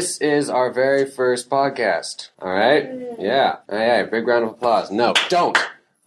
This 0.00 0.16
is 0.16 0.48
our 0.48 0.72
very 0.72 1.04
first 1.04 1.50
podcast. 1.50 2.30
All 2.38 2.50
right? 2.50 2.88
Yeah. 3.18 3.56
All 3.68 3.78
right. 3.78 4.10
Big 4.10 4.26
round 4.26 4.46
of 4.46 4.52
applause. 4.52 4.90
No, 4.90 5.12
don't. 5.28 5.58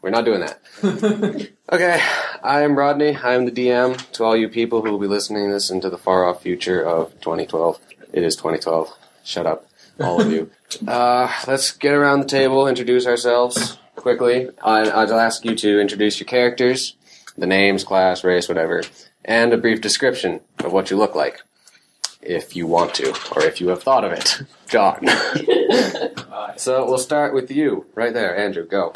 We're 0.02 0.09
not 0.09 0.26
doing 0.26 0.39
that. 0.39 0.59
okay. 1.71 2.02
I 2.41 2.63
am 2.63 2.76
Rodney. 2.76 3.16
I 3.16 3.35
am 3.35 3.45
the 3.45 3.52
DM 3.52 3.95
to 4.13 4.23
all 4.23 4.35
you 4.35 4.49
people 4.49 4.82
who 4.82 4.90
will 4.90 4.98
be 4.98 5.05
listening 5.05 5.45
to 5.45 5.54
this 5.54 5.70
into 5.70 5.91
the 5.91 5.99
far 5.99 6.27
off 6.27 6.41
future 6.41 6.84
of 6.84 7.12
2012. 7.21 7.80
It 8.12 8.23
is 8.23 8.35
2012. 8.35 8.91
Shut 9.23 9.45
up, 9.45 9.68
all 9.99 10.20
of 10.20 10.32
you. 10.32 10.49
Uh, 10.88 11.32
let's 11.46 11.70
get 11.71 11.94
around 11.94 12.21
the 12.21 12.26
table, 12.26 12.68
introduce 12.68 13.05
ourselves 13.05 13.77
quickly. 13.96 14.49
I, 14.60 14.90
I'll 14.90 15.20
ask 15.20 15.46
you 15.46 15.55
to 15.57 15.80
introduce 15.80 16.20
your 16.20 16.26
characters, 16.26 16.96
the 17.38 17.46
names, 17.46 17.84
class, 17.84 18.23
race, 18.23 18.49
whatever, 18.49 18.82
and 19.23 19.54
a 19.54 19.57
brief 19.57 19.82
description 19.82 20.41
of 20.63 20.73
what 20.73 20.90
you 20.90 20.98
look 20.98 21.13
like 21.13 21.44
if 22.26 22.55
you 22.55 22.68
want 22.68 22.94
to, 22.95 23.09
or 23.36 23.44
if 23.44 23.59
you 23.62 23.70
have 23.70 23.84
thought 23.84 24.04
of 24.04 24.12
it. 24.13 24.41
John. 24.68 25.05
so 26.58 26.86
we'll 26.86 26.98
start 26.98 27.34
with 27.34 27.52
you, 27.52 27.86
right 27.96 28.13
there, 28.13 28.36
Andrew. 28.38 28.66
Go. 28.66 28.94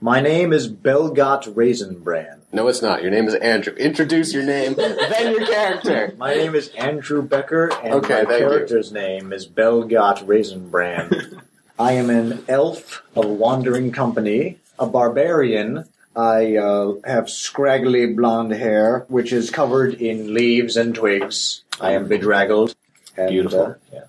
My 0.00 0.20
name 0.20 0.52
is 0.52 0.68
Belgot 0.68 1.44
Raisinbran. 1.44 2.40
No, 2.52 2.68
it's 2.68 2.82
not. 2.82 3.02
Your 3.02 3.10
name 3.10 3.26
is 3.26 3.34
Andrew. 3.34 3.72
Introduce 3.74 4.34
your 4.34 4.42
name, 4.42 4.74
then 4.76 5.32
your 5.32 5.46
character. 5.46 6.14
My 6.18 6.34
name 6.34 6.54
is 6.54 6.68
Andrew 6.70 7.22
Becker, 7.22 7.72
and 7.82 7.94
Okay, 7.94 8.22
my 8.22 8.30
thank 8.30 8.40
you. 8.42 8.48
character's 8.48 8.92
name 8.92 9.32
is 9.32 9.46
Belgot 9.46 10.18
Raisinbran. 10.26 11.40
I 11.78 11.92
am 11.92 12.10
an 12.10 12.44
elf 12.46 13.02
of 13.16 13.24
wandering 13.26 13.90
company, 13.92 14.58
a 14.78 14.86
barbarian. 14.86 15.84
I 16.14 16.56
uh, 16.56 16.94
have 17.04 17.28
scraggly 17.28 18.06
blonde 18.06 18.52
hair, 18.52 19.04
which 19.08 19.32
is 19.32 19.50
covered 19.50 19.94
in 19.94 20.32
leaves 20.32 20.76
and 20.76 20.94
twigs. 20.94 21.63
I 21.80 21.92
am 21.92 22.08
bedraggled. 22.08 22.74
And, 23.16 23.28
Beautiful. 23.30 23.60
uh, 23.62 23.74
yeah. 23.92 24.04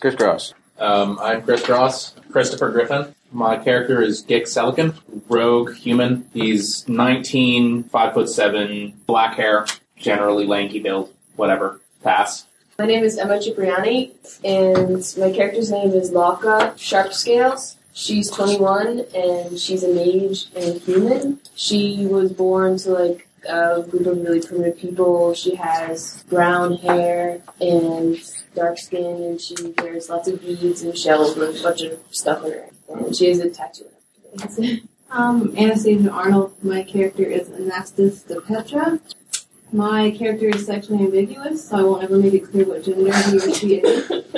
Chris 0.00 0.14
Cross. 0.16 0.54
Um, 0.78 1.18
I'm 1.22 1.42
Chris 1.42 1.68
Ross, 1.68 2.14
Christopher 2.32 2.70
Griffin. 2.70 3.14
My 3.30 3.56
character 3.56 4.02
is 4.02 4.20
Dick 4.22 4.44
Selican, 4.44 4.94
rogue 5.28 5.74
human. 5.74 6.28
He's 6.34 6.86
19, 6.88 7.84
5 7.84 8.14
foot 8.14 8.28
7, 8.28 8.92
black 9.06 9.36
hair, 9.36 9.64
generally 9.96 10.44
lanky 10.46 10.80
build, 10.80 11.14
whatever. 11.36 11.80
Pass. 12.02 12.46
My 12.78 12.86
name 12.86 13.04
is 13.04 13.16
Emma 13.16 13.40
Cipriani, 13.40 14.12
and 14.44 15.14
my 15.16 15.30
character's 15.30 15.70
name 15.70 15.92
is 15.92 16.10
Laka 16.10 16.74
Sharpscales. 16.74 17.76
She's 17.92 18.28
21, 18.30 19.04
and 19.14 19.58
she's 19.58 19.84
a 19.84 19.88
mage 19.94 20.46
and 20.56 20.76
a 20.76 20.78
human. 20.80 21.40
She 21.54 22.06
was 22.06 22.32
born 22.32 22.78
to 22.78 22.90
like 22.90 23.28
a 23.48 23.82
group 23.82 24.06
of 24.06 24.22
really 24.22 24.40
primitive 24.40 24.78
people. 24.78 25.34
She 25.34 25.54
has 25.56 26.22
brown 26.24 26.76
hair 26.76 27.42
and 27.60 28.18
dark 28.54 28.78
skin, 28.78 29.22
and 29.22 29.40
she 29.40 29.54
wears 29.78 30.08
lots 30.08 30.28
of 30.28 30.40
beads 30.40 30.82
and 30.82 30.96
shells 30.96 31.36
with 31.36 31.60
a 31.60 31.62
bunch 31.62 31.82
of 31.82 31.98
stuff 32.10 32.44
in 32.44 32.52
her. 32.52 32.68
And 32.88 33.16
she 33.16 33.28
has 33.28 33.38
a 33.38 33.50
tattoo. 33.50 33.86
Um, 35.14 35.54
Anastasia 35.58 36.10
Arnold. 36.10 36.54
My 36.64 36.82
character 36.82 37.24
is 37.24 37.46
Anastas 37.50 38.26
de 38.26 38.40
Petra. 38.40 38.98
My 39.70 40.10
character 40.10 40.46
is 40.46 40.64
sexually 40.64 41.04
ambiguous, 41.04 41.68
so 41.68 41.76
I 41.76 41.82
won't 41.82 42.02
ever 42.02 42.16
make 42.16 42.32
it 42.32 42.50
clear 42.50 42.64
what 42.64 42.82
gender 42.82 43.12
he 43.12 43.36
or 43.36 43.54
she 43.54 43.74
is. 43.76 44.24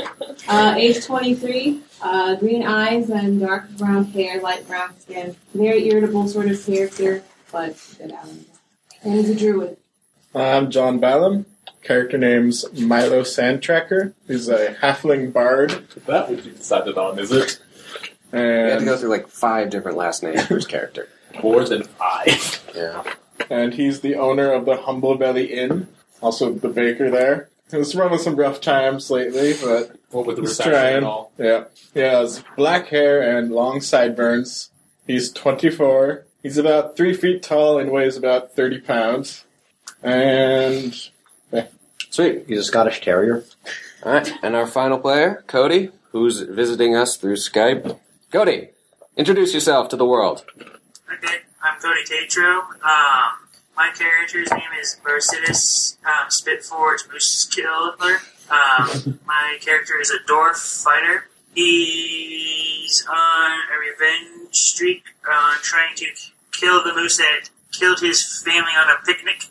Uh, 0.47 0.75
age 0.77 1.03
23, 1.03 1.81
uh, 2.03 2.35
green 2.37 2.67
eyes 2.67 3.09
and 3.09 3.41
dark 3.41 3.71
brown 3.79 4.05
hair, 4.05 4.41
light 4.43 4.67
brown 4.69 4.91
skin. 5.01 5.35
Very 5.55 5.89
irritable 5.89 6.29
sort 6.29 6.49
of 6.49 6.63
character, 6.67 7.23
but 7.51 7.75
good 7.97 8.13
at 8.13 8.27
it. 8.27 8.54
And 9.05 9.15
he's 9.15 9.31
a 9.31 9.35
druid. 9.35 9.77
I'm 10.35 10.71
John 10.71 10.99
Ballum. 10.99 11.47
Character 11.83 12.17
name's 12.17 12.65
Milo 12.73 13.23
Sandtracker. 13.23 14.15
He's 14.27 14.49
a 14.49 14.75
halfling 14.75 15.33
bard. 15.33 15.71
That 16.07 16.31
what 16.31 16.45
you 16.45 16.53
decided 16.53 16.97
on, 16.97 17.19
is 17.19 17.31
it? 17.31 17.61
We 18.33 18.39
had 18.41 18.79
to 18.81 18.85
go 18.85 18.97
through 18.97 19.11
like 19.11 19.29
five 19.29 19.71
different 19.71 19.97
last 19.99 20.23
names 20.23 20.47
for 20.47 20.55
his 20.57 20.67
character. 20.67 21.09
More 21.43 21.65
than 21.65 21.83
five. 21.85 22.63
Yeah. 22.75 23.05
and 23.51 23.75
he's 23.75 24.01
the 24.01 24.17
owner 24.17 24.51
of 24.53 24.65
the 24.65 24.77
Humble 24.77 25.17
Belly 25.17 25.53
Inn. 25.53 25.87
Also 26.21 26.53
the 26.53 26.69
baker 26.69 27.11
there. 27.11 27.51
He's 27.71 27.95
run 27.95 28.11
with 28.11 28.21
some 28.23 28.37
rough 28.37 28.61
times 28.61 29.11
lately, 29.11 29.53
but 29.63 29.97
What 30.11 30.27
with 30.27 30.37
the 30.37 30.43
he's 30.43 30.51
recession 30.51 30.73
trying. 30.73 31.05
all. 31.05 31.33
Yeah. 31.39 31.65
He 31.93 32.01
has 32.01 32.43
black 32.57 32.87
hair 32.89 33.37
and 33.39 33.53
long 33.53 33.81
sideburns. 33.81 34.71
He's 35.07 35.31
24. 35.33 36.25
He's 36.45 36.59
about 36.59 36.97
3 36.97 37.15
feet 37.15 37.43
tall 37.43 37.79
and 37.81 37.91
weighs 37.91 38.17
about 38.17 38.55
30 38.55 38.83
pounds. 38.83 39.45
And 40.01 40.95
Sweet. 42.15 42.45
He's 42.47 42.61
a 42.61 42.65
Scottish 42.65 43.01
Terrier. 43.01 43.45
All 44.05 44.13
right. 44.13 44.33
And 44.41 44.55
our 44.55 44.69
final 44.69 44.99
player, 45.01 45.43
Cody, 45.49 45.91
who's 46.13 46.43
visiting 46.43 46.95
us 46.95 47.17
through 47.17 47.35
Skype. 47.35 47.99
Cody, 48.31 48.69
introduce 49.17 49.53
yourself 49.53 49.89
to 49.89 49.97
the 49.97 50.05
world. 50.05 50.45
Okay, 50.61 51.39
I'm 51.61 51.81
Cody 51.81 52.05
Tatro. 52.05 52.59
Um, 52.85 53.33
my 53.77 53.91
character's 53.99 54.49
name 54.53 54.61
is 54.81 54.97
Barcitus 55.05 55.97
um, 56.07 56.29
Spitforge 56.29 57.11
Moose 57.13 57.47
Killer. 57.47 58.21
Um, 58.49 59.19
my 59.27 59.59
character 59.61 60.01
is 60.01 60.13
a 60.13 60.19
dwarf 60.31 60.85
fighter. 60.85 61.25
He's 61.53 63.05
on 63.11 63.51
a 63.75 63.79
revenge 63.81 64.55
streak, 64.55 65.03
uh, 65.29 65.55
trying 65.63 65.97
to 65.97 66.07
kill 66.59 66.83
the 66.85 66.93
moose 66.95 67.17
that 67.19 67.51
killed 67.73 68.01
his 68.01 68.43
family 68.43 68.73
on 68.77 68.89
a 68.91 68.97
picnic. 69.05 69.49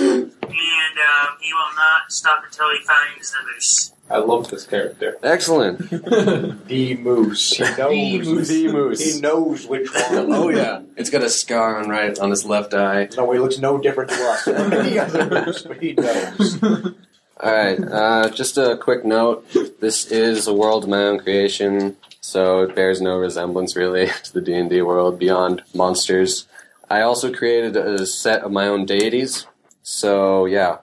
And 0.00 0.98
um, 0.98 1.36
he 1.40 1.52
will 1.52 1.74
not 1.76 2.10
stop 2.10 2.42
until 2.44 2.70
he 2.70 2.84
finds 2.84 3.30
the 3.32 3.38
moose. 3.54 3.92
I 4.10 4.18
love 4.18 4.50
this 4.50 4.66
character. 4.66 5.16
Excellent. 5.22 5.78
The 6.70 6.96
moose. 6.96 7.50
He 7.52 7.64
knows. 7.64 8.26
moose. 8.26 8.48
The 8.48 8.68
moose. 8.72 9.14
He 9.14 9.20
knows 9.20 9.66
which 9.66 9.88
one. 10.10 10.32
oh 10.32 10.48
yeah. 10.50 10.82
It's 10.96 11.10
got 11.10 11.22
a 11.22 11.30
scar 11.30 11.80
on 11.80 11.88
right 11.88 12.16
on 12.18 12.30
his 12.30 12.44
left 12.44 12.74
eye. 12.74 13.08
No, 13.16 13.30
he 13.32 13.38
looks 13.38 13.58
no 13.58 13.78
different 13.78 14.10
to 14.10 14.22
us. 14.28 14.44
he 14.44 14.96
has 14.96 15.14
a 15.14 15.28
moose, 15.46 15.62
but 15.62 15.78
he 15.82 15.92
knows. 15.94 16.62
All 16.62 17.52
right. 17.52 17.80
Uh, 17.80 18.28
just 18.30 18.56
a 18.58 18.76
quick 18.76 19.04
note. 19.04 19.46
This 19.80 20.06
is 20.06 20.46
a 20.46 20.54
world 20.54 20.84
of 20.84 20.90
my 20.90 21.02
own 21.04 21.18
creation, 21.20 21.96
so 22.20 22.62
it 22.62 22.74
bears 22.74 23.00
no 23.00 23.16
resemblance 23.16 23.74
really 23.76 24.06
to 24.24 24.32
the 24.32 24.40
D 24.40 24.54
and 24.54 24.70
D 24.70 24.82
world 24.82 25.18
beyond 25.18 25.62
monsters. 25.74 26.46
I 26.88 27.02
also 27.02 27.32
created 27.32 27.76
a 27.76 28.06
set 28.06 28.42
of 28.42 28.52
my 28.52 28.66
own 28.66 28.86
deities. 28.86 29.46
So 29.82 30.44
yeah. 30.46 30.78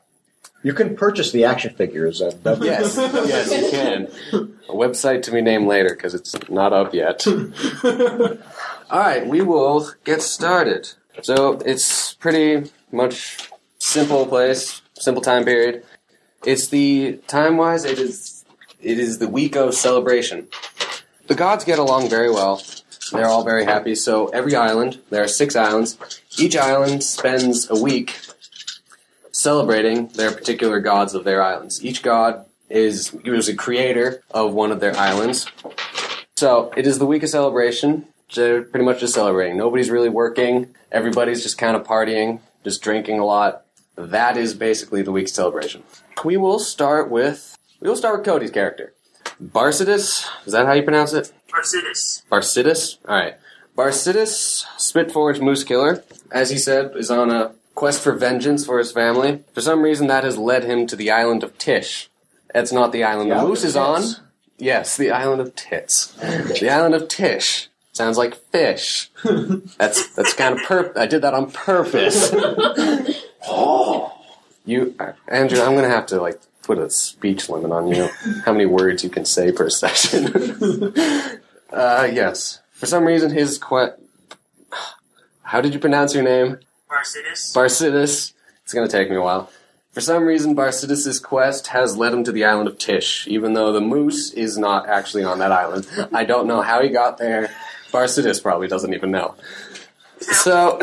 You 0.64 0.74
can 0.74 0.96
purchase 0.96 1.32
the 1.32 1.46
action 1.46 1.76
figures 1.76 2.22
at 2.22 2.44
W. 2.44 2.70
Yes. 2.70 2.98
yes, 2.98 3.52
you 3.52 3.70
can. 3.70 4.08
A 4.68 4.74
website 4.74 5.22
to 5.24 5.32
be 5.32 5.42
named 5.42 5.68
later 5.68 5.90
because 5.90 6.14
it's 6.14 6.36
not 6.50 6.74
up 6.74 6.94
yet. 6.94 7.26
All 8.90 9.00
right, 9.00 9.26
we 9.26 9.42
will 9.42 9.92
get 10.04 10.22
started. 10.22 10.90
So 11.22 11.60
it's 11.66 12.16
pretty 12.16 12.72
much 12.92 13.50
simple 13.78 14.26
place, 14.26 14.82
simple 14.96 15.22
time 15.22 15.46
period. 15.46 15.84
It's 16.44 16.68
the 16.68 17.20
time 17.28 17.58
wise. 17.58 17.86
It 17.86 18.00
is 18.00 18.46
it 18.82 19.00
is 19.00 19.20
the 19.20 19.28
week 19.28 19.56
of 19.56 19.74
celebration. 19.74 20.48
The 21.28 21.36
gods 21.36 21.66
get 21.66 21.78
along 21.78 22.10
very 22.10 22.30
well. 22.30 22.62
They're 23.12 23.28
all 23.28 23.44
very 23.44 23.66
happy. 23.66 23.96
So 23.96 24.28
every 24.28 24.56
island, 24.56 25.00
there 25.10 25.24
are 25.24 25.28
six 25.28 25.56
islands. 25.56 25.98
Each 26.38 26.56
island 26.56 27.04
spends 27.04 27.70
a 27.70 27.76
week 27.76 28.18
celebrating 29.32 30.08
their 30.08 30.32
particular 30.32 30.80
gods 30.80 31.14
of 31.14 31.24
their 31.24 31.42
islands. 31.44 31.84
Each 31.84 32.02
god 32.02 32.46
is 32.70 33.14
a 33.50 33.56
creator 33.56 34.24
of 34.32 34.54
one 34.54 34.72
of 34.72 34.80
their 34.80 34.96
islands. 34.98 35.48
So 36.38 36.72
it 36.78 36.88
is 36.88 37.00
the 37.00 37.06
week 37.06 37.24
of 37.24 37.30
celebration. 37.30 38.08
They're 38.34 38.62
pretty 38.62 38.86
much 38.86 39.00
just 39.00 39.14
celebrating. 39.14 39.58
Nobody's 39.58 39.90
really 39.90 40.10
working. 40.10 40.76
Everybody's 40.92 41.44
just 41.44 41.58
kind 41.58 41.76
of 41.76 41.86
partying, 41.86 42.40
just 42.64 42.82
drinking 42.82 43.20
a 43.20 43.26
lot. 43.26 43.66
That 43.96 44.38
is 44.38 44.54
basically 44.54 45.02
the 45.02 45.12
week's 45.12 45.34
celebration. 45.34 45.84
We 46.24 46.38
will 46.38 46.60
start 46.60 47.10
with 47.10 47.58
we 47.80 47.88
will 47.90 47.96
start 47.96 48.18
with 48.18 48.26
Cody's 48.26 48.52
character. 48.52 48.94
Barcidus, 49.42 50.26
is 50.46 50.54
that 50.54 50.66
how 50.66 50.74
you 50.74 50.84
pronounce 50.84 51.14
it? 51.14 51.32
Barcitus. 51.50 52.24
Barcidus? 52.32 52.98
Alright. 53.08 53.36
Barcidus, 53.78 54.66
Spitforge 54.78 55.40
Moose 55.40 55.64
Killer, 55.64 56.04
as 56.32 56.50
he 56.50 56.58
said, 56.58 56.94
is 56.96 57.12
on 57.12 57.30
a 57.32 57.54
quest 57.76 58.02
for 58.04 58.14
vengeance 58.14 58.66
for 58.66 58.80
his 58.80 58.92
family. 58.92 59.44
For 59.54 59.62
some 59.62 59.82
reason, 59.84 60.08
that 60.08 60.24
has 60.24 60.38
led 60.38 60.64
him 60.64 60.88
to 60.88 60.96
the 60.96 61.12
island 61.12 61.44
of 61.44 61.58
Tish. 61.60 62.10
That's 62.54 62.72
not 62.72 62.92
the 62.92 63.04
island 63.04 63.30
the 63.32 63.36
Yeah, 63.36 63.44
moose 63.44 63.64
is 63.64 63.76
on. 63.76 64.04
Yes, 64.58 64.98
the 64.98 65.12
island 65.12 65.42
of 65.42 65.54
Tits. 65.56 66.08
The 66.60 66.70
island 66.72 66.96
of 66.96 67.08
Tish. 67.08 67.70
Sounds 67.94 68.18
like 68.18 68.36
fish. 68.52 69.10
That's 69.78 70.14
that's 70.16 70.34
kind 70.36 70.54
of 70.56 70.62
perp. 70.62 70.96
I 70.96 71.08
did 71.08 71.24
that 71.24 71.34
on 71.34 71.50
purpose. 71.52 72.30
oh, 73.48 74.14
You, 74.66 74.96
Andrew, 75.28 75.62
I'm 75.62 75.74
gonna 75.76 75.88
have 75.90 76.06
to 76.08 76.22
like 76.22 76.40
put 76.68 76.78
a 76.78 76.90
speech 76.90 77.50
limit 77.50 77.72
on 77.72 77.88
you. 77.88 78.10
How 78.46 78.52
many 78.52 78.66
words 78.66 79.04
you 79.04 79.10
can 79.10 79.24
say 79.26 79.52
per 79.52 79.70
session? 79.82 80.28
uh, 81.72 82.08
yes. 82.12 82.60
For 82.74 82.86
some 82.86 83.06
reason, 83.06 83.32
his 83.32 83.58
que- 83.58 83.94
How 85.44 85.62
did 85.62 85.74
you 85.74 85.80
pronounce 85.80 86.14
your 86.14 86.24
name? 86.24 86.60
Barcitus. 86.92 87.56
Barcidus. 87.56 88.34
It's 88.64 88.74
gonna 88.74 88.88
take 88.90 89.10
me 89.10 89.16
a 89.16 89.22
while. 89.22 89.50
For 89.94 90.02
some 90.02 90.26
reason, 90.26 90.56
Barcidus' 90.56 91.24
quest 91.24 91.68
has 91.68 91.98
led 91.98 92.14
him 92.14 92.24
to 92.26 92.32
the 92.32 92.46
island 92.46 92.68
of 92.68 92.78
Tish, 92.78 93.26
even 93.28 93.54
though 93.54 93.72
the 93.74 93.82
moose 93.82 94.32
is 94.34 94.58
not 94.58 94.88
actually 94.88 95.24
on 95.24 95.40
that 95.40 95.52
island. 95.52 95.88
I 96.14 96.24
don't 96.26 96.46
know 96.48 96.62
how 96.62 96.84
he 96.84 96.90
got 96.90 97.18
there. 97.18 97.50
Barcidus 97.92 98.44
probably 98.44 98.68
doesn't 98.68 98.94
even 98.94 99.10
know. 99.10 99.34
So, 100.20 100.80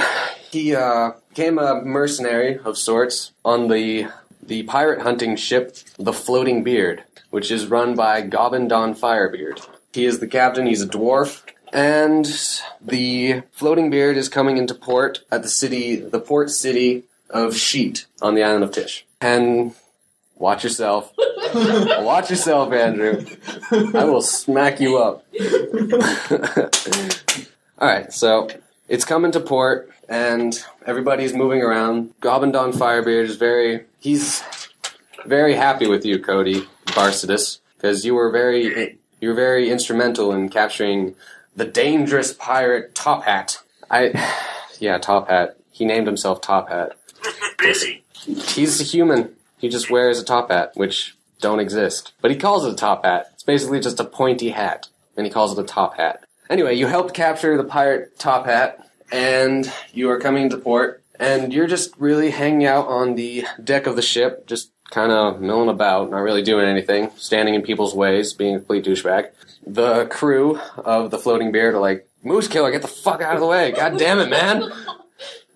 he 0.50 0.74
uh, 0.74 1.12
became 1.28 1.58
a 1.58 1.80
mercenary 1.82 2.58
of 2.58 2.76
sorts 2.76 3.30
on 3.44 3.68
the 3.68 4.08
the 4.46 4.62
pirate 4.64 5.02
hunting 5.02 5.36
ship, 5.36 5.76
the 5.98 6.12
Floating 6.12 6.62
Beard, 6.62 7.04
which 7.30 7.50
is 7.50 7.66
run 7.66 7.94
by 7.94 8.20
Gobbin 8.20 8.68
Don 8.68 8.94
Firebeard. 8.94 9.66
He 9.92 10.04
is 10.04 10.18
the 10.18 10.26
captain. 10.26 10.66
He's 10.66 10.82
a 10.82 10.88
dwarf, 10.88 11.42
and 11.72 12.26
the 12.80 13.42
Floating 13.52 13.90
Beard 13.90 14.16
is 14.16 14.28
coming 14.28 14.56
into 14.56 14.74
port 14.74 15.24
at 15.30 15.42
the 15.42 15.48
city, 15.48 15.96
the 15.96 16.20
port 16.20 16.50
city 16.50 17.04
of 17.30 17.56
Sheet 17.56 18.06
on 18.20 18.34
the 18.34 18.42
island 18.42 18.64
of 18.64 18.72
Tish. 18.72 19.06
And 19.20 19.74
watch 20.36 20.64
yourself. 20.64 21.12
watch 21.54 22.30
yourself, 22.30 22.72
Andrew. 22.72 23.24
I 23.70 24.04
will 24.04 24.22
smack 24.22 24.80
you 24.80 24.98
up. 24.98 25.24
All 27.78 27.88
right, 27.88 28.12
so 28.12 28.48
it's 28.88 29.04
coming 29.04 29.32
to 29.32 29.40
port, 29.40 29.90
and 30.08 30.58
everybody's 30.86 31.34
moving 31.34 31.62
around. 31.62 32.12
Gobbindon 32.20 32.72
Firebeard 32.72 33.24
is 33.24 33.36
very 33.36 33.84
he's 34.04 34.44
very 35.26 35.54
happy 35.54 35.88
with 35.88 36.04
you, 36.04 36.20
Cody 36.20 36.68
Barcidus, 36.86 37.58
because 37.76 38.04
you 38.04 38.14
were 38.14 38.30
very 38.30 38.98
you 39.20 39.28
were 39.28 39.34
very 39.34 39.70
instrumental 39.70 40.32
in 40.32 40.48
capturing 40.48 41.16
the 41.56 41.64
dangerous 41.64 42.32
pirate 42.32 42.94
Top 42.94 43.24
Hat. 43.24 43.58
I 43.90 44.12
yeah, 44.78 44.98
Top 44.98 45.28
Hat. 45.28 45.56
He 45.72 45.84
named 45.84 46.06
himself 46.06 46.40
Top 46.40 46.68
Hat. 46.68 46.92
Busy. 47.58 48.04
He's 48.12 48.80
a 48.80 48.84
human. 48.84 49.34
He 49.58 49.68
just 49.68 49.90
wears 49.90 50.20
a 50.20 50.24
top 50.24 50.50
hat, 50.50 50.72
which 50.74 51.16
don't 51.40 51.60
exist. 51.60 52.12
But 52.20 52.30
he 52.30 52.36
calls 52.36 52.64
it 52.64 52.72
a 52.72 52.76
top 52.76 53.04
hat. 53.04 53.30
It's 53.32 53.42
basically 53.42 53.80
just 53.80 54.00
a 54.00 54.04
pointy 54.04 54.50
hat, 54.50 54.88
and 55.16 55.26
he 55.26 55.32
calls 55.32 55.56
it 55.56 55.62
a 55.62 55.66
top 55.66 55.96
hat. 55.96 56.24
Anyway, 56.50 56.74
you 56.74 56.86
helped 56.86 57.14
capture 57.14 57.56
the 57.56 57.64
pirate 57.64 58.18
Top 58.18 58.44
Hat, 58.44 58.86
and 59.10 59.72
you 59.92 60.10
are 60.10 60.20
coming 60.20 60.50
to 60.50 60.58
port, 60.58 61.02
and 61.24 61.52
you're 61.52 61.66
just 61.66 61.94
really 61.98 62.30
hanging 62.30 62.66
out 62.66 62.86
on 62.86 63.14
the 63.14 63.46
deck 63.62 63.86
of 63.86 63.96
the 63.96 64.02
ship, 64.02 64.46
just 64.46 64.70
kind 64.90 65.10
of 65.10 65.40
milling 65.40 65.70
about, 65.70 66.10
not 66.10 66.18
really 66.18 66.42
doing 66.42 66.66
anything, 66.66 67.10
standing 67.16 67.54
in 67.54 67.62
people's 67.62 67.94
ways, 67.94 68.34
being 68.34 68.54
a 68.54 68.58
complete 68.58 68.84
douchebag. 68.84 69.30
The 69.66 70.06
crew 70.06 70.60
of 70.76 71.10
the 71.10 71.18
Floating 71.18 71.50
Beard 71.50 71.74
are 71.74 71.80
like, 71.80 72.06
Moose 72.22 72.48
Killer, 72.48 72.70
get 72.70 72.82
the 72.82 72.88
fuck 72.88 73.22
out 73.22 73.34
of 73.34 73.40
the 73.40 73.46
way! 73.46 73.72
God 73.72 73.98
damn 73.98 74.20
it, 74.20 74.28
man! 74.28 74.70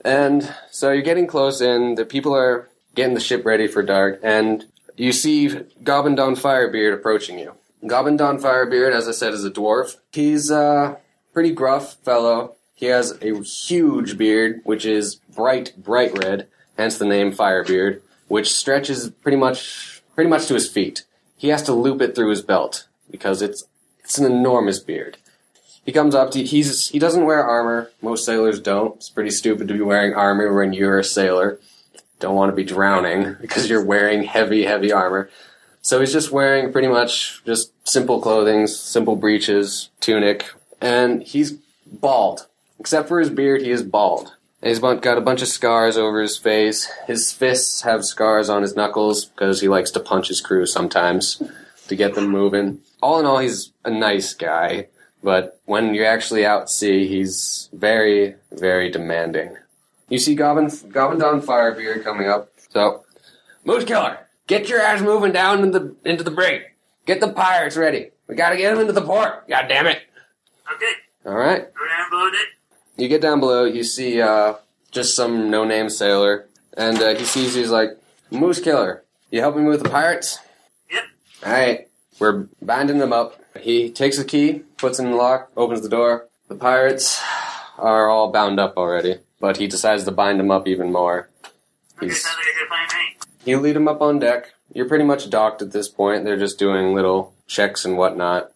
And 0.05 0.55
so 0.71 0.93
you're 0.93 1.03
getting 1.03 1.27
close 1.27 1.61
in, 1.61 1.97
the 1.97 2.05
people 2.07 2.33
are 2.33 2.69
getting 2.95 3.15
the 3.15 3.21
ship 3.21 3.45
ready 3.45 3.67
for 3.67 3.83
dark, 3.83 4.21
and 4.23 4.65
you 4.97 5.13
see 5.13 5.49
Goblin 5.83 6.15
Don 6.15 6.37
Firebeard 6.37 6.95
approaching 6.95 7.39
you. 7.39 7.55
Goblin 7.87 8.17
Don 8.17 8.39
Firebeard, 8.39 8.93
as 8.93 9.09
I 9.09 9.11
said, 9.11 9.35
is 9.35 9.45
a 9.45 9.51
dwarf. 9.51 9.97
He's 10.13 10.51
a 10.51 10.99
pretty 11.33 11.53
gruff 11.53 11.95
fellow. 12.05 12.57
He 12.79 12.87
has 12.87 13.19
a 13.21 13.43
huge 13.43 14.17
beard, 14.17 14.61
which 14.63 14.87
is 14.87 15.17
bright, 15.17 15.73
bright 15.77 16.17
red, 16.17 16.47
hence 16.77 16.97
the 16.97 17.07
name 17.07 17.33
Firebeard, 17.33 18.03
which 18.29 18.55
stretches 18.55 19.11
pretty 19.11 19.37
much 19.37 20.01
pretty 20.15 20.31
much 20.31 20.47
to 20.47 20.55
his 20.55 20.71
feet. 20.71 21.03
He 21.37 21.49
has 21.49 21.65
to 21.65 21.73
loop 21.73 22.01
it 22.01 22.15
through 22.15 22.31
his 22.31 22.41
belt 22.41 22.87
because 23.11 23.43
it's 23.43 23.65
it's 24.05 24.17
an 24.17 24.27
enormous 24.27 24.79
beard. 24.79 25.17
He 25.85 25.91
comes 25.91 26.15
up 26.15 26.31
to 26.31 26.45
he's 26.45 26.91
he 26.91 27.01
doesn't 27.01 27.25
wear 27.25 27.45
armor. 27.45 27.91
Most 28.01 28.25
sailors 28.25 28.61
don't. 28.61 28.95
It's 28.95 29.11
pretty 29.11 29.31
stupid 29.31 29.67
to 29.67 29.75
be 29.75 29.81
wearing 29.81 30.15
armor 30.15 30.55
when 30.55 30.73
you're 30.73 31.01
a 31.01 31.05
sailor. 31.05 31.59
Don't 32.21 32.37
want 32.37 32.53
to 32.53 32.57
be 32.57 32.63
drowning 32.63 33.35
because 33.41 33.69
you're 33.69 33.85
wearing 33.85 34.23
heavy, 34.23 34.63
heavy 34.67 34.93
armor. 34.93 35.31
So 35.83 35.99
he's 35.99 36.13
just 36.13 36.31
wearing 36.31 36.71
pretty 36.71 36.89
much 36.89 37.43
just 37.45 37.73
simple 37.89 38.21
clothing, 38.21 38.69
simple 38.69 39.17
breeches, 39.17 39.91
tunic, 39.99 40.49
and 40.81 41.25
he's 41.25 41.55
bald. 41.85 42.47
Except 42.79 43.09
for 43.09 43.21
his 43.21 43.31
beard, 43.31 43.63
he 43.63 43.71
is 43.71 43.83
bald. 43.83 44.35
And 44.61 44.69
he's 44.71 44.81
got 44.81 45.19
a 45.19 45.23
bunch 45.23 45.41
of 45.43 45.49
scars 45.49 45.97
over 45.97 46.21
his 46.21 46.37
face. 46.37 46.91
His 47.07 47.33
fists 47.33 47.83
have 47.83 48.05
scars 48.05 48.49
on 48.49 48.63
his 48.63 48.75
knuckles 48.75 49.25
because 49.25 49.61
he 49.61 49.69
likes 49.69 49.91
to 49.93 50.01
punch 50.01 50.29
his 50.29 50.41
crew 50.41 50.67
sometimes 50.67 51.41
to 51.87 51.97
get 51.97 52.15
them 52.15 52.29
moving. 52.29 52.81
All 53.01 53.21
in 53.21 53.27
all, 53.27 53.39
he's 53.39 53.73
a 53.85 53.91
nice 53.91 54.35
guy, 54.35 54.89
but 55.23 55.61
when 55.65 55.95
you're 55.95 56.07
actually 56.07 56.45
out 56.45 56.63
at 56.63 56.71
sea, 56.71 57.07
he's 57.07 57.69
very, 57.73 58.35
very 58.53 58.91
demanding. 58.91 59.57
You 60.09 60.19
see 60.19 60.35
Goblin, 60.35 60.67
Goblindon 60.67 61.43
Firebeard 61.45 62.03
coming 62.03 62.29
up. 62.29 62.51
So, 62.71 63.05
Moose 63.65 63.85
Killer, 63.85 64.19
get 64.49 64.69
your 64.69 64.81
ass 64.81 65.01
moving 65.01 65.33
down 65.33 65.63
into 65.63 65.79
the, 65.79 65.97
into 66.05 66.25
the 66.25 66.31
brig. 66.33 66.63
Get 67.07 67.21
the 67.21 67.33
pirates 67.33 67.77
ready. 67.77 68.11
We 68.27 68.35
gotta 68.35 68.57
get 68.57 68.71
them 68.71 68.81
into 68.81 68.93
the 68.93 69.03
port. 69.03 69.49
God 69.49 69.67
damn 69.69 69.87
it. 69.87 70.01
Okay, 70.75 70.93
Alright. 71.25 71.73
go 71.75 71.87
down 71.87 72.35
it. 72.35 72.49
You 72.99 73.07
get 73.07 73.23
down 73.23 73.39
below, 73.39 73.65
you 73.65 73.85
see 73.85 74.21
uh, 74.21 74.55
just 74.91 75.15
some 75.15 75.51
no-name 75.51 75.89
sailor, 75.89 76.49
and 76.77 76.99
uh, 76.99 77.15
he 77.15 77.25
sees 77.25 77.55
you, 77.55 77.63
he's 77.63 77.71
like, 77.71 77.91
Moose 78.33 78.61
Killer, 78.61 79.05
you 79.31 79.41
help 79.41 79.57
me 79.57 79.63
with 79.63 79.85
the 79.85 79.89
pirates? 79.89 80.41
Yep. 80.91 81.05
Alright, 81.47 81.89
we're 82.19 82.49
binding 82.61 82.99
them 82.99 83.13
up. 83.13 83.41
He 83.57 83.89
takes 83.89 84.19
the 84.19 84.25
key, 84.25 84.65
puts 84.79 84.99
it 84.99 85.05
in 85.05 85.13
the 85.13 85.17
lock, 85.17 85.53
opens 85.57 85.83
the 85.83 85.89
door. 85.89 86.27
The 86.49 86.57
pirates 86.57 87.23
are 87.79 88.09
all 88.09 88.33
bound 88.33 88.59
up 88.59 88.77
already, 88.77 89.19
but 89.39 89.59
he 89.59 89.69
decides 89.69 90.03
to 90.03 90.11
bind 90.11 90.41
them 90.41 90.51
up 90.51 90.67
even 90.67 90.91
more. 90.91 91.29
He's, 92.01 92.25
sounds 92.25 92.37
like 92.37 92.47
a 92.47 92.59
good 92.59 92.69
plan 92.69 92.89
me. 93.47 93.53
you 93.53 93.61
lead 93.61 93.77
them 93.77 93.87
up 93.87 94.03
on 94.03 94.19
deck. 94.19 94.55
You're 94.75 94.89
pretty 94.89 95.05
much 95.05 95.31
docked 95.31 95.63
at 95.63 95.71
this 95.71 95.89
point. 95.89 96.25
They're 96.25 96.37
just 96.37 96.59
doing 96.59 96.95
little 96.95 97.33
checks 97.47 97.85
and 97.85 97.97
whatnot. 97.97 98.51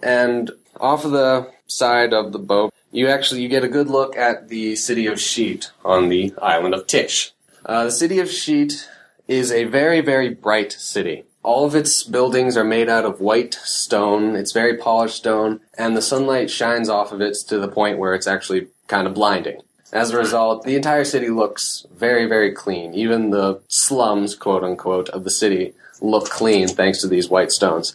And 0.00 0.52
off 0.80 1.04
of 1.04 1.12
the 1.12 1.50
side 1.66 2.12
of 2.12 2.32
the 2.32 2.38
boat, 2.38 2.72
you 2.90 3.08
actually 3.08 3.42
you 3.42 3.48
get 3.48 3.64
a 3.64 3.68
good 3.68 3.88
look 3.88 4.16
at 4.16 4.48
the 4.48 4.76
city 4.76 5.06
of 5.06 5.20
Sheet 5.20 5.70
on 5.84 6.08
the 6.08 6.32
island 6.40 6.74
of 6.74 6.86
Tish. 6.86 7.32
Uh, 7.64 7.84
the 7.84 7.90
city 7.90 8.20
of 8.20 8.30
Sheet 8.30 8.88
is 9.28 9.50
a 9.50 9.64
very 9.64 10.00
very 10.00 10.30
bright 10.30 10.72
city. 10.72 11.24
All 11.42 11.64
of 11.64 11.76
its 11.76 12.02
buildings 12.02 12.56
are 12.56 12.64
made 12.64 12.88
out 12.88 13.04
of 13.04 13.20
white 13.20 13.54
stone. 13.54 14.34
It's 14.34 14.52
very 14.52 14.76
polished 14.76 15.16
stone, 15.16 15.60
and 15.78 15.96
the 15.96 16.02
sunlight 16.02 16.50
shines 16.50 16.88
off 16.88 17.12
of 17.12 17.20
it 17.20 17.36
to 17.48 17.58
the 17.58 17.68
point 17.68 17.98
where 17.98 18.14
it's 18.14 18.26
actually 18.26 18.68
kind 18.88 19.06
of 19.06 19.14
blinding. 19.14 19.60
As 19.92 20.10
a 20.10 20.18
result, 20.18 20.64
the 20.64 20.74
entire 20.74 21.04
city 21.04 21.28
looks 21.28 21.86
very, 21.94 22.26
very 22.26 22.52
clean. 22.52 22.92
Even 22.94 23.30
the 23.30 23.60
slums, 23.68 24.34
quote 24.34 24.64
unquote, 24.64 25.08
of 25.10 25.22
the 25.22 25.30
city 25.30 25.74
look 26.00 26.28
clean 26.28 26.68
thanks 26.68 27.00
to 27.00 27.08
these 27.08 27.28
white 27.28 27.52
stones. 27.52 27.94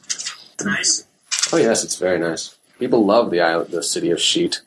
Nice. 0.64 1.06
Oh 1.52 1.58
yes, 1.58 1.84
it's 1.84 1.98
very 1.98 2.18
nice. 2.18 2.56
People 2.82 3.06
love 3.06 3.30
the 3.30 3.42
island, 3.42 3.70
the 3.70 3.84
city 3.84 4.10
of 4.10 4.20
Sheet. 4.20 4.62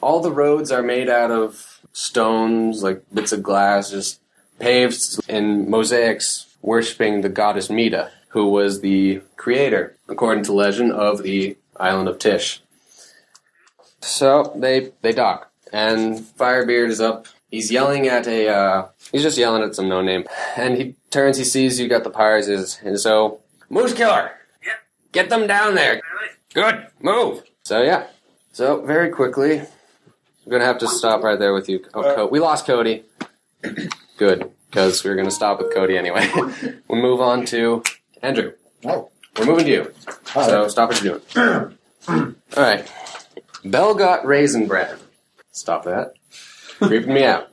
All 0.00 0.18
the 0.20 0.32
roads 0.32 0.72
are 0.72 0.82
made 0.82 1.08
out 1.08 1.30
of 1.30 1.80
stones, 1.92 2.82
like 2.82 3.04
bits 3.14 3.30
of 3.30 3.40
glass, 3.40 3.92
just 3.92 4.18
paved 4.58 5.00
in 5.28 5.70
mosaics, 5.70 6.56
worshiping 6.60 7.20
the 7.20 7.28
goddess 7.28 7.70
Mita, 7.70 8.10
who 8.30 8.48
was 8.48 8.80
the 8.80 9.22
creator, 9.36 9.96
according 10.08 10.42
to 10.42 10.52
legend, 10.52 10.90
of 10.90 11.22
the 11.22 11.56
island 11.76 12.08
of 12.08 12.18
Tish. 12.18 12.62
So 14.00 14.52
they 14.56 14.90
they 15.02 15.12
dock, 15.12 15.48
and 15.72 16.18
Firebeard 16.18 16.88
is 16.88 17.00
up. 17.00 17.26
He's 17.48 17.70
yelling 17.70 18.08
at 18.08 18.26
a. 18.26 18.48
Uh, 18.48 18.88
he's 19.12 19.22
just 19.22 19.38
yelling 19.38 19.62
at 19.62 19.76
some 19.76 19.88
no 19.88 20.02
name, 20.02 20.24
and 20.56 20.76
he 20.76 20.96
turns. 21.10 21.38
He 21.38 21.44
sees 21.44 21.78
you 21.78 21.86
got 21.86 22.02
the 22.02 22.10
pyres, 22.10 22.48
and 22.82 22.98
so 22.98 23.38
Moose 23.70 23.94
Killer, 23.94 24.32
Yep. 24.64 24.74
get 25.12 25.28
them 25.30 25.46
down 25.46 25.76
there. 25.76 26.02
Right 26.56 26.74
away. 26.74 26.82
Good. 26.82 26.86
Move. 27.00 27.42
So 27.64 27.82
yeah. 27.82 28.06
So 28.52 28.84
very 28.84 29.10
quickly, 29.10 29.60
I'm 29.60 30.50
gonna 30.50 30.64
have 30.64 30.78
to 30.78 30.88
stop 30.88 31.22
right 31.22 31.38
there 31.38 31.52
with 31.52 31.68
you. 31.68 31.84
Oh, 31.94 32.00
uh, 32.00 32.14
Co- 32.14 32.26
we 32.28 32.40
lost 32.40 32.66
Cody. 32.66 33.04
Good, 34.16 34.50
because 34.70 35.04
we 35.04 35.10
were 35.10 35.16
gonna 35.16 35.30
stop 35.30 35.58
with 35.58 35.74
Cody 35.74 35.96
anyway. 35.98 36.28
we'll 36.88 37.02
move 37.02 37.20
on 37.20 37.44
to 37.46 37.82
Andrew. 38.22 38.52
Oh. 38.84 39.10
We're 39.38 39.44
moving 39.46 39.66
to 39.66 39.70
you. 39.70 39.94
All 40.34 40.44
So 40.44 40.68
stop 40.68 40.90
what 40.90 41.02
you're 41.02 41.18
doing. 41.34 41.76
All 42.08 42.34
right. 42.56 42.90
Belgot 43.64 44.24
Raisin 44.24 44.66
bread. 44.66 44.98
Stop 45.52 45.84
that. 45.84 46.14
Creeping 46.78 47.12
me 47.12 47.24
out. 47.24 47.50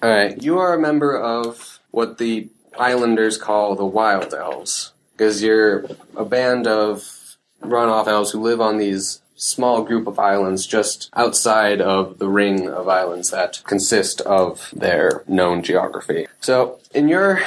All 0.00 0.10
right. 0.10 0.40
You 0.40 0.58
are 0.58 0.74
a 0.74 0.80
member 0.80 1.18
of 1.18 1.80
what 1.90 2.18
the 2.18 2.50
Islanders 2.78 3.36
call 3.36 3.74
the 3.74 3.84
Wild 3.84 4.32
Elves, 4.32 4.92
because 5.18 5.42
you're 5.42 5.84
a 6.16 6.24
band 6.24 6.68
of 6.68 7.36
runoff 7.60 8.06
elves 8.06 8.30
who 8.30 8.40
live 8.40 8.60
on 8.60 8.78
these 8.78 9.20
small 9.34 9.82
group 9.82 10.06
of 10.06 10.18
islands 10.18 10.64
just 10.64 11.10
outside 11.14 11.80
of 11.80 12.18
the 12.18 12.28
ring 12.28 12.70
of 12.70 12.88
islands 12.88 13.30
that 13.30 13.60
consist 13.64 14.20
of 14.22 14.72
their 14.74 15.24
known 15.26 15.62
geography. 15.62 16.26
So, 16.40 16.78
in 16.94 17.08
your 17.08 17.40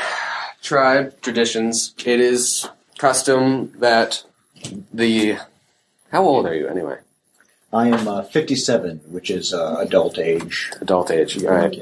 tribe 0.62 1.20
traditions, 1.22 1.94
it 2.06 2.20
is 2.20 2.68
custom 2.98 3.72
that 3.80 4.24
the. 4.94 5.38
How 6.12 6.24
old 6.24 6.46
are 6.46 6.54
you 6.54 6.68
anyway? 6.68 6.98
I 7.72 7.88
am 7.88 8.06
uh, 8.06 8.24
57, 8.24 8.98
which 9.08 9.32
is 9.32 9.54
uh, 9.54 9.78
adult 9.80 10.20
age. 10.20 10.74
Adult 10.82 11.10
age. 11.10 11.42
All 11.46 11.52
right. 11.52 11.74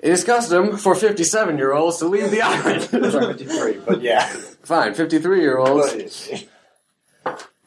It 0.00 0.12
is 0.12 0.24
custom 0.24 0.76
for 0.76 0.94
57 0.94 1.56
year 1.56 1.72
olds 1.72 1.98
to 1.98 2.06
leave 2.06 2.30
the 2.30 2.42
island. 2.42 2.82
Sorry, 3.12 3.34
53, 3.34 3.78
but 3.86 4.02
yeah. 4.02 4.32
Fine, 4.68 4.92
53 4.92 5.40
year 5.40 5.56
olds. 5.56 6.30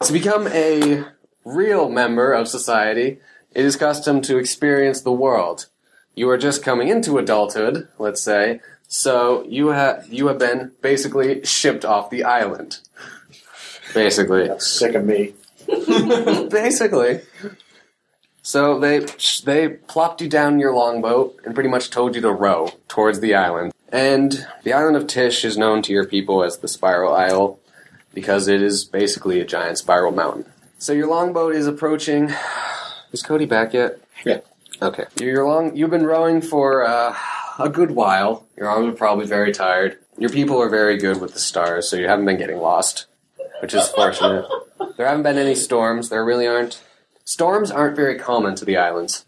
To 0.04 0.14
become 0.14 0.48
a 0.48 1.04
real 1.46 1.90
member 1.90 2.34
of 2.34 2.48
society, 2.48 3.20
it 3.54 3.66
is 3.66 3.76
custom 3.76 4.22
to 4.22 4.38
experience 4.38 5.02
the 5.02 5.12
world. 5.12 5.68
You 6.16 6.28
are 6.30 6.38
just 6.40 6.64
coming 6.64 6.88
into 6.88 7.20
adulthood, 7.20 7.88
let's 8.00 8.22
say, 8.22 8.62
so 8.88 9.44
you 9.48 9.68
have 9.70 10.08
you 10.12 10.28
have 10.28 10.38
been 10.38 10.72
basically 10.82 11.44
shipped 11.44 11.86
off 11.86 12.10
the 12.10 12.24
island. 12.24 12.80
Basically, 13.94 14.48
That's 14.48 14.68
sick 14.68 14.96
of 14.96 15.06
me. 15.06 15.34
basically. 16.50 17.22
So 18.42 18.80
they 18.80 19.06
they 19.46 19.70
plopped 19.70 20.22
you 20.22 20.30
down 20.30 20.54
in 20.54 20.60
your 20.60 20.74
longboat 20.74 21.40
and 21.46 21.54
pretty 21.56 21.70
much 21.70 21.90
told 21.90 22.16
you 22.16 22.22
to 22.22 22.32
row 22.32 22.74
towards 22.88 23.20
the 23.20 23.34
island. 23.36 23.71
And 23.92 24.48
the 24.64 24.74
island 24.74 24.96
of 24.96 25.08
Tish 25.08 25.44
is 25.44 25.58
known 25.58 25.82
to 25.84 25.94
your 25.94 26.06
people 26.06 26.44
as 26.44 26.58
the 26.58 26.68
Spiral 26.68 27.14
Isle 27.14 27.60
because 28.14 28.48
it 28.48 28.62
is 28.62 28.86
basically 28.86 29.40
a 29.40 29.46
giant 29.46 29.78
spiral 29.78 30.12
mountain. 30.12 30.46
So 30.78 30.94
your 30.94 31.08
longboat 31.08 31.56
is 31.56 31.68
approaching. 31.68 32.32
Is 33.12 33.22
Cody 33.22 33.46
back 33.46 33.74
yet? 33.74 34.00
Yeah. 34.26 34.40
Okay. 34.82 35.04
You're 35.20 35.46
long. 35.46 35.76
You've 35.76 35.90
been 35.90 36.06
rowing 36.06 36.42
for 36.42 36.88
uh, 36.88 37.14
a 37.60 37.68
good 37.68 37.92
while. 37.92 38.46
Your 38.56 38.70
arms 38.70 38.88
are 38.88 38.98
probably 38.98 39.26
very 39.26 39.52
tired. 39.52 40.00
Your 40.18 40.30
people 40.30 40.62
are 40.62 40.70
very 40.70 40.98
good 40.98 41.20
with 41.20 41.34
the 41.34 41.40
stars, 41.40 41.90
so 41.90 41.98
you 41.98 42.08
haven't 42.08 42.24
been 42.24 42.38
getting 42.38 42.58
lost, 42.58 43.08
which 43.62 43.74
is 43.74 43.88
fortunate. 43.90 44.46
There 44.98 45.08
haven't 45.08 45.24
been 45.24 45.38
any 45.38 45.56
storms. 45.56 46.10
There 46.10 46.24
really 46.24 46.48
aren't. 46.48 46.82
Storms 47.24 47.72
aren't 47.72 47.96
very 47.96 48.18
common 48.20 48.56
to 48.56 48.66
the 48.66 48.78
islands. 48.78 49.26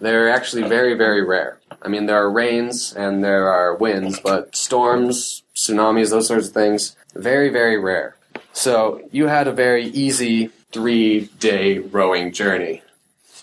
They're 0.00 0.28
actually 0.28 0.62
very, 0.68 0.94
very 0.94 1.24
rare. 1.24 1.58
I 1.82 1.88
mean, 1.88 2.06
there 2.06 2.16
are 2.16 2.30
rains 2.30 2.92
and 2.92 3.22
there 3.22 3.48
are 3.50 3.76
winds, 3.76 4.20
but 4.20 4.56
storms, 4.56 5.42
tsunamis, 5.54 6.10
those 6.10 6.28
sorts 6.28 6.48
of 6.48 6.54
things, 6.54 6.96
very, 7.14 7.48
very 7.48 7.78
rare. 7.78 8.16
So 8.52 9.02
you 9.12 9.26
had 9.26 9.46
a 9.46 9.52
very 9.52 9.86
easy 9.86 10.48
three 10.72 11.26
day 11.38 11.78
rowing 11.78 12.32
journey. 12.32 12.82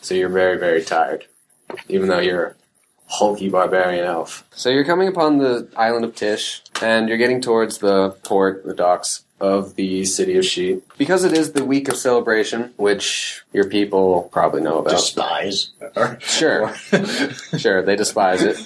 So 0.01 0.15
you're 0.15 0.29
very, 0.29 0.57
very 0.57 0.83
tired, 0.83 1.25
even 1.87 2.09
though 2.09 2.19
you're 2.19 2.45
a 2.45 2.55
hulky 3.07 3.49
barbarian 3.49 4.05
elf. 4.05 4.45
So 4.51 4.69
you're 4.69 4.85
coming 4.85 5.07
upon 5.07 5.37
the 5.37 5.69
island 5.77 6.03
of 6.03 6.15
Tish, 6.15 6.61
and 6.81 7.07
you're 7.07 7.17
getting 7.17 7.41
towards 7.41 7.77
the 7.77 8.11
port, 8.23 8.65
the 8.65 8.73
docks 8.73 9.23
of 9.43 9.75
the 9.75 10.05
city 10.05 10.37
of 10.37 10.45
Sheet. 10.45 10.81
Because 10.97 11.25
it 11.25 11.33
is 11.33 11.51
the 11.51 11.65
week 11.65 11.89
of 11.89 11.97
celebration, 11.97 12.73
which 12.77 13.43
your 13.51 13.69
people 13.69 14.29
probably 14.31 14.61
know 14.61 14.79
about. 14.79 14.91
Despise. 14.91 15.69
Sure. 16.19 16.73
Sure, 17.57 17.83
they 17.83 17.95
despise 17.95 18.41
it, 18.41 18.57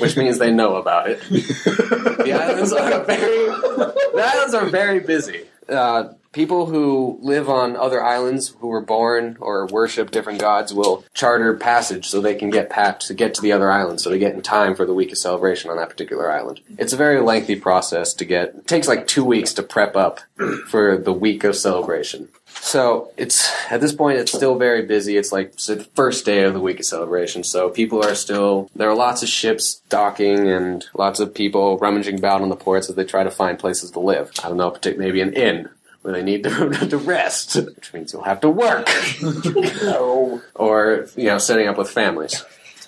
which 0.00 0.16
means 0.16 0.38
they 0.38 0.50
know 0.50 0.76
about 0.76 1.08
it. 1.08 1.20
The 1.30 2.32
islands 2.32 2.72
are 2.72 3.04
very, 3.04 3.46
the 3.46 4.22
islands 4.34 4.54
are 4.54 4.66
very 4.66 4.98
busy. 5.00 5.44
Uh, 5.68 6.08
people 6.36 6.66
who 6.66 7.18
live 7.22 7.48
on 7.48 7.76
other 7.76 8.04
islands 8.04 8.54
who 8.60 8.66
were 8.66 8.82
born 8.82 9.38
or 9.40 9.66
worship 9.68 10.10
different 10.10 10.38
gods 10.38 10.74
will 10.74 11.02
charter 11.14 11.56
passage 11.56 12.06
so 12.06 12.20
they 12.20 12.34
can 12.34 12.50
get 12.50 12.68
pat 12.68 13.00
to 13.00 13.14
get 13.14 13.32
to 13.32 13.40
the 13.40 13.52
other 13.52 13.72
island 13.72 13.98
so 13.98 14.10
they 14.10 14.18
get 14.18 14.34
in 14.34 14.42
time 14.42 14.74
for 14.74 14.84
the 14.84 14.92
week 14.92 15.10
of 15.10 15.16
celebration 15.16 15.70
on 15.70 15.78
that 15.78 15.88
particular 15.88 16.30
island. 16.30 16.60
It's 16.78 16.92
a 16.92 16.96
very 16.98 17.22
lengthy 17.22 17.56
process 17.56 18.12
to 18.12 18.26
get. 18.26 18.54
It 18.54 18.66
takes 18.66 18.86
like 18.86 19.06
two 19.06 19.24
weeks 19.24 19.54
to 19.54 19.62
prep 19.62 19.96
up 19.96 20.20
for 20.68 20.98
the 20.98 21.12
week 21.12 21.42
of 21.42 21.56
celebration. 21.56 22.28
So 22.60 23.12
it's 23.16 23.50
at 23.70 23.80
this 23.80 23.94
point 23.94 24.18
it's 24.18 24.32
still 24.32 24.58
very 24.58 24.84
busy. 24.84 25.16
It's 25.16 25.32
like 25.32 25.54
it's 25.54 25.66
the 25.66 25.84
first 25.94 26.26
day 26.26 26.42
of 26.44 26.52
the 26.52 26.60
week 26.60 26.80
of 26.80 26.84
celebration. 26.84 27.44
So 27.44 27.70
people 27.70 28.04
are 28.04 28.14
still 28.14 28.70
there 28.76 28.90
are 28.90 28.94
lots 28.94 29.22
of 29.22 29.30
ships 29.30 29.80
docking 29.88 30.48
and 30.48 30.84
lots 30.92 31.18
of 31.18 31.34
people 31.34 31.78
rummaging 31.78 32.18
about 32.18 32.42
on 32.42 32.50
the 32.50 32.56
ports 32.56 32.90
as 32.90 32.96
they 32.96 33.04
try 33.04 33.24
to 33.24 33.30
find 33.30 33.58
places 33.58 33.90
to 33.92 34.00
live. 34.00 34.32
I 34.44 34.48
don't 34.48 34.58
know, 34.58 34.76
maybe 34.98 35.22
an 35.22 35.32
inn 35.32 35.70
where 36.06 36.14
they 36.14 36.22
need 36.22 36.44
to, 36.44 36.70
to 36.88 36.96
rest, 36.98 37.56
which 37.56 37.92
means 37.92 38.12
you'll 38.12 38.22
have 38.22 38.40
to 38.40 38.48
work. 38.48 38.88
Or, 40.54 41.08
you 41.16 41.26
know, 41.26 41.38
setting 41.38 41.66
up 41.66 41.76
with 41.76 41.90
families. 41.90 42.44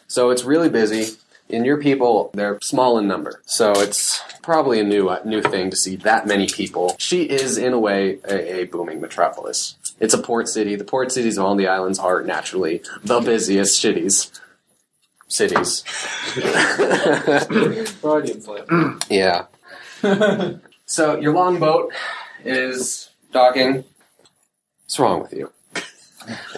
So 0.07 0.31
it's 0.31 0.45
really 0.45 0.69
busy. 0.69 1.17
And 1.51 1.67
your 1.67 1.83
people, 1.83 2.31
they're 2.33 2.61
small 2.63 2.97
in 2.99 3.09
number. 3.09 3.43
So 3.45 3.73
it's 3.73 4.23
probably 4.43 4.79
a 4.81 4.85
new 4.85 5.09
uh, 5.09 5.21
new 5.25 5.43
thing 5.43 5.71
to 5.71 5.77
see 5.77 5.97
that 5.97 6.27
many 6.27 6.47
people. 6.47 6.95
She 6.99 7.25
is, 7.25 7.59
in 7.59 7.73
a 7.73 7.79
way, 7.79 8.19
a, 8.29 8.61
a 8.61 8.65
booming 8.65 9.01
metropolis. 9.01 9.77
It's 9.99 10.15
a 10.15 10.19
port 10.19 10.49
city. 10.49 10.77
The 10.77 10.85
port 10.85 11.11
cities 11.11 11.39
of 11.39 11.45
all 11.45 11.57
the 11.57 11.67
islands 11.67 11.99
are 11.99 12.23
naturally 12.23 12.83
the 13.03 13.21
busiest 13.21 13.81
cities. 13.81 14.31
Cities. 15.27 15.83
Yeah. 19.11 19.47
so 20.87 21.19
your 21.19 21.35
longboat 21.35 21.93
is 22.45 23.08
docking. 23.33 23.85
What's 24.85 24.99
wrong 24.99 25.23
with 25.23 25.33
you? 25.33 25.53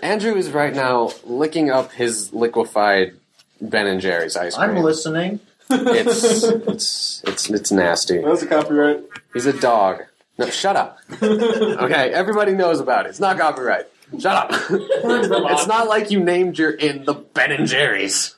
Andrew 0.03 0.35
is 0.35 0.51
right 0.51 0.75
now 0.75 1.11
licking 1.25 1.71
up 1.71 1.93
his 1.93 2.33
liquefied 2.33 3.15
Ben 3.61 3.87
and 3.87 4.01
Jerry's 4.01 4.37
ice 4.37 4.57
cream. 4.57 4.71
I'm 4.71 4.77
listening. 4.83 5.41
It's 5.71 6.43
it's 6.45 7.23
it's 7.25 7.51
it's 7.51 7.73
nasty. 7.73 8.19
That 8.19 8.27
was 8.27 8.43
a 8.43 8.47
copyright. 8.47 9.05
He's 9.33 9.47
a 9.47 9.53
dog. 9.53 10.03
No, 10.39 10.49
shut 10.51 10.77
up. 10.77 10.99
Okay, 11.23 12.13
everybody 12.13 12.53
knows 12.53 12.81
about 12.81 13.07
it. 13.07 13.11
It's 13.11 13.21
not 13.21 13.39
copyright. 13.39 13.87
Shut 14.19 14.37
up. 14.37 14.51
it's 14.71 15.67
not 15.67 15.89
like 15.89 16.11
you 16.11 16.21
named 16.21 16.59
your 16.59 16.71
in 16.71 17.05
the 17.05 17.15
Ben 17.15 17.53
and 17.53 17.67
Jerry's. 17.67 18.37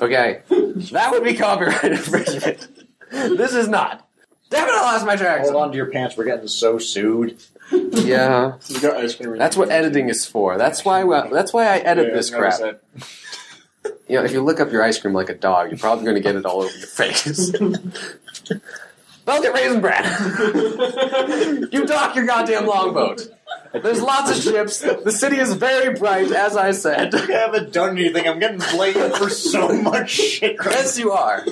Okay, 0.00 0.42
that 0.92 1.08
would 1.10 1.22
be 1.24 1.34
copyright 1.34 1.84
infringement. 1.84 2.68
This 3.10 3.54
is 3.54 3.68
not. 3.68 4.06
Damn 4.50 4.68
it! 4.68 4.72
I 4.72 4.92
lost 4.92 5.06
my 5.06 5.16
tracks. 5.16 5.48
Hold 5.48 5.62
on 5.62 5.70
to 5.70 5.76
your 5.76 5.90
pants. 5.90 6.16
We're 6.16 6.24
getting 6.24 6.48
so 6.48 6.78
sued. 6.78 7.38
Yeah, 8.04 8.58
We 8.68 8.80
got 8.80 8.96
ice 8.98 9.14
cream. 9.14 9.38
that's 9.38 9.56
what 9.56 9.70
editing 9.70 10.08
is 10.08 10.26
for. 10.26 10.58
That's 10.58 10.84
why. 10.84 11.04
That's 11.30 11.52
why 11.52 11.66
I 11.66 11.78
edit 11.78 12.08
Yeah, 12.08 12.14
this 12.14 12.30
crap. 12.30 12.60
You 14.08 14.18
know, 14.18 14.24
if 14.24 14.32
you 14.32 14.42
look 14.42 14.60
up 14.60 14.70
your 14.72 14.82
ice 14.82 14.98
cream 14.98 15.12
like 15.14 15.28
a 15.28 15.34
dog, 15.34 15.70
you're 15.70 15.78
probably 15.78 16.04
going 16.04 16.16
to 16.16 16.22
get 16.22 16.36
it 16.36 16.44
all 16.46 16.62
over 16.62 16.76
your 16.76 16.86
face. 16.86 17.50
Velvet 19.26 19.52
Raisin 19.54 19.80
Bran! 19.80 21.68
you 21.72 21.86
dock 21.86 22.14
your 22.16 22.26
goddamn 22.26 22.66
longboat. 22.66 23.26
There's 23.82 24.00
lots 24.00 24.30
of 24.30 24.42
ships. 24.42 24.80
The 24.80 25.10
city 25.12 25.36
is 25.38 25.54
very 25.54 25.98
bright, 25.98 26.30
as 26.32 26.56
I 26.56 26.70
said. 26.72 27.14
I 27.14 27.26
haven't 27.26 27.72
done 27.72 27.98
anything. 27.98 28.26
I'm 28.28 28.38
getting 28.38 28.60
blamed 28.72 29.14
for 29.16 29.28
so 29.28 29.68
much 29.82 30.10
shit. 30.10 30.56
Yes, 30.64 30.98
you 30.98 31.12
are. 31.12 31.44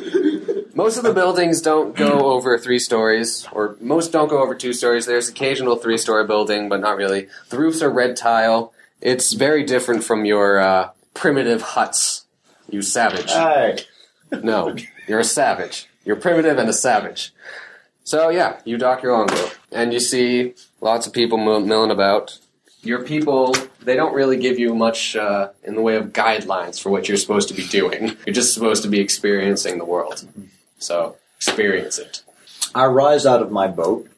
Most 0.74 0.96
of 0.96 1.02
the 1.02 1.12
buildings 1.12 1.60
don't 1.60 1.94
go 1.96 2.32
over 2.32 2.56
three 2.58 2.78
stories, 2.78 3.46
or 3.52 3.76
most 3.80 4.12
don't 4.12 4.28
go 4.28 4.42
over 4.42 4.54
two 4.54 4.72
stories. 4.72 5.04
There's 5.06 5.28
occasional 5.28 5.76
three 5.76 5.98
story 5.98 6.26
building, 6.26 6.68
but 6.68 6.80
not 6.80 6.96
really. 6.96 7.28
The 7.50 7.58
roofs 7.58 7.82
are 7.82 7.90
red 7.90 8.16
tile. 8.16 8.72
It's 9.00 9.32
very 9.32 9.64
different 9.64 10.04
from 10.04 10.24
your 10.24 10.58
uh, 10.60 10.90
primitive 11.14 11.60
huts, 11.60 12.24
you 12.70 12.82
savage. 12.82 13.30
Hey, 13.32 13.80
No, 14.42 14.74
you're 15.08 15.20
a 15.20 15.24
savage. 15.24 15.88
You're 16.04 16.16
primitive 16.16 16.56
and 16.58 16.68
a 16.68 16.72
savage. 16.72 17.32
So 18.04 18.30
yeah, 18.30 18.60
you 18.64 18.78
dock 18.78 19.02
your 19.02 19.12
longboat, 19.12 19.58
and 19.70 19.92
you 19.92 20.00
see 20.00 20.54
lots 20.82 21.06
of 21.06 21.14
people 21.14 21.38
milling 21.38 21.90
about. 21.90 22.38
Your 22.82 23.04
people, 23.04 23.54
they 23.80 23.94
don't 23.94 24.12
really 24.12 24.36
give 24.36 24.58
you 24.58 24.74
much 24.74 25.14
uh, 25.16 25.50
in 25.62 25.76
the 25.76 25.80
way 25.80 25.94
of 25.96 26.06
guidelines 26.12 26.82
for 26.82 26.90
what 26.90 27.08
you're 27.08 27.16
supposed 27.16 27.48
to 27.48 27.54
be 27.54 27.66
doing. 27.66 28.16
You're 28.26 28.34
just 28.34 28.52
supposed 28.52 28.82
to 28.82 28.88
be 28.88 29.00
experiencing 29.00 29.78
the 29.78 29.84
world. 29.84 30.26
So 30.78 31.16
experience 31.36 31.98
it. 31.98 32.22
I 32.74 32.86
rise 32.86 33.24
out 33.24 33.40
of 33.40 33.52
my 33.52 33.68
boat 33.68 34.10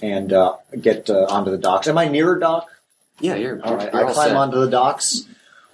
and 0.00 0.32
uh, 0.32 0.56
get 0.80 1.10
uh, 1.10 1.26
onto 1.28 1.50
the 1.50 1.58
docks. 1.58 1.88
Am 1.88 1.98
I 1.98 2.06
near 2.06 2.36
a 2.36 2.40
dock? 2.40 2.68
Yeah, 3.18 3.34
you're. 3.34 3.60
All 3.64 3.74
right. 3.76 3.92
you're 3.92 4.04
I 4.04 4.06
all 4.06 4.14
climb 4.14 4.28
set. 4.28 4.36
onto 4.36 4.60
the 4.60 4.70
docks. 4.70 5.24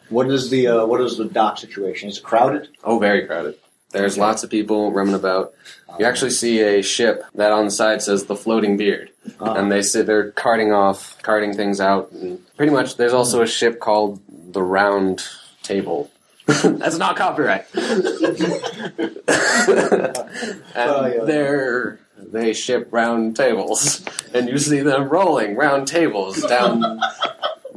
What 0.09 0.31
is 0.31 0.49
the 0.49 0.69
uh, 0.69 0.87
what 0.87 1.03
is 1.03 1.19
the 1.19 1.27
dock 1.27 1.59
situation? 1.59 2.09
Is 2.09 2.19
it 2.19 2.25
crowded? 2.25 2.69
Oh, 2.83 2.99
very 2.99 3.27
crowded. 3.27 3.57
There's 3.95 4.19
lots 4.19 4.43
of 4.45 4.51
people 4.51 4.93
roaming 4.93 5.15
about. 5.15 5.55
You 5.99 6.05
actually 6.05 6.33
see 6.33 6.61
a 6.61 6.83
ship 6.83 7.25
that 7.37 7.53
on 7.53 7.65
the 7.67 7.71
side 7.71 8.03
says 8.03 8.25
the 8.25 8.37
Floating 8.37 8.77
Beard. 8.77 9.11
Uh, 9.41 9.53
and 9.55 9.71
they 9.73 9.81
sit 9.81 10.07
they're 10.07 10.33
carting 10.33 10.73
off, 10.73 11.17
carting 11.23 11.55
things 11.55 11.81
out. 11.81 12.11
And 12.13 12.41
pretty 12.57 12.73
much, 12.73 12.97
there's 12.97 13.13
also 13.15 13.41
a 13.43 13.47
ship 13.47 13.81
called 13.81 14.21
the 14.29 14.63
Round 14.63 15.23
Table. 15.63 16.11
That's 16.47 16.99
not 16.99 17.17
copyright. 17.17 17.65
and 17.75 17.81
Oh, 20.77 21.07
yeah. 21.07 21.25
they're 21.25 22.01
they 22.19 22.53
ship 22.53 22.89
round 22.91 23.37
tables, 23.37 24.03
and 24.33 24.49
you 24.49 24.59
see 24.59 24.81
them 24.81 25.09
rolling 25.09 25.57
round 25.57 25.87
tables 25.89 26.41
down 26.43 26.81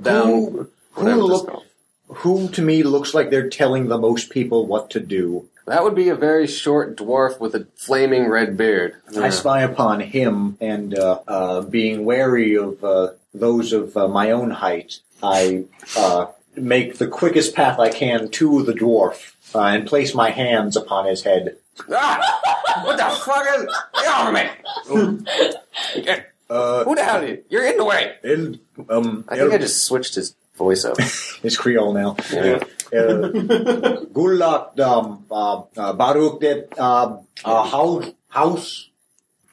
down 0.02 0.26
Who- 0.28 0.70
whatever 0.96 1.20
who 1.20 1.26
look- 1.28 1.64
who 2.10 2.48
to 2.50 2.62
me 2.62 2.84
looks 2.84 3.14
like 3.14 3.30
they're 3.30 3.50
telling 3.50 3.88
the 3.88 3.98
most 3.98 4.30
people 4.32 4.66
what 4.66 4.90
to 4.92 5.00
do. 5.00 5.48
That 5.68 5.84
would 5.84 5.96
be 5.96 6.08
a 6.08 6.16
very 6.16 6.48
short 6.48 6.96
dwarf 6.96 7.42
with 7.42 7.54
a 7.54 7.68
flaming 7.76 8.30
red 8.30 8.56
beard. 8.56 8.96
I 9.20 9.30
spy 9.30 9.64
upon 9.64 10.00
him, 10.00 10.58
and 10.62 10.98
uh, 10.98 11.20
uh, 11.28 11.62
being 11.62 12.06
wary 12.06 12.56
of 12.56 12.82
uh, 12.82 13.10
those 13.34 13.74
of 13.74 13.98
uh, 13.98 14.08
my 14.08 14.32
own 14.32 14.50
height, 14.52 15.00
I 15.22 15.66
uh, 15.98 16.28
make 16.56 17.00
the 17.00 17.08
quickest 17.08 17.54
path 17.54 17.80
I 17.80 17.90
can 17.90 18.30
to 18.30 18.64
the 18.64 18.72
dwarf 18.72 19.34
uh, 19.54 19.60
and 19.60 19.86
place 19.86 20.16
my 20.16 20.30
hands 20.30 20.78
upon 20.78 21.06
his 21.06 21.24
head. 21.24 21.58
Ah! 21.92 22.40
What 22.86 22.96
the 22.96 23.04
fuck 23.26 23.46
is? 23.58 23.66
Get 24.02 24.08
off 24.08 24.28
of 24.30 24.34
me! 24.34 26.24
Uh, 26.50 26.86
Who 26.86 26.96
the 26.96 27.04
hell 27.04 27.22
are 27.22 27.28
you? 27.28 27.44
You're 27.50 27.68
in 27.68 27.78
the 27.78 27.84
way. 27.84 28.16
in, 28.24 28.60
um, 28.90 29.26
I 29.28 29.36
think 29.38 29.52
I 29.52 29.58
just 29.58 29.84
switched 29.84 30.16
his 30.16 30.34
voice 30.58 30.84
up. 30.86 30.98
It's 31.44 31.56
Creole 31.58 31.94
now. 31.94 32.16
Yeah. 32.34 32.60
Uh, 32.88 34.02
Gulak, 34.16 34.80
um, 34.80 35.26
uh, 35.30 35.62
uh, 35.78 35.94
Baruch, 35.94 36.40
that 36.42 36.68
uh, 36.78 37.18
uh, 37.46 37.64
house, 37.64 38.06
house, 38.30 38.90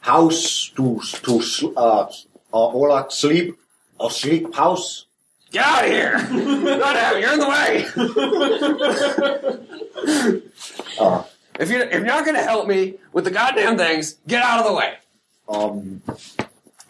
house 0.01 0.71
to 0.77 1.01
to 1.27 1.43
sl- 1.43 1.75
uh, 1.77 2.07
uh, 2.53 2.69
Olak 2.79 3.11
sleep, 3.13 3.59
or 3.99 4.11
sleep 4.11 4.55
house. 4.55 5.07
Get 5.51 5.65
out 5.67 5.85
of 5.85 5.91
here! 5.91 6.15
God 6.79 6.95
damn 6.95 7.21
you're 7.21 7.33
in 7.35 7.39
the 7.39 7.51
way. 7.55 7.71
Uh, 10.99 11.23
If 11.59 11.71
you're 11.71 11.83
if 11.87 11.93
you're 11.93 12.05
not 12.17 12.25
gonna 12.27 12.43
help 12.43 12.67
me 12.67 12.95
with 13.13 13.25
the 13.25 13.31
goddamn 13.31 13.77
things, 13.79 14.17
get 14.27 14.43
out 14.43 14.59
of 14.61 14.67
the 14.67 14.75
way. 14.75 14.95
um, 15.49 16.03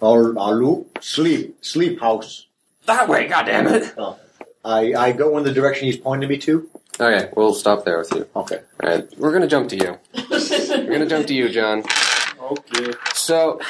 or 0.00 0.36
uh, 0.38 0.50
loop, 0.52 0.98
sleep, 1.02 1.56
sleep 1.64 2.00
house. 2.00 2.43
That 2.86 3.08
way, 3.08 3.28
goddamn 3.28 3.66
it. 3.68 3.94
I 4.64 4.94
I 4.94 5.12
go 5.12 5.36
in 5.38 5.44
the 5.44 5.52
direction 5.52 5.86
he's 5.86 5.96
pointing 5.96 6.28
me 6.28 6.38
to. 6.38 6.68
Okay, 7.00 7.30
we'll 7.36 7.54
stop 7.54 7.84
there 7.84 7.98
with 7.98 8.12
you. 8.12 8.26
Okay. 8.36 8.60
All 8.82 8.88
right, 8.88 9.18
we're 9.18 9.32
gonna 9.32 9.48
jump 9.48 9.68
to 9.70 9.76
you. 9.76 9.98
We're 10.30 10.92
gonna 10.92 11.06
jump 11.06 11.26
to 11.26 11.34
you, 11.34 11.48
John. 11.48 11.82
Okay. 12.40 12.92
So, 13.14 13.60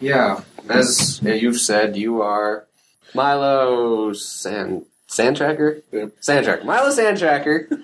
yeah, 0.00 0.42
as 0.68 1.20
you've 1.22 1.60
said, 1.60 1.96
you 1.96 2.22
are 2.22 2.66
Milo 3.14 4.12
Sand 4.12 4.86
Sandtracker. 5.08 5.82
Yep. 5.92 6.20
Sandtracker. 6.20 6.64
Milo 6.64 6.90
Sandtracker. 6.90 7.82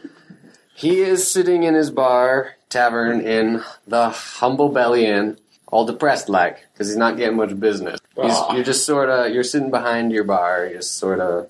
He 0.74 1.00
is 1.00 1.30
sitting 1.30 1.62
in 1.62 1.74
his 1.74 1.90
bar 1.90 2.56
tavern 2.68 3.20
in 3.20 3.62
the 3.86 4.10
Humble 4.10 4.68
Belly 4.70 5.06
Inn, 5.06 5.38
all 5.72 5.86
depressed 5.86 6.28
like, 6.28 6.64
because 6.72 6.86
he's 6.86 6.96
not 6.96 7.16
getting 7.16 7.36
much 7.36 7.58
business. 7.58 7.98
He's, 8.14 8.32
ah. 8.32 8.54
you're 8.54 8.62
just 8.62 8.86
sort 8.86 9.08
of 9.08 9.32
you're 9.32 9.42
sitting 9.42 9.70
behind 9.70 10.12
your 10.12 10.22
bar, 10.22 10.66
you're 10.66 10.78
just 10.78 10.96
sort 10.96 11.18
of. 11.18 11.48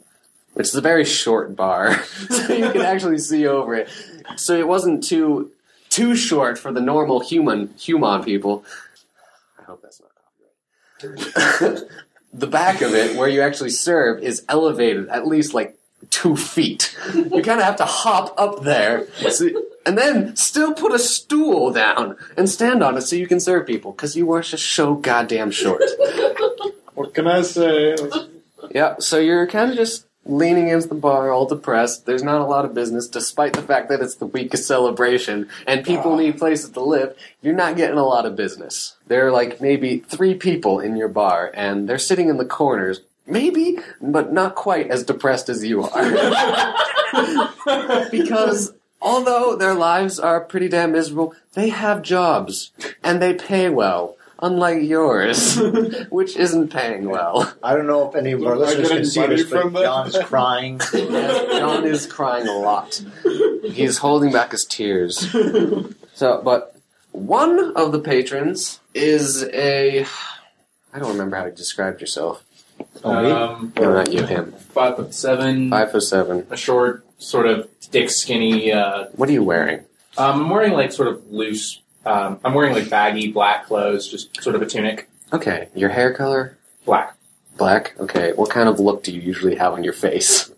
Which 0.55 0.69
is 0.69 0.75
a 0.75 0.83
very 0.83 1.07
short 1.07 1.57
bar, 1.57 2.03
so 2.29 2.53
you 2.53 2.71
can 2.73 2.83
actually 2.83 3.19
see 3.19 3.47
over 3.47 3.75
it. 3.75 3.89
So 4.37 4.55
it 4.55 4.69
wasn't 4.69 5.03
too 5.03 5.51
too 5.89 6.15
short 6.15 6.59
for 6.59 6.71
the 6.71 6.81
normal 6.81 7.21
human 7.21 7.73
human 7.79 8.23
people. 8.23 8.63
I 9.59 9.63
hope 9.63 9.81
that's 9.83 10.01
not 10.01 10.11
copyright. 11.01 11.85
the 12.35 12.47
back 12.47 12.83
of 12.83 12.95
it, 12.95 13.17
where 13.17 13.29
you 13.29 13.41
actually 13.41 13.71
serve, 13.71 14.23
is 14.23 14.45
elevated 14.47 15.09
at 15.09 15.27
least 15.27 15.55
like 15.55 15.79
two 16.11 16.37
feet. 16.37 16.97
You 17.15 17.43
kind 17.43 17.61
of 17.61 17.65
have 17.65 17.77
to 17.77 17.85
hop 17.85 18.35
up 18.39 18.63
there, 18.63 19.07
so- 19.31 19.49
and 19.85 19.99
then 19.99 20.37
still 20.37 20.75
put 20.75 20.93
a 20.93 20.99
stool 20.99 21.73
down 21.73 22.17
and 22.37 22.49
stand 22.49 22.83
on 22.83 22.97
it 22.97 23.03
so 23.03 23.17
you 23.17 23.27
can 23.27 23.41
serve 23.41 23.67
people 23.67 23.93
because 23.93 24.17
you 24.17 24.27
were 24.27 24.43
just 24.43 24.73
so 24.73 24.95
goddamn 24.95 25.51
short. 25.51 25.83
What 26.95 27.15
can 27.15 27.27
I 27.27 27.43
say? 27.43 27.97
Yeah, 28.71 28.97
so 28.99 29.19
you're 29.19 29.47
kind 29.47 29.71
of 29.71 29.77
just 29.77 30.07
leaning 30.25 30.67
against 30.67 30.89
the 30.89 30.95
bar, 30.95 31.33
all 31.33 31.47
depressed. 31.47 32.07
There's 32.07 32.23
not 32.23 32.41
a 32.41 32.45
lot 32.45 32.65
of 32.65 32.75
business, 32.75 33.09
despite 33.09 33.55
the 33.55 33.63
fact 33.63 33.89
that 33.89 34.01
it's 34.01 34.17
the 34.17 34.27
weekest 34.27 34.67
celebration 34.67 35.49
and 35.67 35.85
people 35.85 36.13
ah. 36.13 36.17
need 36.17 36.39
places 36.39 36.71
to 36.71 36.81
live. 36.81 37.17
You're 37.41 37.55
not 37.55 37.77
getting 37.77 37.99
a 37.99 38.05
lot 38.05 38.27
of 38.27 38.37
business. 38.37 38.97
There 39.09 39.27
are 39.27 39.33
like 39.33 39.61
maybe 39.61 39.99
three 39.99 40.35
people 40.35 40.81
in 40.81 40.97
your 40.97 41.09
bar, 41.09 41.51
and 41.55 41.89
they're 41.89 41.99
sitting 41.99 42.29
in 42.29 42.37
the 42.37 42.45
corners. 42.45 43.01
Maybe, 43.27 43.79
but 44.01 44.33
not 44.33 44.55
quite 44.55 44.91
as 44.91 45.05
depressed 45.05 45.49
as 45.49 45.65
you 45.65 45.83
are. 45.85 46.75
because 48.11 48.73
although 49.01 49.57
their 49.57 49.75
lives 49.75 50.19
are 50.19 50.41
pretty 50.41 50.69
damn 50.69 50.93
miserable, 50.93 51.35
they 51.55 51.69
have 51.69 52.03
jobs 52.03 52.73
and 53.03 53.23
they 53.23 53.35
pay 53.35 53.69
well. 53.69 54.17
Unlike 54.45 54.83
yours, 54.83 55.57
which 56.11 56.37
isn't 56.37 56.73
paying 56.73 57.09
well. 57.09 57.55
I 57.63 57.77
don't 57.77 57.87
know 57.87 58.09
if 58.09 58.17
any 58.17 58.33
of 58.33 58.45
our 58.45 58.55
Am 58.55 58.59
I 58.59 58.65
listeners 58.65 58.89
can 58.89 59.05
see 59.05 59.21
money 59.21 59.37
this, 59.37 59.49
but 59.49 59.63
from 59.63 59.73
that? 59.75 59.83
John's 59.85 60.19
crying. 60.19 60.81
Yes, 60.93 61.59
John 61.61 61.87
is 61.87 62.07
crying 62.07 62.49
a 62.49 62.59
lot. 62.59 63.01
He's 63.63 63.99
holding 63.99 64.33
back 64.33 64.51
his 64.51 64.65
tears. 64.65 65.31
So, 66.15 66.43
but 66.43 66.75
one 67.13 67.77
of 67.77 67.93
the 67.93 68.01
patrons 68.01 68.81
is 68.95 69.45
a. 69.45 70.07
I 70.93 70.99
don't 70.99 71.13
remember 71.13 71.37
how 71.37 71.45
you 71.45 71.53
described 71.53 72.01
yourself. 72.01 72.45
Oh, 73.05 73.23
me? 73.23 73.31
Um, 73.31 73.73
No, 73.77 73.93
not 73.95 74.13
you, 74.13 74.25
him. 74.25 74.53
five 74.71 74.97
foot 74.97 75.15
seven, 75.15 75.71
Five 75.71 75.93
foot 75.93 76.03
seven. 76.03 76.47
a 76.51 76.57
short, 76.57 77.05
sort 77.19 77.47
of 77.47 77.69
thick, 77.81 78.11
skinny. 78.11 78.73
Uh, 78.73 79.07
What 79.17 79.29
are 79.29 79.33
you 79.33 79.45
wearing? 79.45 79.81
um, 80.19 80.43
I'm 80.43 80.51
wearing 80.51 80.73
like 80.73 80.93
sort 80.93 81.09
of 81.09 81.31
loose. 81.31 81.81
Um, 82.05 82.41
I'm 82.45 82.55
wearing 82.55 82.75
like 82.75 82.91
baggy 82.91 83.31
black 83.33 83.67
clothes, 83.67 84.09
just 84.09 84.43
sort 84.43 84.57
of 84.57 84.63
a 84.63 84.67
tunic, 84.67 85.09
Okay, 85.33 85.69
your 85.75 85.89
hair 85.91 86.13
color? 86.13 86.59
black. 86.85 87.17
Black? 87.57 87.95
Okay, 88.01 88.33
what 88.35 88.51
kind 88.51 88.69
of 88.69 88.81
look 88.81 89.03
do 89.05 89.13
you 89.13 89.21
usually 89.21 89.55
have 89.57 89.73
on 89.75 89.85
your 89.85 89.93
face? 89.93 90.51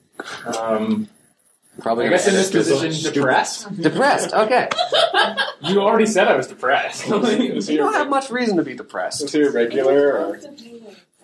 Um, 0.58 1.08
Probably 1.80 2.06
I 2.06 2.10
guess 2.10 2.28
in 2.28 2.34
this 2.34 2.50
position, 2.52 2.92
Stupid. 2.92 3.14
depressed. 3.14 3.80
depressed. 3.82 4.32
Okay. 4.32 4.68
You 5.62 5.80
already 5.80 6.04
said 6.06 6.28
I 6.28 6.36
was 6.36 6.46
depressed. 6.46 7.10
Is 7.10 7.68
You 7.70 7.78
don't 7.78 7.94
have 7.94 8.08
much 8.10 8.30
reason 8.30 8.58
to 8.58 8.62
be 8.62 8.74
depressed. 8.74 9.22
is 9.22 9.32
he 9.32 9.40
a 9.40 9.50
regular 9.50 10.12
or 10.12 10.36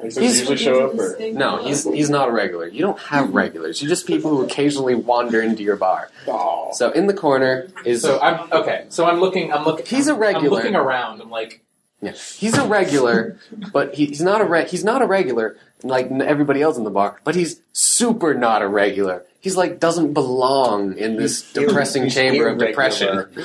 does 0.03 0.17
he 0.17 0.23
He's- 0.23 0.39
usually 0.39 0.57
show 0.57 0.87
up 0.87 0.99
or? 0.99 1.17
No, 1.33 1.63
he's 1.65 1.85
he's 1.85 2.11
not 2.11 2.29
a 2.29 2.33
regular. 2.33 2.67
You 2.69 2.81
don't 2.81 2.99
have 3.01 3.29
hmm. 3.29 3.37
regulars. 3.37 3.81
You're 3.83 3.89
just 3.89 4.07
people 4.07 4.31
who 4.31 4.45
occasionally 4.45 4.95
wander 4.95 5.41
into 5.43 5.63
your 5.63 5.77
bar. 5.77 6.11
Oh. 6.27 6.71
So 6.73 6.91
in 6.91 7.07
the 7.07 7.15
corner 7.15 7.69
is 7.85 8.03
so 8.03 8.21
I'm 8.21 8.51
okay. 8.53 8.87
So 8.89 9.05
I'm 9.07 9.21
looking. 9.21 9.53
I'm 9.53 9.65
looking. 9.65 9.87
He's 9.87 10.09
a 10.09 10.13
I'm 10.13 10.19
regular. 10.19 10.51
looking 10.51 10.77
around. 10.77 11.21
I'm 11.21 11.31
like, 11.31 11.63
Yeah, 12.01 12.13
he's 12.13 12.57
a 12.57 12.67
regular, 12.67 13.39
but 13.73 13.95
he, 13.95 14.07
he's 14.07 14.23
not 14.23 14.41
a 14.41 14.45
re- 14.45 14.69
he's 14.69 14.85
not 14.85 15.03
a 15.03 15.07
regular 15.07 15.57
like 15.83 16.11
everybody 16.11 16.61
else 16.63 16.77
in 16.77 16.85
the 16.85 16.91
bar. 16.91 17.21
But 17.25 17.35
he's 17.35 17.61
super 17.73 18.35
not 18.35 18.63
a 18.63 18.69
regular. 18.69 19.25
He's 19.41 19.57
like 19.57 19.81
doesn't 19.81 20.13
belong 20.13 20.97
in 20.99 21.17
this 21.17 21.43
He's 21.43 21.53
depressing 21.53 22.05
he's 22.05 22.15
chamber 22.15 22.49
of 22.49 22.61
irregular. 22.61 23.25
depression. 23.27 23.45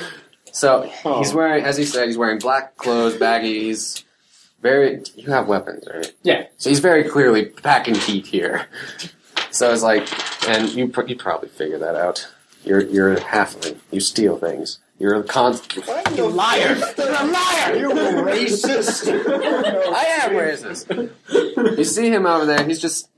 So 0.52 0.90
Oh. 1.04 1.18
he's 1.18 1.34
wearing, 1.34 1.64
as 1.64 1.76
he 1.76 1.84
said, 1.84 2.06
he's 2.06 2.16
wearing 2.16 2.38
black 2.38 2.76
clothes, 2.76 3.14
baggies. 3.16 4.04
Very, 4.66 5.00
you 5.14 5.30
have 5.30 5.46
weapons, 5.46 5.84
right? 5.92 6.12
Yeah. 6.24 6.46
So 6.56 6.70
he's 6.70 6.80
very 6.80 7.04
clearly 7.04 7.44
packing 7.44 7.94
heat 7.94 8.26
here. 8.26 8.66
So 9.52 9.72
it's 9.72 9.82
like, 9.82 10.08
and 10.48 10.68
you 10.70 10.88
pr- 10.88 11.06
you 11.06 11.14
probably 11.14 11.50
figure 11.50 11.78
that 11.78 11.94
out. 11.94 12.26
You're 12.64 12.82
you're 12.82 13.12
a 13.12 13.20
halfling. 13.20 13.78
You 13.92 14.00
steal 14.00 14.36
things. 14.38 14.80
You're 14.98 15.14
a 15.14 15.22
con. 15.22 15.56
You 16.16 16.26
liar! 16.26 16.76
You're 16.98 17.08
a 17.08 17.24
liar! 17.24 17.76
You're 17.76 17.90
racist! 18.24 19.06
I 19.08 20.04
am 20.22 20.30
racist. 20.32 21.78
You 21.78 21.84
see 21.84 22.10
him 22.10 22.26
over 22.26 22.44
there. 22.44 22.64
He's 22.64 22.80
just 22.80 23.08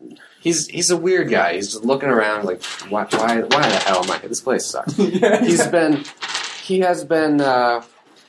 he's 0.41 0.67
he's 0.67 0.91
a 0.91 0.99
weird 0.99 1.31
guy. 1.31 1.55
He's 1.55 1.73
just 1.73 1.85
looking 1.85 2.11
around 2.11 2.45
like 2.45 2.63
why 2.91 3.05
why 3.05 3.41
why 3.41 3.69
the 3.71 3.77
hell 3.87 4.05
am 4.05 4.11
I 4.11 4.19
here? 4.19 4.29
This 4.29 4.43
place 4.43 4.67
sucks. 4.67 4.95
He's 4.97 5.67
been 5.69 6.05
he 6.63 6.81
has 6.81 7.05
been 7.05 7.41
uh, 7.41 7.83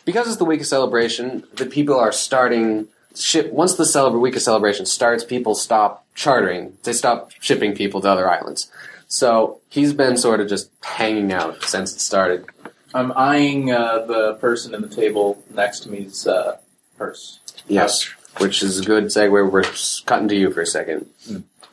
because 0.05 0.27
it's 0.27 0.38
the 0.38 0.45
week 0.45 0.62
of 0.62 0.67
celebration. 0.67 1.43
The 1.58 1.65
people 1.65 1.99
are 1.99 2.13
starting 2.13 2.88
ship 3.19 3.51
once 3.51 3.75
the 3.75 3.84
celebra- 3.84 4.19
week 4.19 4.36
of 4.36 4.41
celebration 4.41 4.86
starts. 4.86 5.23
People 5.23 5.55
stop 5.55 6.05
chartering. 6.15 6.77
They 6.84 6.93
stop 6.93 7.32
shipping 7.39 7.75
people 7.75 8.01
to 8.01 8.10
other 8.10 8.29
islands. 8.29 8.71
So 9.08 9.60
he's 9.69 9.93
been 9.93 10.17
sort 10.17 10.39
of 10.39 10.47
just 10.47 10.69
hanging 10.84 11.32
out 11.32 11.63
since 11.63 11.93
it 11.93 11.99
started. 11.99 12.45
I'm 12.93 13.12
eyeing 13.15 13.71
uh, 13.71 14.05
the 14.05 14.34
person 14.36 14.73
in 14.73 14.82
the 14.82 14.88
table 14.88 15.43
next 15.53 15.82
to 15.82 15.89
me's 15.89 16.25
uh, 16.27 16.58
purse. 16.97 17.39
Yes, 17.67 18.05
which 18.38 18.63
is 18.63 18.79
a 18.79 18.84
good 18.84 19.05
segue. 19.05 19.51
We're 19.51 19.63
cutting 20.05 20.27
to 20.27 20.36
you 20.36 20.51
for 20.51 20.62
a 20.62 20.65
second. 20.65 21.05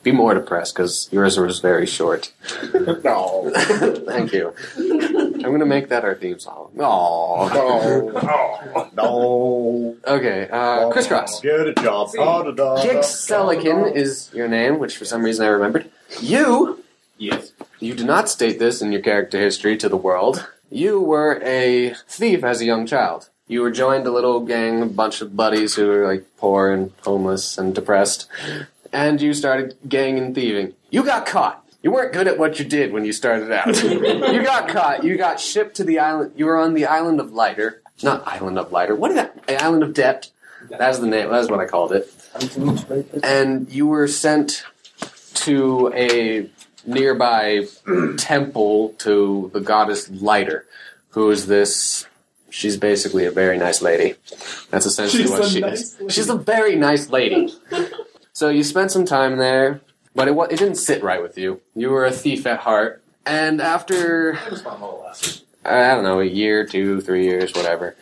Be 0.03 0.11
more 0.11 0.33
depressed 0.33 0.75
because 0.75 1.09
yours 1.11 1.37
was 1.37 1.59
very 1.59 1.85
short. 1.85 2.31
No. 3.03 3.51
Thank 4.07 4.33
you. 4.33 4.53
I'm 5.43 5.51
gonna 5.51 5.65
make 5.65 5.89
that 5.89 6.03
our 6.03 6.15
theme 6.15 6.39
song. 6.39 6.71
Aww. 6.75 7.51
Oh. 7.53 8.89
no. 8.95 9.97
Okay, 10.07 10.47
uh, 10.51 10.89
crisscross. 10.89 11.41
Get 11.41 11.67
a 11.67 11.73
job. 11.73 12.11
Da, 12.13 12.83
Selikin 13.01 13.95
is 13.95 14.29
your 14.33 14.47
name, 14.47 14.79
which 14.79 14.97
for 14.97 15.05
some 15.05 15.23
reason 15.23 15.45
I 15.45 15.49
remembered. 15.49 15.89
You, 16.21 16.83
Yes. 17.17 17.51
you 17.79 17.93
do 17.95 18.05
not 18.05 18.29
state 18.29 18.59
this 18.59 18.81
in 18.81 18.91
your 18.91 19.01
character 19.01 19.39
history 19.39 19.77
to 19.77 19.89
the 19.89 19.97
world. 19.97 20.47
You 20.69 20.99
were 21.01 21.41
a 21.43 21.93
thief 22.07 22.43
as 22.43 22.61
a 22.61 22.65
young 22.65 22.85
child. 22.85 23.29
You 23.47 23.61
were 23.61 23.71
joined 23.71 24.05
a 24.05 24.11
little 24.11 24.41
gang, 24.41 24.81
a 24.81 24.85
bunch 24.85 25.21
of 25.21 25.35
buddies 25.35 25.75
who 25.75 25.87
were 25.87 26.05
like 26.07 26.25
poor 26.37 26.71
and 26.71 26.91
homeless 27.03 27.57
and 27.57 27.73
depressed, 27.73 28.27
and 28.91 29.21
you 29.21 29.33
started 29.33 29.75
gang 29.87 30.17
and 30.17 30.35
thieving. 30.35 30.73
You 30.89 31.03
got 31.03 31.25
caught. 31.25 31.63
You 31.87 31.93
weren't 31.93 32.11
good 32.11 32.27
at 32.27 32.37
what 32.37 32.59
you 32.59 32.65
did 32.65 32.91
when 32.91 33.05
you 33.05 33.13
started 33.13 33.49
out. 33.49 33.67
you 33.81 34.43
got 34.43 34.67
caught. 34.67 35.05
You 35.05 35.15
got 35.15 35.39
shipped 35.39 35.77
to 35.77 35.85
the 35.85 35.99
island. 35.99 36.33
You 36.35 36.45
were 36.45 36.57
on 36.57 36.73
the 36.73 36.85
island 36.85 37.21
of 37.21 37.31
Lighter. 37.31 37.81
Not 38.03 38.27
island 38.27 38.59
of 38.59 38.73
Lighter. 38.73 38.93
What 38.93 39.11
is 39.11 39.15
that? 39.15 39.47
The 39.47 39.63
island 39.63 39.83
of 39.83 39.93
Debt. 39.93 40.29
That's 40.69 40.99
the 40.99 41.07
name. 41.07 41.29
That's 41.29 41.49
what 41.49 41.61
I 41.61 41.65
called 41.65 41.93
it. 41.93 42.13
And 43.23 43.69
you 43.71 43.87
were 43.87 44.09
sent 44.09 44.65
to 45.35 45.93
a 45.95 46.49
nearby 46.85 47.67
temple 48.17 48.89
to 48.97 49.49
the 49.53 49.61
goddess 49.61 50.09
Lighter, 50.09 50.65
who 51.11 51.31
is 51.31 51.47
this. 51.47 52.05
She's 52.49 52.75
basically 52.75 53.23
a 53.23 53.31
very 53.31 53.57
nice 53.57 53.81
lady. 53.81 54.15
That's 54.71 54.85
essentially 54.85 55.23
She's 55.23 55.31
what 55.31 55.45
she 55.45 55.61
nice 55.61 55.81
is. 55.81 55.99
lady. 56.01 56.13
She's 56.13 56.29
a 56.29 56.35
very 56.35 56.75
nice 56.75 57.09
lady. 57.09 57.53
so 58.33 58.49
you 58.49 58.65
spent 58.65 58.91
some 58.91 59.05
time 59.05 59.37
there, 59.37 59.79
but 60.17 60.27
it 60.27 60.35
it 60.51 60.57
didn't 60.57 60.75
sit 60.75 61.03
right 61.03 61.21
with 61.21 61.37
you. 61.37 61.61
You 61.75 61.91
were 61.91 62.03
a 62.03 62.11
thief 62.11 62.47
at 62.47 62.61
heart, 62.61 63.03
and 63.23 63.61
after 63.61 64.31
It 64.31 64.51
was 64.51 64.63
fun 64.63 64.81
little 64.81 65.03
lesson. 65.05 65.43
I 65.63 65.89
don't 65.93 66.03
know, 66.03 66.19
a 66.19 66.25
year, 66.25 66.65
two, 66.65 67.01
three 67.01 67.25
years, 67.25 67.53
whatever. 67.53 67.95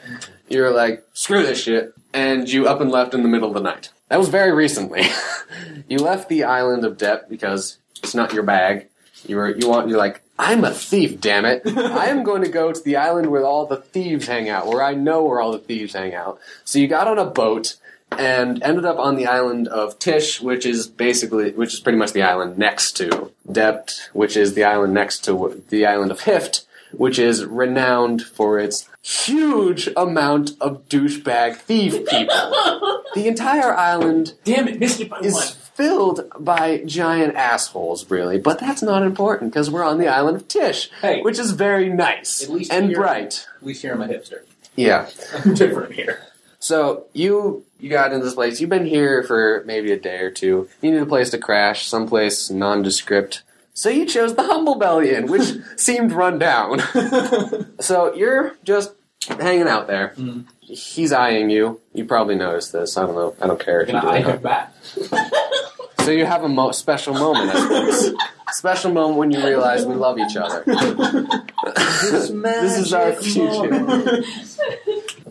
You're 0.48 0.72
like, 0.72 1.04
screw 1.14 1.44
this 1.44 1.62
shit, 1.62 1.94
and 2.14 2.50
you 2.50 2.68
up 2.68 2.80
and 2.80 2.90
left 2.90 3.14
in 3.14 3.22
the 3.22 3.28
middle 3.28 3.50
of 3.50 3.54
the 3.54 3.60
night. 3.60 3.90
That 4.08 4.20
was 4.20 4.30
very 4.30 4.54
recently. 4.54 5.04
you 5.90 5.98
left 5.98 6.30
the 6.30 6.46
island 6.46 6.86
of 6.86 6.98
Depp 6.98 7.28
because 7.28 7.80
it's 7.98 8.16
not 8.16 8.32
your 8.32 8.44
bag. 8.44 8.88
You 9.28 9.36
were, 9.36 9.54
you 9.54 9.68
want, 9.68 9.90
you're 9.90 9.98
like, 9.98 10.22
I'm 10.40 10.64
a 10.64 10.72
thief, 10.72 11.20
damn 11.20 11.44
it. 11.44 11.64
I 11.78 12.08
am 12.08 12.24
going 12.24 12.44
to 12.44 12.50
go 12.50 12.72
to 12.72 12.82
the 12.82 12.96
island 12.96 13.30
where 13.30 13.44
all 13.44 13.66
the 13.66 13.78
thieves 13.78 14.28
hang 14.28 14.48
out, 14.48 14.68
where 14.68 14.84
I 14.84 14.94
know 14.94 15.26
where 15.26 15.42
all 15.42 15.52
the 15.52 15.60
thieves 15.60 15.94
hang 15.94 16.14
out. 16.14 16.40
So 16.64 16.80
you 16.80 16.88
got 16.88 17.08
on 17.08 17.20
a 17.20 17.26
boat 17.26 17.76
and 18.20 18.62
ended 18.64 18.86
up 18.86 18.98
on 19.00 19.16
the 19.16 19.28
island 19.28 19.68
of 19.68 19.98
Tish, 20.00 20.42
which 20.42 20.66
is 20.66 20.88
basically, 20.88 21.52
which 21.52 21.74
is 21.74 21.80
pretty 21.80 21.98
much 21.98 22.14
the 22.14 22.24
island 22.24 22.58
next 22.58 22.94
to 22.98 23.32
Dept, 23.48 24.10
which 24.14 24.36
is 24.38 24.54
the 24.54 24.64
island 24.64 24.94
next 24.94 25.24
to 25.26 25.64
the 25.70 25.86
island 25.86 26.12
of 26.12 26.22
Hift, 26.22 26.66
which 26.92 27.20
is 27.20 27.46
renowned 27.46 28.22
for 28.24 28.58
its 28.60 28.88
huge 29.02 29.90
amount 29.96 30.52
of 30.62 30.88
douchebag 30.90 31.58
thief 31.58 31.94
people. 32.08 32.36
the 33.16 33.28
entire 33.28 33.74
island 33.76 34.34
Damn 34.44 34.68
it, 34.68 34.80
missed 34.80 35.00
it 35.02 35.10
by 35.10 35.20
is 35.20 35.34
one. 35.34 35.46
filled 35.46 36.22
by 36.40 36.84
giant 36.86 37.36
assholes, 37.36 38.10
really. 38.10 38.40
But 38.40 38.60
that's 38.60 38.82
not 38.82 39.04
important 39.04 39.52
because 39.52 39.70
we're 39.70 39.84
on 39.84 39.98
the 40.00 40.08
island 40.08 40.38
of 40.38 40.48
Tish, 40.48 40.90
Hey. 41.02 41.22
which 41.22 41.38
is 41.38 41.52
very 41.52 41.90
nice 41.90 42.44
At 42.44 42.50
least 42.50 42.72
and 42.72 42.88
here- 42.88 42.98
bright. 42.98 43.46
At 43.60 43.66
least 43.68 43.82
here 43.82 43.94
I'm 43.94 44.02
a 44.02 44.08
hipster. 44.08 44.40
Yeah. 44.76 45.08
I'm 45.46 45.54
different 45.54 45.94
here. 45.94 46.20
So 46.66 47.06
you 47.14 47.64
you 47.80 47.92
got 47.92 48.12
into 48.12 48.26
this 48.26 48.34
place. 48.34 48.60
You've 48.60 48.72
been 48.72 48.88
here 48.88 49.22
for 49.22 49.62
maybe 49.68 49.92
a 49.92 50.00
day 50.00 50.18
or 50.22 50.32
two. 50.32 50.68
You 50.82 50.92
need 50.92 50.98
a 50.98 51.06
place 51.06 51.30
to 51.30 51.38
crash, 51.38 51.86
someplace 51.86 52.50
nondescript. 52.50 53.44
So 53.76 53.90
you 53.90 54.08
chose 54.08 54.34
the 54.34 54.42
Humble 54.42 54.74
Belly 54.74 55.14
Inn, 55.14 55.28
which 55.28 55.48
seemed 55.76 56.12
run 56.12 56.40
down. 56.40 56.80
so 57.80 58.16
you're 58.16 58.56
just 58.64 58.94
hanging 59.28 59.68
out 59.68 59.86
there. 59.86 60.16
Mm. 60.18 60.46
He's 60.62 61.12
eyeing 61.12 61.52
you. 61.52 61.80
You 61.94 62.06
probably 62.06 62.34
noticed 62.34 62.74
this. 62.74 62.98
I 62.98 63.06
don't 63.06 63.14
know. 63.14 63.36
I 63.40 63.46
don't 63.46 63.60
care 63.60 63.82
if 63.82 63.90
you 63.90 63.98
I 63.98 64.24
do. 64.24 64.30
him 64.30 64.42
back. 64.42 64.74
So 66.06 66.12
you 66.12 66.28
have 66.28 66.44
a 66.44 66.48
mo- 66.48 66.72
special 66.72 67.16
moment, 67.16 67.50
I 67.50 67.90
suppose. 67.90 68.16
special 68.52 68.92
moment 68.92 69.18
when 69.18 69.32
you 69.32 69.44
realize 69.44 69.88
we 69.88 69.96
love 69.96 70.20
each 70.20 70.38
other. 70.38 70.64
this 70.64 72.78
is 72.78 72.94
our 72.94 73.12
future. 73.14 74.22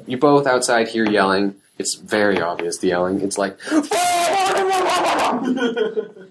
You 0.06 0.16
both 0.18 0.46
outside 0.46 0.88
here 0.88 1.08
yelling. 1.08 1.56
It's 1.78 1.94
very 1.94 2.40
obvious 2.40 2.78
the 2.78 2.88
yelling. 2.88 3.20
It's 3.20 3.36
like 3.38 3.58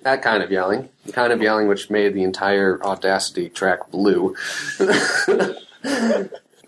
that 0.03 0.21
kind 0.21 0.43
of 0.43 0.51
yelling. 0.51 0.89
The 1.05 1.11
kind 1.11 1.33
of 1.33 1.41
yelling 1.41 1.67
which 1.67 1.89
made 1.89 2.13
the 2.13 2.23
entire 2.23 2.81
Audacity 2.83 3.49
track 3.49 3.91
blue. 3.91 4.35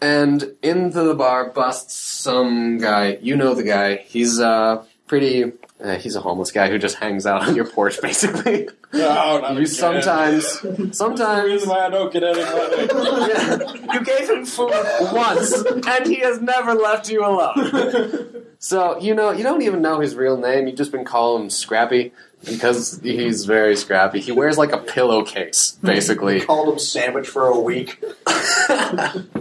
and 0.02 0.44
into 0.62 1.04
the 1.04 1.16
bar 1.16 1.50
busts 1.52 1.96
some 1.96 2.78
guy. 2.80 3.18
You 3.22 3.38
know 3.38 3.54
the 3.54 3.64
guy. 3.64 3.98
He's 3.98 4.40
uh 4.40 4.84
pretty. 5.08 5.52
Uh, 5.84 5.96
he's 5.98 6.16
a 6.16 6.22
homeless 6.22 6.52
guy 6.54 6.70
who 6.70 6.78
just 6.78 6.96
hangs 6.96 7.26
out 7.26 7.46
on 7.48 7.56
your 7.56 7.66
porch, 7.66 8.02
basically. 8.02 8.70
No, 8.94 9.40
not 9.42 9.52
You 9.56 9.64
again. 9.64 9.68
sometimes, 9.68 10.62
That's 10.62 10.78
the 10.78 10.94
sometimes 10.94 11.44
reason 11.52 11.68
why 11.68 11.80
I 11.86 11.90
don't 11.90 12.14
get 12.14 12.24
any 12.24 12.40
money. 12.42 12.88
yeah. 13.84 13.94
You 13.94 14.06
gave 14.06 14.30
him 14.30 14.46
food 14.46 14.72
once, 15.12 15.52
and 15.86 16.06
he 16.08 16.16
has 16.22 16.40
never 16.40 16.74
left 16.74 17.10
you 17.10 17.26
alone. 17.26 18.44
So 18.60 18.98
you 19.00 19.14
know, 19.14 19.32
you 19.32 19.44
don't 19.44 19.62
even 19.64 19.82
know 19.82 20.00
his 20.00 20.16
real 20.16 20.38
name. 20.38 20.66
You've 20.66 20.78
just 20.78 20.92
been 20.94 21.04
calling 21.04 21.44
him 21.44 21.50
Scrappy 21.50 22.14
because 22.46 23.00
he's 23.04 23.44
very 23.46 23.76
scrappy. 23.76 24.22
He 24.22 24.32
wears 24.32 24.58
like 24.58 24.72
a 24.72 24.78
pillowcase, 24.78 25.78
basically. 25.84 26.40
Called 26.42 26.70
him 26.74 26.80
sandwich 26.80 27.28
for 27.28 27.48
a 27.48 27.60
week. 27.60 28.00
so 28.02 28.16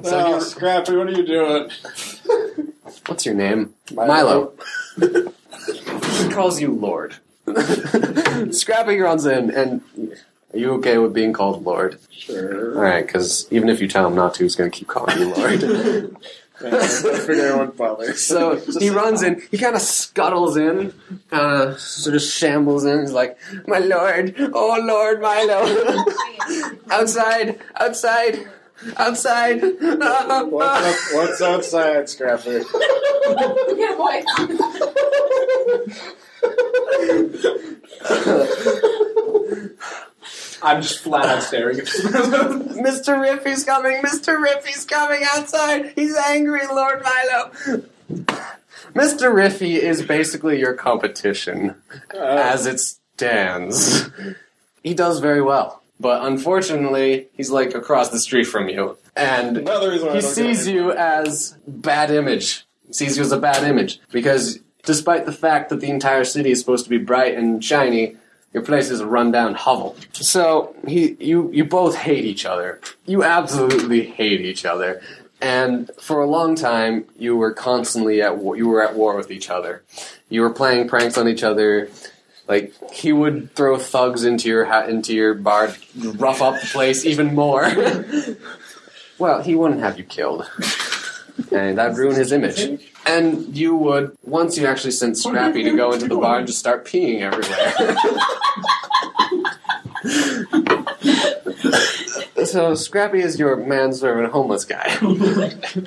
oh, 0.05 0.41
Scrappy, 0.41 0.97
what 0.97 1.07
are 1.07 1.13
you 1.13 1.25
doing? 1.25 1.71
what's 3.07 3.25
your 3.25 3.35
name? 3.37 3.73
Milo. 3.93 4.53
He 6.23 6.29
calls 6.29 6.61
you 6.61 6.73
Lord. 6.73 7.17
Scrappy 8.53 8.99
runs 8.99 9.27
in, 9.27 9.51
and 9.51 9.83
are 10.53 10.59
you 10.59 10.73
okay 10.75 10.99
with 10.99 11.13
being 11.13 11.33
called 11.33 11.65
Lord? 11.65 11.99
Sure. 12.11 12.77
All 12.77 12.83
right, 12.83 13.07
because 13.07 13.47
even 13.51 13.69
if 13.69 13.81
you 13.81 13.89
tell 13.89 14.07
him 14.07 14.15
not 14.15 14.35
to, 14.35 14.45
he's 14.45 14.57
going 14.57 14.71
to 14.71 14.77
keep 14.77 14.89
calling 14.89 15.19
you 15.19 15.35
Lord. 15.35 16.17
Yeah, 16.63 16.79
I 16.79 16.87
figure 16.87 17.49
it 17.49 17.57
won't 17.57 17.77
bother. 17.77 18.15
So 18.15 18.57
he 18.79 18.89
runs 18.89 19.23
in. 19.23 19.43
He 19.51 19.59
kind 19.59 19.75
of 19.75 19.83
scuttles 19.83 20.57
in, 20.57 20.95
kind 21.29 21.63
of 21.63 21.81
sort 21.81 22.15
of 22.15 22.23
shambles 22.23 22.85
in. 22.85 23.01
He's 23.01 23.11
like, 23.13 23.37
"My 23.67 23.79
lord, 23.79 24.35
oh 24.39 24.81
lord, 24.81 25.21
Milo, 25.21 26.05
outside, 26.91 27.59
outside, 27.75 28.49
outside." 28.97 29.63
What's, 29.63 30.03
up, 30.51 30.51
what's 31.15 31.43
outside, 31.43 32.09
Scrappy? 32.09 32.61
Good 32.61 33.97
boy. 33.97 34.23
I'm 40.63 40.81
just 40.81 41.01
flat 41.01 41.27
out 41.27 41.43
staring 41.43 41.79
at 41.79 41.87
Mr. 41.87 43.19
Riffy's 43.21 43.65
coming. 43.65 44.01
Mr. 44.03 44.43
Riffy's 44.43 44.87
coming 44.87 45.23
outside. 45.35 45.93
He's 45.95 46.17
angry, 46.17 46.67
Lord 46.67 47.03
Milo. 47.03 47.51
Mr. 48.95 49.31
Riffy 49.33 49.79
is 49.79 50.03
basically 50.03 50.59
your 50.59 50.73
competition. 50.75 51.75
Uh, 52.15 52.19
as 52.19 52.67
it 52.67 52.81
stands. 52.81 54.09
He 54.83 54.95
does 54.95 55.21
very 55.21 55.43
well. 55.43 55.83
But 56.05 56.27
unfortunately, 56.27 57.29
he's 57.33 57.49
like 57.49 57.75
across 57.75 58.11
the 58.11 58.19
street 58.19 58.45
from 58.45 58.69
you. 58.69 58.99
And 59.17 59.57
another 59.57 59.91
reason 59.91 60.09
why 60.09 60.13
I 60.13 60.17
he 60.17 60.21
don't 60.21 60.35
sees 60.35 60.69
you 60.69 60.93
as 60.93 61.57
bad 61.67 62.11
image. 62.11 62.67
Sees 62.91 63.17
you 63.17 63.23
as 63.23 63.33
a 63.33 63.39
bad 63.39 63.65
image. 63.65 64.01
Because 64.13 64.59
despite 64.83 65.25
the 65.25 65.33
fact 65.33 65.71
that 65.71 65.81
the 65.81 65.89
entire 65.89 66.25
city 66.25 66.51
is 66.51 66.61
supposed 66.61 66.85
to 66.85 66.91
be 66.91 66.99
bright 66.99 67.39
and 67.39 67.65
shiny, 67.65 68.19
your 68.53 68.63
place 68.63 68.91
is 68.91 69.01
a 69.01 69.07
rundown 69.07 69.55
hovel. 69.55 69.97
So 70.13 70.77
he 70.87 71.17
you 71.21 71.51
you 71.55 71.65
both 71.65 71.95
hate 71.95 72.27
each 72.27 72.45
other. 72.45 72.83
You 73.07 73.25
absolutely 73.25 74.05
hate 74.05 74.43
each 74.43 74.67
other. 74.67 75.01
And 75.41 75.91
for 75.99 76.21
a 76.21 76.27
long 76.27 76.55
time, 76.55 77.07
you 77.17 77.35
were 77.35 77.55
constantly 77.55 78.21
at 78.21 78.37
war. 78.37 78.59
You 78.59 78.69
were 78.69 78.87
at 78.87 78.95
war 78.95 79.17
with 79.17 79.31
each 79.31 79.49
other. 79.49 79.83
You 80.29 80.43
were 80.43 80.53
playing 80.53 80.87
pranks 80.87 81.17
on 81.17 81.29
each 81.29 81.43
other. 81.43 81.89
Like 82.47 82.75
he 82.93 83.13
would 83.13 83.55
throw 83.55 83.79
thugs 83.79 84.25
into 84.25 84.49
your 84.49 84.67
ha- 84.67 84.87
into 84.87 85.15
your 85.15 85.35
bar, 85.35 85.73
rough 85.97 86.43
up 86.43 86.61
the 86.61 86.67
place 86.67 87.07
even 87.07 87.35
more. 87.35 87.71
well, 89.19 89.43
he 89.43 89.55
wouldn't 89.55 89.81
have 89.81 89.97
you 89.97 90.05
killed, 90.05 90.47
and 91.51 91.79
that'd 91.79 91.97
ruin 91.97 92.17
his 92.17 92.33
image. 92.33 92.83
And 93.07 93.57
you 93.57 93.75
would 93.77 94.15
once 94.25 94.59
you 94.59 94.67
actually 94.67 94.91
sent 94.91 95.17
Scrappy 95.17 95.63
to 95.63 95.75
go 95.75 95.93
into 95.93 96.07
the 96.07 96.17
bar 96.17 96.39
and 96.39 96.47
just 96.47 96.59
start 96.59 96.85
peeing 96.85 97.23
everywhere. 97.23 97.97
so 102.45 102.75
Scrappy 102.75 103.21
is 103.21 103.39
your 103.39 103.57
manservant 103.57 104.33
homeless 104.33 104.65
guy. 104.65 104.99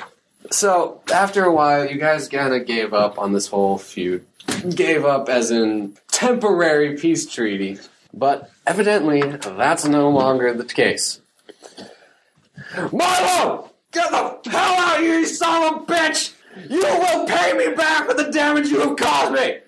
so 0.52 1.02
after 1.13 1.43
a 1.43 1.54
while, 1.54 1.88
you 1.88 1.98
guys 1.98 2.28
kind 2.28 2.54
of 2.54 2.65
gave 2.65 2.93
up 2.93 3.20
on 3.20 3.34
this 3.34 3.48
whole 3.48 3.78
feud. 3.78 4.26
Gave 4.76 5.06
up 5.06 5.30
as 5.30 5.52
in 5.52 5.98
temporary 6.10 6.98
peace 6.98 7.32
treaty. 7.32 7.80
But 8.13 8.50
evidently, 8.65 9.22
that's 9.22 9.86
no 9.86 10.10
longer 10.10 10.54
the 10.54 10.65
case. 10.65 11.22
Milo! 12.91 13.72
Get 13.91 14.10
the 14.12 14.50
hell 14.50 14.80
out 14.80 14.98
of 14.98 15.04
here, 15.04 15.20
you 15.20 15.26
son 15.26 15.63
of 15.63 15.82
a 15.82 15.86
bitch! 15.86 16.34
You 16.70 16.82
will 16.82 17.28
pay 17.28 17.54
me 17.54 17.76
back 17.76 18.08
for 18.08 18.13
the 18.13 18.32
damage 18.32 18.70
you 18.70 18.80
have 18.80 18.98
caused 18.98 19.34
me! 19.34 19.60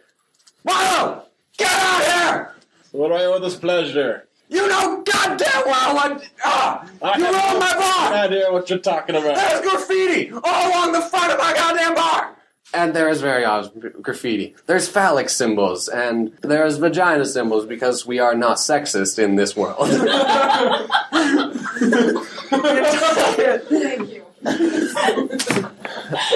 Milo! 0.63 1.23
Get 1.58 1.71
out 1.71 2.04
here! 2.04 2.56
What 2.91 3.10
do 3.10 3.13
I 3.13 3.25
owe 3.25 3.39
this 3.39 3.56
pleasure? 3.56 4.28
You 4.49 4.67
know 4.67 5.04
goddamn 5.04 5.63
well 5.65 5.95
what. 5.95 6.30
Ah! 6.43 6.89
I 7.02 7.17
You 7.17 7.25
ruined 7.25 7.60
my 7.60 7.73
bar! 7.73 8.13
I 8.13 8.17
have 8.17 8.32
no 8.32 8.38
idea 8.38 8.52
what 8.52 8.69
you're 8.69 8.80
talking 8.80 9.15
about. 9.15 9.36
There's 9.36 9.62
graffiti 9.62 10.32
all 10.32 10.69
along 10.71 10.93
the 10.93 11.02
front 11.02 11.32
of 11.32 11.38
my 11.38 11.54
goddamn 11.54 11.93
bar! 11.93 12.36
And 12.73 12.93
there 12.95 13.10
is 13.10 13.19
very 13.21 13.43
obvious 13.45 13.91
graffiti. 14.01 14.55
There's 14.67 14.88
phallic 14.88 15.29
symbols, 15.29 15.88
and 15.88 16.32
there's 16.41 16.77
vagina 16.77 17.25
symbols 17.25 17.65
because 17.65 18.05
we 18.05 18.19
are 18.19 18.36
not 18.36 18.58
sexist 18.58 19.17
in 19.17 19.36
this 19.36 19.55
world. 19.58 19.89
Thank 22.79 24.10
you. 24.12 24.23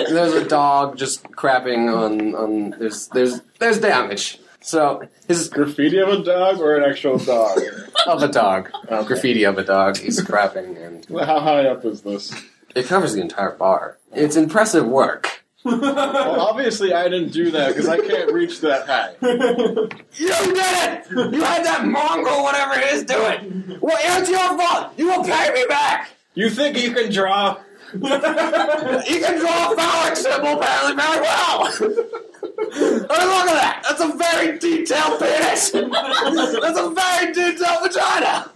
there's 0.10 0.34
a 0.34 0.48
dog 0.48 0.98
just 0.98 1.24
crapping 1.32 1.94
on, 1.94 2.36
on 2.36 2.72
there's 2.80 3.08
there's 3.10 3.42
there's 3.60 3.80
damage. 3.80 4.40
So 4.62 5.04
his 5.28 5.50
Graffiti 5.50 5.98
of 6.00 6.08
a 6.10 6.24
dog 6.24 6.60
or 6.60 6.78
an 6.78 6.90
actual 6.90 7.18
dog? 7.18 7.60
of 8.08 8.24
a 8.24 8.30
dog. 8.30 8.70
Okay. 8.90 9.06
graffiti 9.08 9.44
of 9.44 9.58
a 9.58 9.64
dog. 9.64 9.98
He's 9.98 10.22
crapping, 10.22 10.78
and 10.86 11.06
How 11.20 11.40
high 11.42 11.66
up 11.66 11.84
is 11.86 12.02
this? 12.02 12.34
it 12.74 12.86
covers 12.88 13.14
the 13.14 13.22
entire 13.22 13.52
bar. 13.52 13.98
It's 14.14 14.36
impressive 14.38 14.86
work. 14.86 15.33
Well, 15.64 16.40
obviously 16.50 16.94
I 16.94 17.08
didn't 17.10 17.30
do 17.32 17.52
that 17.52 17.70
because 17.70 17.88
I 17.88 17.98
can't 18.00 18.32
reach 18.32 18.60
that 18.62 18.86
high. 18.88 19.14
You 19.22 19.88
did 20.30 20.58
it! 20.58 21.10
You 21.12 21.42
had 21.42 21.64
that 21.66 21.86
mongrel, 21.86 22.44
whatever 22.44 22.74
it 22.76 22.94
is, 22.94 23.04
do 23.04 23.16
it! 23.18 23.82
Well, 23.82 23.98
it's 24.00 24.30
your 24.30 24.58
fault! 24.58 24.94
You 24.98 25.08
will 25.08 25.24
pay 25.24 25.54
me 25.54 25.66
back! 25.68 26.10
You 26.36 26.50
think 26.50 26.78
you 26.82 26.92
can 26.92 27.12
draw? 27.12 27.58
You 27.94 28.00
can 28.00 29.40
draw 29.40 29.72
a 29.72 29.76
phallic 29.76 30.16
symbol 30.18 30.60
apparently 30.60 30.96
very 30.96 31.22
well! 31.22 31.68
I 31.68 32.80
mean, 32.80 33.00
look 33.00 33.48
at 33.48 33.54
that! 33.54 33.86
That's 33.88 34.02
a 34.02 34.18
very 34.18 34.58
detailed 34.60 35.20
penis! 35.20 35.72
That's 35.72 36.80
a 36.80 36.90
very 36.90 37.34
detailed 37.34 37.84
vagina! 37.84 38.52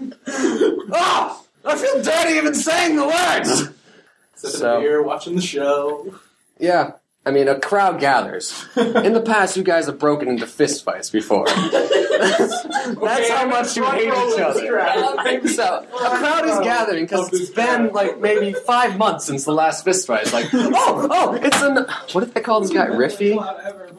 Oh! 0.91 1.45
I 1.65 1.75
feel 1.75 2.01
dirty 2.01 2.33
even 2.33 2.53
saying 2.55 2.95
the 2.95 3.05
words! 3.05 3.69
Sitting 4.35 4.59
So- 4.59 4.79
here 4.81 5.01
watching 5.01 5.35
the 5.35 5.41
show. 5.41 6.13
Yeah. 6.59 6.93
I 7.27 7.31
mean, 7.31 7.49
a 7.49 7.59
crowd 7.59 7.99
gathers. 7.99 8.65
In 8.77 9.11
the 9.11 9.19
past, 9.19 9.57
you 9.57 9.63
guys 9.63 9.87
have 9.87 9.99
broken 9.99 10.29
into 10.29 10.45
fistfights 10.45 11.11
before. 11.11 11.45
That's 13.01 13.29
how 13.29 13.45
much 13.47 13.75
you 13.75 13.83
hate 13.83 14.07
each 14.07 14.39
other. 14.39 15.47
So, 15.49 15.85
a 15.93 16.17
crowd 16.17 16.47
is 16.47 16.57
gathering 16.59 17.03
because 17.03 17.33
it's 17.33 17.49
been 17.49 17.91
like 17.91 18.21
maybe 18.21 18.53
five 18.53 18.97
months 18.97 19.25
since 19.25 19.43
the 19.43 19.51
last 19.51 19.85
fistfight. 19.85 20.21
It's 20.21 20.31
like, 20.31 20.47
oh, 20.53 21.07
oh, 21.11 21.33
it's 21.33 21.61
an. 21.61 21.85
What 22.13 22.23
did 22.23 22.33
they 22.33 22.39
call 22.39 22.61
this 22.61 22.71
guy? 22.71 22.87
Riffy? 22.87 23.35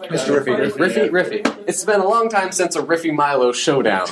Mr. 0.07 0.43
Riffy. 0.43 0.71
Riffy, 0.73 1.11
Riffy. 1.11 1.65
It's 1.67 1.85
been 1.85 2.01
a 2.01 2.09
long 2.09 2.31
time 2.31 2.51
since 2.53 2.77
a 2.77 2.83
Riffy 2.83 3.15
Milo 3.15 3.53
showdown. 3.53 4.07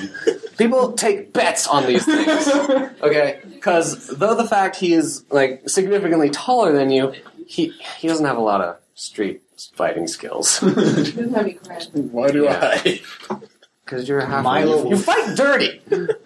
People 0.59 0.93
take 0.93 1.33
bets 1.33 1.67
on 1.67 1.87
these 1.87 2.05
things, 2.05 2.49
okay? 3.03 3.41
Because 3.45 4.09
though 4.09 4.35
the 4.35 4.47
fact 4.47 4.77
he 4.77 4.93
is 4.93 5.25
like 5.31 5.69
significantly 5.71 6.29
taller 6.29 6.73
than 6.73 6.91
you, 6.91 7.15
he 7.47 7.73
he 7.99 8.09
doesn't 8.09 8.27
have 8.27 8.37
a 8.37 8.41
lot 8.43 8.61
of 8.61 8.77
street 8.95 9.43
fighting 9.75 10.07
skills. 10.07 10.61
Doesn't 10.61 11.33
have 11.33 11.43
any 11.45 11.55
credit. 11.55 11.91
Why 11.95 12.31
do 12.31 12.45
Yeah. 12.45 12.59
I? 12.85 13.01
Because 13.85 14.09
you're 14.09 14.21
half 14.21 14.43
Milo- 14.43 14.91
you 14.91 14.97
fight 14.99 15.37
dirty. 15.37 15.81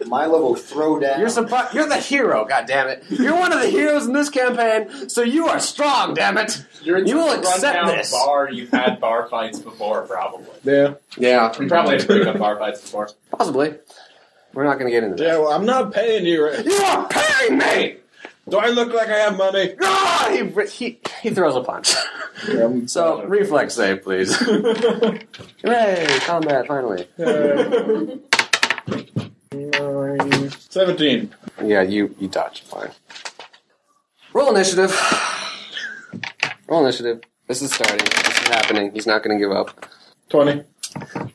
Milo 0.07 0.41
will 0.41 0.55
throw 0.57 0.99
down. 0.99 1.21
You're 1.21 1.29
suppo- 1.29 1.71
you're 1.75 1.87
the 1.87 1.99
hero. 1.99 2.47
God 2.47 2.65
damn 2.67 2.89
it! 2.89 3.05
You're 3.11 3.35
one 3.39 3.53
of 3.53 3.61
the 3.61 3.69
heroes 3.69 4.07
in 4.07 4.15
this 4.15 4.31
campaign, 4.31 5.11
so 5.11 5.21
you 5.21 5.47
are 5.47 5.61
strong. 5.61 6.15
Damn 6.15 6.39
it! 6.39 6.65
You're 6.83 6.97
in 6.97 7.07
You 7.07 7.17
will 7.19 7.29
some 7.33 7.41
accept 7.41 7.63
rundown 7.77 7.97
this. 7.99 8.11
bar. 8.13 8.51
You've 8.51 8.71
had 8.71 8.99
bar 8.99 9.29
fights 9.29 9.59
before, 9.59 10.07
probably. 10.07 10.47
Yeah. 10.65 10.95
Yeah, 11.19 11.53
You 11.61 11.69
probably 11.69 11.99
had 11.99 12.07
pretty 12.07 12.25
good 12.25 12.39
bar 12.39 12.59
fights 12.59 12.81
before. 12.81 13.11
possibly. 13.31 13.75
We're 14.55 14.65
not 14.65 14.79
going 14.79 14.91
to 14.91 14.99
get 14.99 15.05
into 15.05 15.23
Yeah, 15.23 15.37
well, 15.37 15.53
I'm 15.53 15.67
not 15.67 15.93
paying 15.93 16.25
you. 16.25 16.43
Right. 16.47 16.65
You 16.65 16.73
are 16.73 17.07
paying 17.09 17.59
me. 17.59 17.97
Do 18.51 18.59
I 18.59 18.69
look 18.69 18.93
like 18.93 19.09
I 19.09 19.19
have 19.19 19.37
money? 19.37 19.75
Ah! 19.83 20.29
He 20.33 20.43
he 20.67 21.01
he 21.23 21.31
throws 21.31 21.55
a 21.57 21.61
punch. 21.63 21.95
Um, 22.63 22.89
So 22.95 23.23
reflex 23.25 23.75
save, 23.75 24.03
please. 24.03 24.35
Hooray! 25.65 26.07
Combat 26.21 26.67
finally. 26.67 27.07
uh, 27.19 28.17
nine, 29.53 30.51
Seventeen. 30.69 31.33
Yeah, 31.63 31.83
you 31.83 32.15
you 32.19 32.29
dodge. 32.29 32.63
Fine. 32.63 32.91
Roll 34.33 34.55
initiative. 34.55 34.93
Roll 36.69 36.83
initiative. 36.85 37.21
This 37.47 37.63
is 37.63 37.73
starting. 37.73 37.99
This 37.99 38.41
is 38.43 38.49
happening. 38.49 38.93
He's 38.93 39.07
not 39.07 39.23
going 39.23 39.37
to 39.39 39.45
give 39.45 39.53
up. 39.53 39.87
Twenty. 40.29 40.65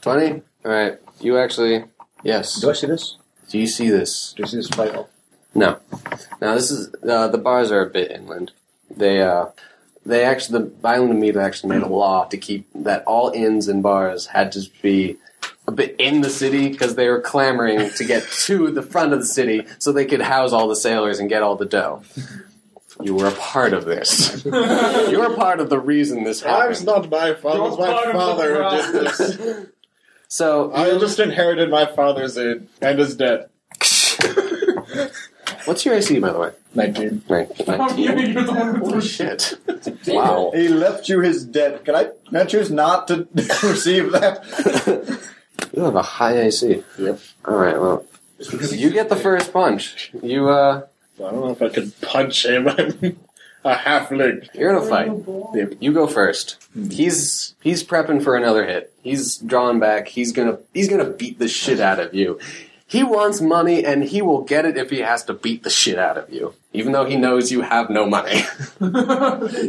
Twenty. 0.01 0.41
All 0.63 0.71
right. 0.71 0.97
You 1.19 1.37
actually. 1.37 1.85
Yes. 2.23 2.59
Do 2.61 2.69
I 2.69 2.73
see 2.73 2.87
this? 2.87 3.17
Do 3.49 3.59
you 3.59 3.67
see 3.67 3.89
this? 3.89 4.33
Do 4.35 4.43
I 4.43 4.47
see 4.47 4.57
this 4.57 4.69
fight? 4.69 4.95
No. 5.55 5.79
Now 6.41 6.53
this 6.53 6.69
is 6.69 6.93
uh, 7.03 7.29
the 7.29 7.37
bars 7.37 7.71
are 7.71 7.81
a 7.81 7.89
bit 7.89 8.11
inland. 8.11 8.51
They 8.95 9.21
uh 9.21 9.47
they 10.05 10.23
actually 10.23 10.69
the 10.69 10.87
island 10.87 11.11
of 11.11 11.17
Mead 11.17 11.37
actually 11.37 11.69
made 11.75 11.83
a 11.83 11.87
law 11.87 12.25
to 12.25 12.37
keep 12.37 12.67
that 12.75 13.03
all 13.05 13.29
inns 13.31 13.67
and 13.67 13.81
bars 13.81 14.27
had 14.27 14.51
to 14.51 14.69
be 14.81 15.17
a 15.67 15.71
bit 15.71 15.95
in 15.97 16.21
the 16.21 16.29
city 16.29 16.69
because 16.69 16.95
they 16.95 17.07
were 17.07 17.21
clamoring 17.21 17.89
to 17.91 18.03
get 18.03 18.23
to 18.45 18.69
the 18.69 18.83
front 18.83 19.13
of 19.13 19.19
the 19.19 19.25
city 19.25 19.65
so 19.79 19.91
they 19.91 20.05
could 20.05 20.21
house 20.21 20.51
all 20.51 20.67
the 20.67 20.75
sailors 20.75 21.19
and 21.19 21.29
get 21.29 21.41
all 21.41 21.55
the 21.55 21.65
dough. 21.65 22.03
You 23.01 23.15
were 23.15 23.27
a 23.27 23.31
part 23.31 23.73
of 23.73 23.85
this. 23.85 24.45
You 25.05 25.19
were 25.19 25.35
part 25.35 25.59
of 25.59 25.69
the 25.69 25.79
reason 25.79 26.23
this 26.23 26.41
That 26.41 26.69
was 26.69 26.83
not 26.83 27.09
my 27.09 27.33
fault. 27.33 27.55
It 27.55 27.59
was 27.61 27.77
my 27.77 27.87
part 27.87 28.07
of 28.07 28.13
the 28.13 28.19
father 28.19 28.63
who 28.63 28.77
did 28.77 29.05
this. 29.05 29.67
So 30.27 30.73
I 30.73 30.97
just 30.97 31.19
inherited 31.19 31.69
my 31.69 31.85
father's 31.85 32.37
aid 32.37 32.67
and 32.81 32.99
is 32.99 33.15
dead. 33.15 33.47
What's 35.65 35.85
your 35.85 35.95
AC 35.95 36.19
by 36.19 36.31
the 36.31 36.39
way? 36.39 36.51
Nineteen. 36.73 37.21
Right, 37.29 37.47
You're 37.97 38.33
the 38.43 38.53
one 38.53 38.75
Holy 38.75 39.01
shit! 39.01 39.53
Wow. 40.07 40.51
He 40.53 40.67
left 40.67 41.09
you 41.09 41.21
his 41.21 41.45
debt. 41.45 41.83
Can 41.85 41.95
I, 41.95 42.09
can 42.27 42.37
I 42.37 42.45
choose 42.45 42.69
not 42.71 43.07
to 43.07 43.27
receive 43.63 44.11
that? 44.11 44.43
You 45.73 45.83
have 45.83 45.95
a 45.95 46.01
high 46.01 46.37
AC. 46.39 46.83
Yep. 46.97 47.19
All 47.45 47.55
right. 47.57 47.79
Well, 47.79 48.05
you 48.39 48.89
get 48.89 49.09
the 49.09 49.15
first 49.15 49.51
punch. 49.53 50.11
You 50.21 50.49
uh, 50.49 50.85
I 51.17 51.21
don't 51.21 51.35
know 51.35 51.51
if 51.51 51.61
I 51.61 51.69
could 51.69 51.99
punch 52.01 52.45
him. 52.45 52.67
I'm 52.69 53.17
a 53.63 53.75
halfling. 53.75 54.47
you're 54.53 54.69
in 54.69 54.75
a 54.75 54.85
fight. 54.85 55.11
You 55.81 55.91
go 55.93 56.07
first. 56.07 56.57
He's 56.91 57.55
he's 57.61 57.83
prepping 57.83 58.23
for 58.23 58.35
another 58.35 58.65
hit. 58.65 58.93
He's 59.01 59.37
drawing 59.37 59.79
back. 59.79 60.07
He's 60.07 60.31
gonna 60.31 60.59
he's 60.73 60.89
gonna 60.89 61.09
beat 61.09 61.39
the 61.39 61.47
shit 61.47 61.79
out 61.79 61.99
of 61.99 62.13
you. 62.13 62.39
He 62.87 63.03
wants 63.03 63.41
money, 63.41 63.83
and 63.83 64.03
he 64.03 64.21
will 64.21 64.41
get 64.43 64.63
it 64.65 64.77
if 64.77 64.89
he 64.91 64.99
has 64.99 65.23
to 65.25 65.33
beat 65.33 65.63
the 65.63 65.69
shit 65.71 65.97
out 65.97 66.17
of 66.17 66.31
you, 66.31 66.53
even 66.73 66.91
though 66.91 67.05
he 67.05 67.15
knows 67.15 67.51
you 67.51 67.61
have 67.61 67.89
no 67.89 68.05
money. 68.05 68.43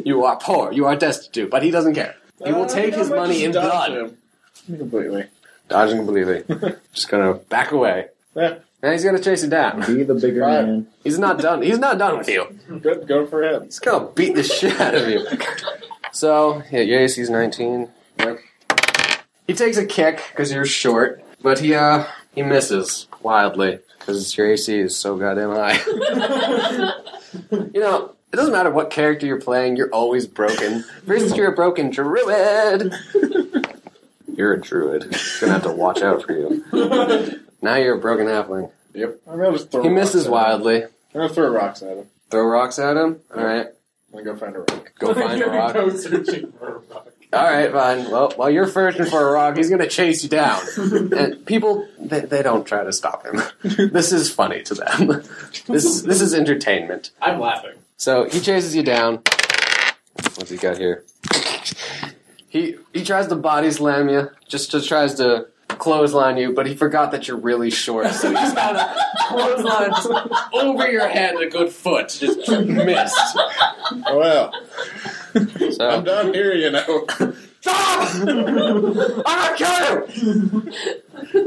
you 0.05 0.25
are 0.25 0.37
poor. 0.37 0.73
You 0.73 0.87
are 0.87 0.97
destitute, 0.97 1.51
but 1.51 1.63
he 1.63 1.71
doesn't 1.71 1.95
care. 1.95 2.15
He 2.45 2.53
will 2.53 2.65
Uh, 2.65 2.69
take 2.69 2.93
I 2.95 2.99
his 2.99 3.09
money 3.11 3.35
just 3.35 3.45
in 3.47 3.53
dodge 3.53 3.65
blood. 3.65 3.93
him. 3.93 4.79
Completely. 4.79 5.25
Dodging 5.69 5.97
completely. 6.05 6.45
Just 6.93 7.09
gonna 7.09 7.35
back 7.35 7.73
away. 7.73 8.09
Yeah. 8.35 8.59
And 8.83 8.93
he's 8.93 9.03
gonna 9.05 9.19
chase 9.19 9.43
you 9.43 9.49
down. 9.49 9.81
Be 9.87 10.03
the 10.03 10.15
bigger 10.15 10.41
Right. 10.43 10.65
man. 10.67 10.87
He's 11.03 11.19
not 11.19 11.39
done. 11.41 11.63
He's 11.63 11.79
not 11.79 11.97
done 11.99 12.19
with 12.19 12.29
you. 12.29 12.47
Good. 12.83 13.09
Go 13.09 13.27
for 13.27 13.43
him. 13.43 13.65
He's 13.65 13.79
gonna 13.79 14.09
beat 14.15 14.35
the 14.35 14.43
shit 14.43 14.79
out 14.79 14.95
of 14.95 15.09
you. 15.09 15.27
So, 16.13 16.63
yeah, 16.71 16.81
your 16.81 17.01
AC's 17.01 17.31
19. 17.31 17.89
Yep. 18.19 18.39
He 19.47 19.55
takes 19.55 19.77
a 19.79 19.87
kick 19.87 20.21
because 20.31 20.53
you're 20.53 20.67
short, 20.67 21.23
but 21.43 21.61
he 21.61 21.75
uh 21.75 22.05
he 22.37 22.43
misses 22.43 23.09
wildly 23.23 23.81
because 23.99 24.37
your 24.37 24.53
AC 24.53 24.79
is 24.79 24.97
so 24.97 25.17
goddamn 25.17 25.51
high. 25.51 25.73
you 27.51 27.81
know, 27.81 28.15
it 28.33 28.37
doesn't 28.37 28.53
matter 28.53 28.71
what 28.71 28.91
character 28.91 29.27
you're 29.27 29.41
playing, 29.41 29.77
you're 29.77 29.91
always 29.91 30.29
broken. 30.29 30.85
Versus 31.05 31.37
you're 31.37 31.51
a 31.51 31.55
broken 31.57 31.91
druid. 31.91 32.93
You're 34.37 34.53
a 34.53 34.61
druid. 34.61 35.05
He's 35.05 35.41
gonna 35.41 35.55
have 35.55 35.63
to 35.65 35.73
watch 35.73 36.03
out 36.03 36.23
for 36.23 36.33
you. 36.33 36.63
Now 37.63 37.77
you're 37.77 37.97
a 37.97 38.01
broken 38.01 38.27
halfling. 38.27 38.71
Yep. 38.95 39.21
I'm 39.27 39.39
gonna 39.39 39.53
just 39.53 39.71
throw. 39.73 39.83
He 39.83 39.89
rocks 39.89 39.99
misses 39.99 40.23
at 40.23 40.27
him. 40.27 40.33
wildly. 40.33 40.85
I'm 40.85 40.91
gonna 41.15 41.29
throw 41.31 41.49
rocks 41.49 41.83
at 41.83 41.97
him. 41.97 42.07
Throw 42.31 42.47
rocks 42.47 42.79
at 42.79 42.97
him. 42.97 43.21
All 43.35 43.43
right, 43.45 43.67
I'm 43.67 44.13
gonna 44.13 44.25
go 44.25 44.37
find 44.37 44.55
a 44.57 44.59
rock. 44.61 44.93
go 44.99 45.15
find 45.15 45.43
a 45.43 45.47
rock. 45.47 45.73
Go 45.75 45.91
searching 45.91 46.53
for 46.53 46.69
a 46.69 46.79
rock. 46.93 47.09
All 47.33 47.43
right, 47.43 47.73
fine. 47.73 48.11
Well, 48.11 48.33
while 48.37 48.51
you're 48.51 48.69
searching 48.69 49.07
for 49.07 49.29
a 49.29 49.33
rock, 49.33 49.57
he's 49.57 49.69
going 49.69 49.81
to 49.81 49.89
chase 49.89 50.23
you 50.23 50.29
down. 50.29 50.61
And 51.17 51.45
people, 51.45 51.87
they, 51.99 52.21
they 52.21 52.43
don't 52.43 52.67
try 52.67 52.85
to 52.85 52.93
stop 52.93 53.25
him. 53.27 53.43
This 53.93 54.13
is 54.13 54.31
funny 54.33 54.63
to 54.63 54.75
them. 54.75 55.09
This 55.67 56.03
this 56.03 56.21
is 56.21 56.33
entertainment. 56.35 57.11
I'm 57.21 57.41
laughing. 57.41 57.73
So 57.97 58.29
he 58.29 58.41
chases 58.41 58.77
you 58.77 58.83
down. 58.83 59.23
What's 60.37 60.51
he 60.51 60.57
got 60.57 60.79
here? 60.79 61.05
He 62.49 62.77
he 62.93 63.03
tries 63.05 63.27
to 63.29 63.37
body 63.37 63.71
slam 63.71 64.09
you. 64.09 64.31
Just 64.49 64.71
just 64.71 64.87
tries 64.89 65.15
to 65.15 65.49
clothesline 65.69 66.37
you, 66.37 66.53
but 66.53 66.67
he 66.67 66.75
forgot 66.75 67.11
that 67.11 67.27
you're 67.27 67.37
really 67.37 67.71
short, 67.71 68.11
so 68.13 68.29
he 68.29 68.35
just 68.35 68.55
got 68.55 68.77
a 68.77 68.95
clothesline 69.29 69.91
just 69.91 70.11
over 70.53 70.91
your 70.91 71.09
head 71.09 71.35
a 71.37 71.49
good 71.49 71.71
foot. 71.71 72.09
Just 72.09 72.49
missed. 72.49 73.39
Oh, 74.07 74.51
well, 75.37 75.61
I'm 75.61 75.73
So 75.73 76.03
down 76.03 76.35
here, 76.35 76.55
you 76.55 76.71
know. 76.71 77.07
stop! 77.61 78.15
I'm 78.15 78.95
gonna 78.95 79.57
kill 79.57 80.09
you. 80.11 80.73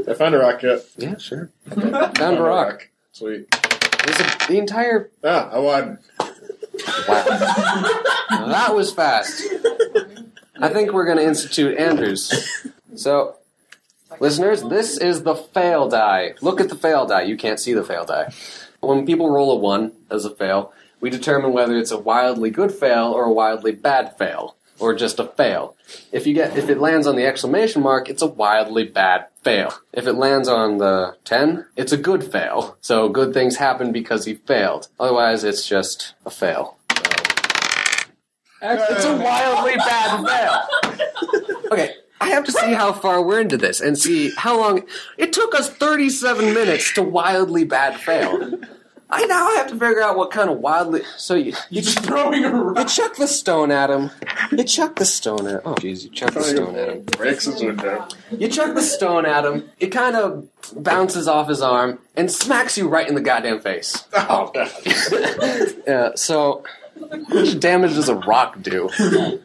I 0.08 0.14
found 0.14 0.34
a 0.34 0.38
rock 0.38 0.62
yet. 0.62 0.80
Yeah, 0.96 1.16
sure. 1.18 1.50
Found 1.68 2.38
a 2.38 2.42
rock. 2.42 2.88
Sweet. 3.12 3.50
There's 3.50 4.20
a, 4.20 4.46
the 4.48 4.58
entire. 4.58 5.10
Ah, 5.24 5.50
I 5.50 5.58
won. 5.58 5.98
Wow. 7.08 7.24
that 8.30 8.72
was 8.74 8.92
fast. 8.92 9.42
I 10.60 10.68
think 10.68 10.92
we're 10.92 11.04
going 11.04 11.18
to 11.18 11.24
institute 11.24 11.78
Andrews. 11.78 12.66
So, 12.94 13.36
listeners, 14.20 14.62
this 14.62 14.98
is 14.98 15.22
the 15.22 15.34
fail 15.34 15.88
die. 15.88 16.34
Look 16.40 16.60
at 16.60 16.68
the 16.68 16.74
fail 16.74 17.06
die. 17.06 17.22
You 17.22 17.36
can't 17.36 17.58
see 17.58 17.72
the 17.72 17.84
fail 17.84 18.04
die. 18.04 18.32
When 18.80 19.06
people 19.06 19.30
roll 19.30 19.52
a 19.52 19.56
1 19.56 19.92
as 20.10 20.24
a 20.24 20.30
fail, 20.30 20.72
we 21.00 21.10
determine 21.10 21.52
whether 21.52 21.76
it's 21.76 21.90
a 21.90 21.98
wildly 21.98 22.50
good 22.50 22.72
fail 22.72 23.12
or 23.12 23.24
a 23.24 23.32
wildly 23.32 23.72
bad 23.72 24.16
fail. 24.18 24.56
or 24.78 24.94
just 24.94 25.18
a 25.18 25.24
fail. 25.26 25.76
If 26.10 26.26
you 26.26 26.32
get 26.32 26.56
if 26.56 26.70
it 26.70 26.78
lands 26.80 27.06
on 27.06 27.14
the 27.16 27.26
exclamation 27.26 27.82
mark, 27.82 28.08
it's 28.08 28.22
a 28.22 28.26
wildly 28.26 28.84
bad 28.84 29.26
fail. 29.42 29.74
If 29.92 30.06
it 30.06 30.14
lands 30.14 30.48
on 30.48 30.78
the 30.78 31.16
10, 31.24 31.66
it's 31.76 31.92
a 31.92 31.98
good 31.98 32.24
fail. 32.24 32.78
So 32.80 33.10
good 33.10 33.34
things 33.34 33.56
happen 33.56 33.92
because 33.92 34.24
he 34.24 34.34
failed. 34.34 34.88
Otherwise, 34.98 35.44
it's 35.44 35.68
just 35.68 36.14
a 36.24 36.30
fail. 36.30 36.78
It's 38.62 39.04
a 39.04 39.16
wildly 39.16 39.76
bad 39.76 40.24
fail. 40.26 40.56
Okay, 41.72 41.94
I 42.20 42.30
have 42.30 42.42
to 42.46 42.52
see 42.52 42.72
how 42.72 42.92
far 42.92 43.22
we're 43.22 43.40
into 43.40 43.56
this 43.56 43.80
and 43.80 43.96
see 43.96 44.32
how 44.36 44.58
long. 44.58 44.82
It 45.18 45.32
took 45.32 45.54
us 45.54 45.70
37 45.70 46.52
minutes 46.52 46.92
to 46.94 47.02
wildly 47.02 47.62
bad 47.64 48.00
fail. 48.00 48.58
I 49.12 49.26
now 49.26 49.48
I 49.48 49.54
have 49.54 49.66
to 49.68 49.72
figure 49.72 50.00
out 50.00 50.16
what 50.16 50.30
kind 50.30 50.48
of 50.50 50.58
wildly. 50.58 51.02
So 51.16 51.34
you 51.34 51.54
you, 51.70 51.82
Just 51.82 52.00
throwing 52.00 52.44
a 52.44 52.80
you 52.80 52.84
chuck 52.86 53.16
the 53.16 53.26
stone 53.26 53.70
at 53.70 53.90
him. 53.90 54.10
You 54.52 54.64
chuck 54.64 54.96
the 54.96 55.04
stone 55.04 55.46
at. 55.46 55.62
Oh 55.64 55.74
jeez, 55.74 56.04
you 56.04 56.10
chuck 56.10 56.34
the 56.34 56.42
stone 56.42 56.76
at 56.76 56.88
him. 56.88 57.02
Breaks 57.02 57.44
his 57.44 57.62
window. 57.62 58.06
You 58.30 58.48
chuck 58.48 58.74
the 58.74 58.82
stone 58.82 59.26
at 59.26 59.44
him. 59.44 59.68
It 59.78 59.88
kind 59.88 60.16
of 60.16 60.48
bounces 60.74 61.26
off 61.28 61.48
his 61.48 61.60
arm 61.60 61.98
and 62.16 62.30
smacks 62.30 62.78
you 62.78 62.88
right 62.88 63.08
in 63.08 63.14
the 63.14 63.20
goddamn 63.20 63.60
face. 63.60 64.04
Oh, 64.14 64.50
God. 64.54 64.70
yeah. 65.86 66.10
So, 66.14 66.62
how 67.10 67.16
much 67.34 67.58
damage 67.58 67.94
does 67.94 68.08
a 68.08 68.14
rock 68.14 68.60
do? 68.62 68.88
D4. 68.88 69.40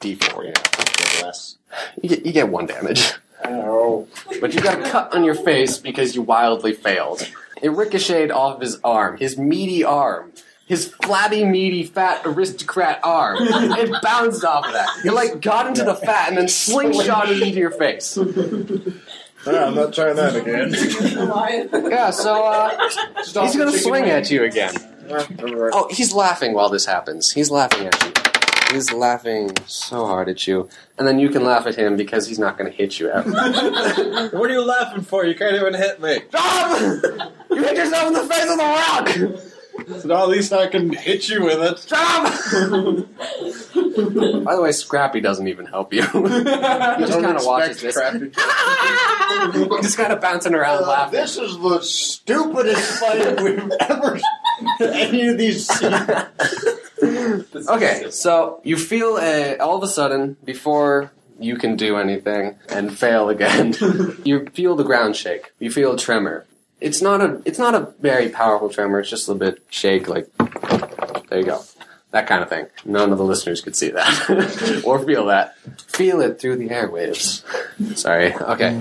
D4. 0.00 0.44
Yeah. 0.44 1.24
Less. 1.24 1.56
You 2.02 2.08
get, 2.08 2.26
you 2.26 2.32
get 2.32 2.48
one 2.48 2.66
damage. 2.66 3.14
Ow. 3.44 4.06
But 4.40 4.52
you 4.52 4.60
got 4.60 4.84
a 4.84 4.90
cut 4.90 5.14
on 5.14 5.24
your 5.24 5.34
face 5.34 5.78
because 5.78 6.14
you 6.14 6.22
wildly 6.22 6.74
failed. 6.74 7.26
It 7.62 7.70
ricocheted 7.70 8.30
off 8.30 8.56
of 8.56 8.60
his 8.60 8.78
arm, 8.84 9.16
his 9.18 9.36
meaty 9.38 9.84
arm, 9.84 10.32
his 10.66 10.88
flabby, 11.02 11.44
meaty, 11.44 11.84
fat 11.84 12.22
aristocrat 12.24 13.00
arm. 13.02 13.38
It 13.42 14.02
bounced 14.02 14.44
off 14.44 14.66
of 14.66 14.72
that. 14.72 14.88
It 15.04 15.12
like 15.12 15.40
got 15.40 15.66
into 15.66 15.84
the 15.84 15.94
fat 15.94 16.28
and 16.28 16.36
then 16.38 16.46
slingshotted 16.46 17.40
into 17.42 17.58
your 17.58 17.70
face. 17.70 18.18
Ah, 19.46 19.66
I'm 19.66 19.74
not 19.74 19.94
trying 19.94 20.16
that 20.16 20.34
again. 20.36 20.74
Yeah, 21.90 22.10
so 22.10 22.44
uh, 22.44 22.90
he's 23.16 23.56
gonna 23.56 23.72
swing 23.72 24.04
at 24.04 24.30
you 24.30 24.44
again. 24.44 24.74
Ah, 25.10 25.26
never. 25.30 25.70
Oh, 25.72 25.88
he's 25.90 26.12
laughing 26.12 26.52
while 26.54 26.68
this 26.68 26.84
happens. 26.84 27.32
He's 27.32 27.50
laughing 27.50 27.86
at 27.86 28.04
you. 28.04 28.12
He's 28.72 28.92
laughing 28.92 29.56
so 29.66 30.04
hard 30.06 30.28
at 30.28 30.46
you, 30.46 30.68
and 30.98 31.08
then 31.08 31.18
you 31.18 31.30
can 31.30 31.42
laugh 31.44 31.66
at 31.66 31.74
him 31.76 31.96
because 31.96 32.26
he's 32.26 32.38
not 32.38 32.58
going 32.58 32.70
to 32.70 32.76
hit 32.76 32.98
you 33.00 33.08
ever. 33.10 33.30
What 34.38 34.50
are 34.50 34.52
you 34.52 34.62
laughing 34.64 35.02
for? 35.02 35.24
You 35.24 35.34
can't 35.34 35.56
even 35.56 35.72
hit 35.74 36.00
me. 36.02 36.18
Stop! 36.28 36.80
You 37.50 37.62
hit 37.62 37.76
yourself 37.76 38.08
in 38.08 38.12
the 38.12 38.24
face 38.24 38.44
with 38.44 38.60
a 38.60 38.62
rock! 38.62 39.08
So 40.00 40.08
now 40.08 40.22
at 40.24 40.28
least 40.28 40.52
I 40.52 40.66
can 40.66 40.92
hit 40.92 41.28
you 41.28 41.44
with 41.44 41.62
it. 41.62 41.78
Stop! 41.78 42.24
By 44.44 44.54
the 44.56 44.60
way, 44.62 44.72
Scrappy 44.72 45.20
doesn't 45.20 45.46
even 45.48 45.64
help 45.66 45.92
you. 45.94 46.02
he 46.02 46.08
just 46.10 47.20
kind 47.20 47.36
of 47.36 47.44
watches 47.46 47.82
expect 47.82 48.20
this. 48.20 48.34
just 49.82 49.96
kind 49.96 50.12
of 50.12 50.20
bouncing 50.20 50.54
around 50.54 50.82
Uh, 50.84 50.88
laughing. 50.88 51.20
this 51.20 51.36
is 51.38 51.56
the 51.58 51.80
stupidest 51.80 53.00
fight 53.00 53.40
we've 53.40 53.70
ever 53.80 54.18
any 54.80 55.28
of 55.28 55.38
these 55.38 55.66
seen. 55.68 55.92
Okay, 57.68 58.10
so 58.10 58.60
you 58.64 58.76
feel 58.76 59.18
a, 59.18 59.56
all 59.58 59.76
of 59.76 59.82
a 59.82 59.88
sudden, 59.88 60.36
before 60.44 61.12
you 61.38 61.56
can 61.56 61.76
do 61.76 61.96
anything 61.96 62.56
and 62.68 62.96
fail 62.96 63.28
again, 63.28 63.74
you 64.24 64.46
feel 64.46 64.74
the 64.76 64.84
ground 64.84 65.16
shake. 65.16 65.52
You 65.58 65.70
feel 65.70 65.92
a 65.92 65.98
tremor. 65.98 66.46
It's 66.80 67.02
not 67.02 67.20
a 67.20 67.42
it's 67.44 67.58
not 67.58 67.74
a 67.74 67.92
very 68.00 68.28
powerful 68.28 68.68
tremor. 68.68 69.00
It's 69.00 69.10
just 69.10 69.28
a 69.28 69.32
little 69.32 69.50
bit 69.50 69.62
shake, 69.70 70.08
like 70.08 70.28
there 71.28 71.40
you 71.40 71.44
go, 71.44 71.62
that 72.12 72.26
kind 72.26 72.42
of 72.42 72.48
thing. 72.48 72.66
None 72.84 73.10
of 73.12 73.18
the 73.18 73.24
listeners 73.24 73.60
could 73.60 73.76
see 73.76 73.90
that 73.90 74.82
or 74.86 75.04
feel 75.04 75.26
that. 75.26 75.56
Feel 75.88 76.20
it 76.20 76.40
through 76.40 76.56
the 76.56 76.68
airwaves. 76.68 77.42
Sorry. 77.96 78.32
Okay. 78.34 78.80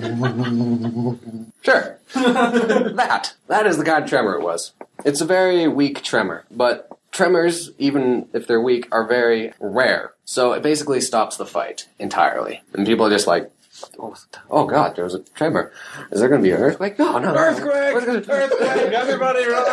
Sure. 1.63 1.97
that 2.13 3.33
that 3.47 3.65
is 3.67 3.77
the 3.77 3.83
kind 3.83 4.03
of 4.03 4.09
tremor 4.09 4.35
it 4.35 4.41
was. 4.43 4.73
It's 5.05 5.21
a 5.21 5.25
very 5.25 5.67
weak 5.67 6.03
tremor, 6.03 6.45
but 6.51 6.96
tremors, 7.11 7.71
even 7.77 8.27
if 8.33 8.47
they're 8.47 8.61
weak, 8.61 8.87
are 8.91 9.07
very 9.07 9.53
rare. 9.59 10.13
So 10.25 10.53
it 10.53 10.61
basically 10.61 11.01
stops 11.01 11.37
the 11.37 11.45
fight 11.45 11.87
entirely. 11.99 12.61
And 12.73 12.85
people 12.85 13.05
are 13.05 13.09
just 13.09 13.27
like, 13.27 13.51
oh, 13.99 14.15
oh 14.49 14.65
god, 14.65 14.95
there 14.95 15.03
was 15.03 15.13
a 15.13 15.19
tremor. 15.19 15.71
Is 16.11 16.19
there 16.19 16.29
going 16.29 16.41
to 16.41 16.47
be 16.47 16.51
an 16.53 16.61
earthquake? 16.61 16.97
No, 16.99 17.17
no. 17.17 17.33
no. 17.33 17.39
Earthquake! 17.39 17.93
What's 17.93 18.05
gonna- 18.05 18.23
Earthquake! 18.27 18.93
Everybody 18.93 19.45
run! 19.45 19.67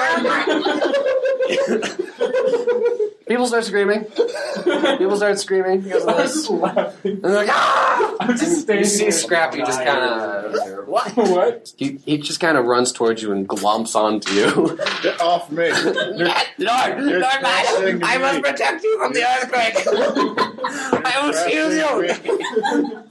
People 3.27 3.47
start 3.47 3.65
screaming. 3.65 4.05
People 4.05 5.17
start 5.17 5.39
screaming 5.39 5.81
because 5.81 6.03
of 6.03 6.09
I'm 6.11 6.17
just 6.19 6.51
laughing. 6.51 7.13
And 7.13 7.25
they're 7.25 7.33
like, 7.33 7.49
ah! 7.51 8.17
I'm 8.21 8.31
just 8.37 8.43
And 8.43 8.57
standing 8.61 8.85
you 8.85 8.91
see 8.91 9.11
Scrappy 9.11 9.59
just 9.59 9.83
kind 9.83 9.99
of 9.99 10.55
what? 10.89 11.13
What? 11.17 11.73
He, 11.77 11.99
he 12.05 12.19
just 12.19 12.39
kind 12.39 12.57
of 12.59 12.67
runs 12.67 12.93
towards 12.93 13.23
you 13.23 13.33
and 13.33 13.49
glomps 13.49 13.97
onto 13.97 14.33
you. 14.33 14.79
Get 15.03 15.21
off 15.21 15.51
me! 15.51 15.71
Lord, 15.83 16.19
Lord, 16.59 17.01
you're 17.09 17.21
Lord, 17.21 18.03
I 18.05 18.19
must 18.19 18.43
protect 18.43 18.85
you 18.85 18.99
from 18.99 19.13
the 19.13 19.25
earthquake. 19.25 19.87
I 21.07 21.21
will 21.23 21.33
shield 21.49 21.73
you. 21.73 23.05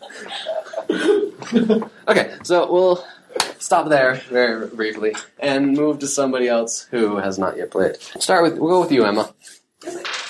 okay, 2.08 2.36
so 2.44 2.72
we'll 2.72 3.04
stop 3.60 3.90
there 3.90 4.16
very 4.30 4.68
briefly 4.68 5.16
and 5.40 5.74
move 5.74 6.00
to 6.00 6.08
somebody 6.08 6.48
else 6.48 6.84
who 6.92 7.18
has 7.18 7.40
not 7.40 7.58
yet 7.58 7.72
played. 7.72 7.98
Start 8.20 8.44
with 8.44 8.58
we'll 8.58 8.70
go 8.70 8.82
with 8.82 8.92
you, 8.92 9.06
Emma. 9.06 9.34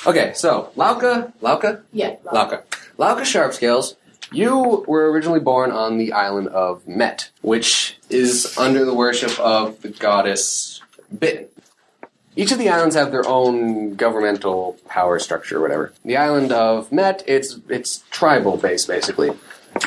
Okay, 0.06 0.34
so 0.36 0.72
Lauka, 0.76 1.34
Lauka, 1.42 1.82
Yeah. 1.92 2.16
Lauka, 2.26 2.64
Lauka 2.98 3.22
Sharpscales. 3.22 3.96
You 4.32 4.84
were 4.88 5.12
originally 5.12 5.40
born 5.40 5.70
on 5.72 5.98
the 6.00 6.12
island 6.14 6.48
of 6.48 6.88
Met, 6.88 7.30
which 7.42 8.00
is 8.10 8.58
under 8.58 8.84
the 8.84 8.94
worship 8.94 9.40
of 9.40 9.80
the 9.84 9.90
goddess 9.90 10.82
Bitten. 11.18 11.48
Each 12.36 12.52
of 12.52 12.58
the 12.58 12.68
islands 12.70 12.96
have 12.96 13.12
their 13.12 13.28
own 13.28 13.94
governmental 13.94 14.78
power 14.88 15.20
structure, 15.20 15.60
or 15.60 15.62
whatever. 15.62 15.94
The 16.04 16.18
island 16.18 16.52
of 16.52 16.92
Met, 16.92 17.24
it's 17.28 17.60
it's 17.70 18.04
tribal 18.10 18.58
based 18.58 18.88
basically. 18.88 19.32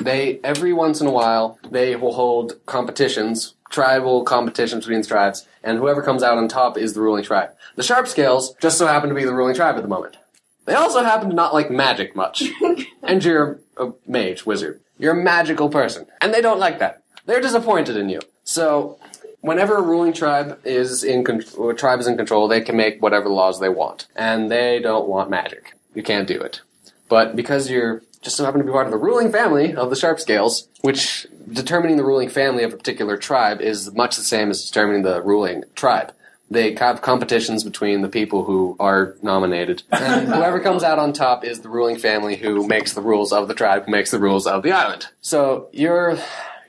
They 0.01 0.41
every 0.45 0.73
once 0.73 1.01
in 1.01 1.07
a 1.07 1.11
while 1.13 1.59
they 1.71 1.97
will 1.97 2.13
hold 2.15 2.65
competitions, 2.67 3.55
tribal 3.71 4.25
competitions 4.25 4.85
between 4.85 5.03
the 5.03 5.09
tribes, 5.09 5.47
and 5.63 5.79
whoever 5.79 6.03
comes 6.03 6.23
out 6.23 6.39
on 6.39 6.49
top 6.49 6.77
is 6.79 6.95
the 6.95 7.01
ruling 7.01 7.25
tribe. 7.25 7.51
The 7.77 7.83
Sharpscales 7.83 8.59
just 8.61 8.79
so 8.79 8.87
happen 8.87 9.09
to 9.09 9.15
be 9.15 9.25
the 9.25 9.35
ruling 9.35 9.55
tribe 9.55 9.77
at 9.77 9.83
the 9.83 9.89
moment. 9.89 10.17
They 10.65 10.75
also 10.75 11.03
happen 11.03 11.29
to 11.31 11.35
not 11.35 11.55
like 11.55 11.71
magic 11.71 12.17
much, 12.17 12.43
and 13.03 13.25
you're 13.25 13.61
a 13.77 13.93
mage 14.07 14.45
wizard. 14.45 14.81
You're 14.99 15.19
a 15.19 15.23
magical 15.23 15.69
person, 15.69 16.07
and 16.21 16.33
they 16.35 16.41
don't 16.41 16.59
like 16.59 16.79
that. 16.81 17.03
They're 17.27 17.41
disappointed 17.41 17.97
in 17.97 18.09
you. 18.09 18.21
So 18.45 18.99
whenever 19.41 19.77
a 19.77 19.83
ruling 19.83 20.13
tribe 20.13 20.59
is 20.65 21.05
in 21.05 21.23
con- 21.25 21.77
tribe 21.77 22.01
is 22.01 22.07
in 22.07 22.17
control, 22.17 22.49
they 22.49 22.61
can 22.61 22.77
make 22.77 23.01
whatever 23.01 23.29
laws 23.29 23.61
they 23.61 23.69
want, 23.69 24.07
and 24.17 24.51
they 24.51 24.81
don't 24.81 25.09
want 25.09 25.31
magic. 25.31 25.75
You 25.95 26.03
can't 26.03 26.27
do 26.27 26.41
it. 26.41 26.61
But 27.09 27.37
because 27.37 27.71
you're 27.71 28.03
just 28.23 28.37
so 28.37 28.45
happen 28.45 28.61
to 28.61 28.67
be 28.67 28.73
part 28.73 28.87
of 28.87 28.93
the 28.93 28.99
ruling 28.99 29.31
family 29.31 29.75
of 29.75 29.91
the 29.91 29.97
Sharpscales, 29.97 30.69
which 30.83 31.27
determining 31.51 31.97
the 31.97 32.05
ruling 32.05 32.29
family 32.29 32.65
of 32.65 32.73
a 32.73 32.77
particular 32.77 33.17
tribe 33.17 33.61
is 33.61 33.93
much 33.95 34.17
the 34.17 34.23
same 34.23 34.51
as 34.51 34.65
determining 34.65 35.03
the 35.03 35.23
ruling 35.23 35.65
tribe. 35.75 36.13
They 36.49 36.75
have 36.77 37.03
competitions 37.03 37.65
between 37.65 38.03
the 38.03 38.09
people 38.09 38.45
who 38.45 38.77
are 38.79 39.17
nominated, 39.21 39.83
and 39.91 40.29
whoever 40.35 40.61
comes 40.61 40.85
out 40.85 40.99
on 40.99 41.13
top 41.13 41.45
is 41.45 41.61
the 41.61 41.69
ruling 41.69 41.99
family 41.99 42.37
who 42.37 42.67
makes 42.67 42.93
the 42.93 43.01
rules 43.01 43.33
of 43.33 43.49
the 43.49 43.55
tribe, 43.55 43.87
who 43.87 43.91
makes 43.91 44.13
the 44.13 44.21
rules 44.21 44.47
of 44.47 44.63
the 44.63 44.71
island. 44.71 45.09
So 45.21 45.69
you're 45.73 46.19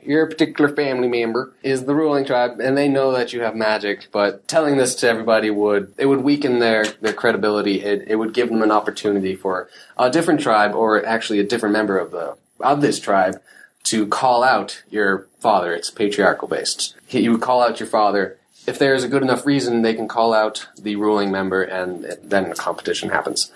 your 0.08 0.26
particular 0.26 0.74
family 0.74 1.08
member 1.08 1.54
is 1.64 1.86
the 1.86 1.94
ruling 1.96 2.26
tribe, 2.26 2.60
and 2.60 2.78
they 2.78 2.88
know 2.88 3.12
that 3.12 3.34
you 3.34 3.42
have 3.42 3.56
magic. 3.56 4.08
But 4.12 4.48
telling 4.48 4.78
this 4.78 4.96
to 4.96 5.08
everybody 5.10 5.50
would 5.50 5.94
it 5.98 6.06
would 6.08 6.22
weaken 6.22 6.60
their 6.60 6.86
their 6.86 7.14
credibility. 7.14 7.82
It 7.82 8.06
it 8.08 8.16
would 8.16 8.34
give 8.34 8.50
them 8.50 8.62
an 8.64 8.72
opportunity 8.72 9.36
for 9.36 9.70
a 9.98 10.10
different 10.10 10.40
tribe, 10.42 10.74
or 10.74 11.06
actually 11.06 11.40
a 11.40 11.44
different 11.44 11.74
member 11.74 11.98
of 12.00 12.12
the 12.12 12.36
of 12.60 12.82
this 12.82 13.00
tribe, 13.00 13.40
to 13.84 14.08
call 14.08 14.44
out 14.44 14.84
your 14.90 15.28
father. 15.40 15.74
It's 15.74 15.92
patriarchal 15.92 16.48
based. 16.48 16.96
He- 17.06 17.22
You 17.22 17.34
would 17.34 17.42
call 17.42 17.62
out 17.62 17.80
your 17.80 17.88
father. 17.88 18.38
If 18.66 18.80
there 18.80 18.94
is 18.96 19.04
a 19.04 19.08
good 19.08 19.22
enough 19.24 19.46
reason, 19.46 19.82
they 19.82 19.94
can 19.94 20.08
call 20.10 20.34
out 20.34 20.68
the 20.78 20.96
ruling 20.98 21.32
member, 21.32 21.62
and 21.64 22.18
then 22.24 22.52
a 22.52 22.56
competition 22.56 23.10
happens. 23.10 23.52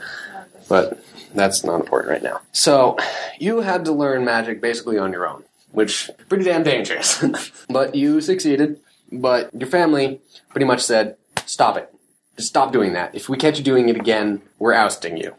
But 0.70 1.04
that's 1.34 1.64
not 1.66 1.82
important 1.82 2.12
right 2.12 2.24
now. 2.24 2.42
So 2.54 2.98
you 3.40 3.62
had 3.62 3.84
to 3.86 3.92
learn 3.92 4.24
magic 4.24 4.62
basically 4.62 4.98
on 4.98 5.12
your 5.12 5.28
own 5.28 5.44
which 5.72 6.10
pretty 6.30 6.44
damn 6.44 6.64
dangerous. 6.64 7.24
but 7.70 7.96
you 7.96 8.22
succeeded. 8.22 8.80
But 9.12 9.54
your 9.54 9.70
family 9.70 10.22
pretty 10.50 10.66
much 10.66 10.82
said, 10.82 11.18
"Stop 11.46 11.78
it! 11.78 11.94
Just 12.38 12.50
stop 12.50 12.72
doing 12.72 12.94
that. 12.94 13.14
If 13.14 13.28
we 13.28 13.38
catch 13.38 13.58
you 13.58 13.64
doing 13.64 13.90
it 13.90 13.96
again, 13.98 14.42
we're 14.60 14.74
ousting 14.74 15.18
you." 15.18 15.36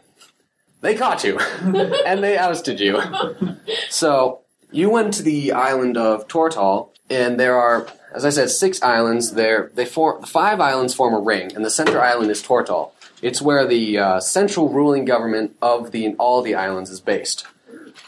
They 0.81 0.95
caught 0.95 1.23
you, 1.23 1.39
and 2.05 2.23
they 2.23 2.37
ousted 2.37 2.79
you. 2.79 3.01
So 3.89 4.41
you 4.71 4.89
went 4.89 5.13
to 5.13 5.23
the 5.23 5.53
island 5.53 5.97
of 5.97 6.27
Tortal, 6.27 6.91
and 7.09 7.39
there 7.39 7.55
are, 7.55 7.87
as 8.13 8.25
I 8.25 8.31
said, 8.31 8.49
six 8.49 8.81
islands. 8.81 9.31
There, 9.31 9.71
they 9.75 9.85
form 9.85 10.23
five 10.23 10.59
islands 10.59 10.93
form 10.93 11.13
a 11.13 11.19
ring, 11.19 11.55
and 11.55 11.63
the 11.63 11.69
center 11.69 12.01
island 12.01 12.31
is 12.31 12.41
Tortal. 12.41 12.91
It's 13.21 13.41
where 13.41 13.65
the 13.65 13.97
uh, 13.97 14.19
central 14.19 14.69
ruling 14.69 15.05
government 15.05 15.55
of 15.61 15.91
the 15.91 16.13
all 16.15 16.41
the 16.41 16.55
islands 16.55 16.89
is 16.89 16.99
based, 16.99 17.45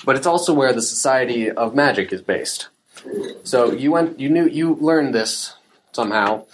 but 0.06 0.16
it's 0.16 0.28
also 0.28 0.54
where 0.54 0.72
the 0.72 0.82
Society 0.82 1.50
of 1.50 1.76
Magic 1.76 2.14
is 2.14 2.22
based. 2.22 2.70
So 3.44 3.72
you 3.72 3.92
went, 3.92 4.20
you 4.20 4.30
knew, 4.30 4.48
you 4.48 4.76
learned 4.76 5.14
this 5.14 5.56
somehow, 5.92 6.46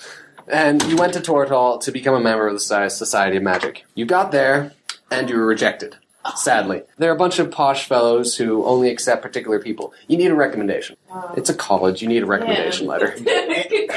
and 0.48 0.82
you 0.84 0.96
went 0.96 1.14
to 1.14 1.22
Tortal 1.22 1.80
to 1.80 1.92
become 1.92 2.16
a 2.16 2.20
member 2.20 2.48
of 2.48 2.54
the 2.54 2.90
Society 2.90 3.38
of 3.38 3.44
Magic. 3.44 3.86
You 3.96 4.06
got 4.06 4.32
there, 4.32 4.74
and 5.10 5.30
you 5.30 5.38
were 5.38 5.46
rejected. 5.46 5.98
Sadly, 6.36 6.84
there 7.00 7.10
are 7.10 7.16
a 7.16 7.18
bunch 7.18 7.40
of 7.40 7.50
posh 7.50 7.88
fellows 7.88 8.36
who 8.36 8.64
only 8.64 8.92
accept 8.92 9.24
particular 9.24 9.60
people. 9.60 9.92
You 10.08 10.18
need 10.18 10.30
a 10.30 10.36
recommendation. 10.36 10.96
Oh. 11.10 11.34
It's 11.36 11.50
a 11.50 11.54
college. 11.54 12.04
You 12.04 12.08
need 12.08 12.22
a 12.22 12.28
recommendation 12.28 12.86
letter. 12.86 13.16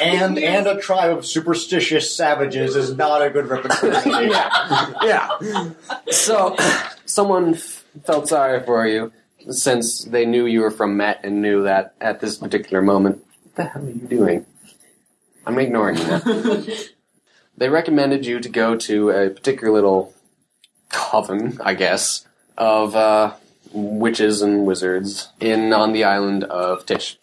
and 0.00 0.38
and 0.38 0.66
a 0.66 0.80
tribe 0.80 1.18
of 1.18 1.26
superstitious 1.26 2.16
savages 2.16 2.76
is 2.76 2.96
not 2.96 3.20
a 3.20 3.28
good 3.28 3.48
representation. 3.48 4.30
yeah. 5.02 5.70
So, 6.10 6.56
someone 7.04 7.54
felt 8.06 8.28
sorry 8.28 8.64
for 8.64 8.86
you 8.86 9.12
since 9.50 10.04
they 10.04 10.26
knew 10.26 10.46
you 10.46 10.60
were 10.60 10.70
from 10.70 10.96
Met 10.96 11.20
and 11.24 11.42
knew 11.42 11.64
that 11.64 11.94
at 12.00 12.20
this 12.20 12.38
particular 12.38 12.82
moment, 12.82 13.24
what 13.42 13.54
the 13.54 13.64
hell 13.64 13.84
are 13.84 13.90
you 13.90 14.06
doing? 14.06 14.46
I'm 15.46 15.58
ignoring 15.58 15.98
you 15.98 16.06
now. 16.06 16.20
they 17.56 17.68
recommended 17.68 18.26
you 18.26 18.40
to 18.40 18.48
go 18.48 18.76
to 18.76 19.10
a 19.10 19.30
particular 19.30 19.72
little 19.72 20.14
coven, 20.90 21.58
I 21.62 21.74
guess, 21.74 22.26
of 22.56 22.96
uh, 22.96 23.34
witches 23.72 24.42
and 24.42 24.66
wizards 24.66 25.28
in 25.40 25.72
on 25.72 25.92
the 25.92 26.04
island 26.04 26.44
of 26.44 26.86
Tish. 26.86 27.18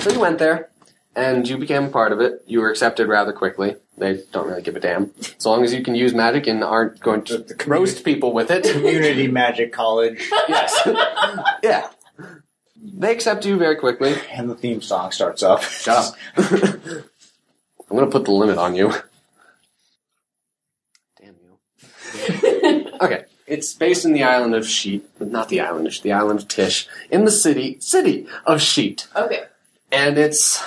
So 0.00 0.10
you 0.10 0.20
went 0.20 0.38
there, 0.38 0.69
and 1.16 1.46
you 1.48 1.58
became 1.58 1.84
a 1.84 1.88
part 1.90 2.12
of 2.12 2.20
it. 2.20 2.42
You 2.46 2.60
were 2.60 2.70
accepted 2.70 3.08
rather 3.08 3.32
quickly. 3.32 3.76
They 3.98 4.20
don't 4.32 4.46
really 4.48 4.62
give 4.62 4.76
a 4.76 4.80
damn. 4.80 5.10
As 5.36 5.44
long 5.44 5.64
as 5.64 5.74
you 5.74 5.82
can 5.82 5.94
use 5.94 6.14
magic 6.14 6.46
and 6.46 6.62
aren't 6.64 7.00
going 7.00 7.22
to 7.24 7.44
roast 7.66 8.04
people 8.04 8.32
with 8.32 8.50
it. 8.50 8.64
Community 8.64 9.28
Magic 9.28 9.72
College, 9.72 10.28
yes. 10.48 10.80
yeah. 11.62 11.88
They 12.82 13.12
accept 13.12 13.44
you 13.44 13.58
very 13.58 13.76
quickly. 13.76 14.14
and 14.32 14.48
the 14.48 14.54
theme 14.54 14.80
song 14.80 15.10
starts 15.12 15.42
up. 15.42 15.62
Shut 15.62 15.96
up. 15.98 16.14
I'm 16.38 17.96
going 17.96 18.04
to 18.06 18.10
put 18.10 18.24
the 18.24 18.32
limit 18.32 18.56
on 18.56 18.74
you. 18.74 18.92
Damn 21.20 21.34
you. 21.42 22.86
Okay. 23.00 23.24
It's 23.46 23.72
based 23.74 24.04
in 24.04 24.12
the 24.12 24.22
island 24.22 24.54
of 24.54 24.66
Sheet. 24.66 25.04
Not 25.20 25.48
the 25.48 25.60
island 25.60 25.86
of 25.88 26.00
the 26.02 26.12
island 26.12 26.38
of 26.38 26.48
Tish. 26.48 26.86
In 27.10 27.24
the 27.24 27.30
city, 27.32 27.78
city 27.80 28.26
of 28.46 28.62
Sheet. 28.62 29.08
Okay. 29.16 29.44
and 29.90 30.16
it's 30.18 30.62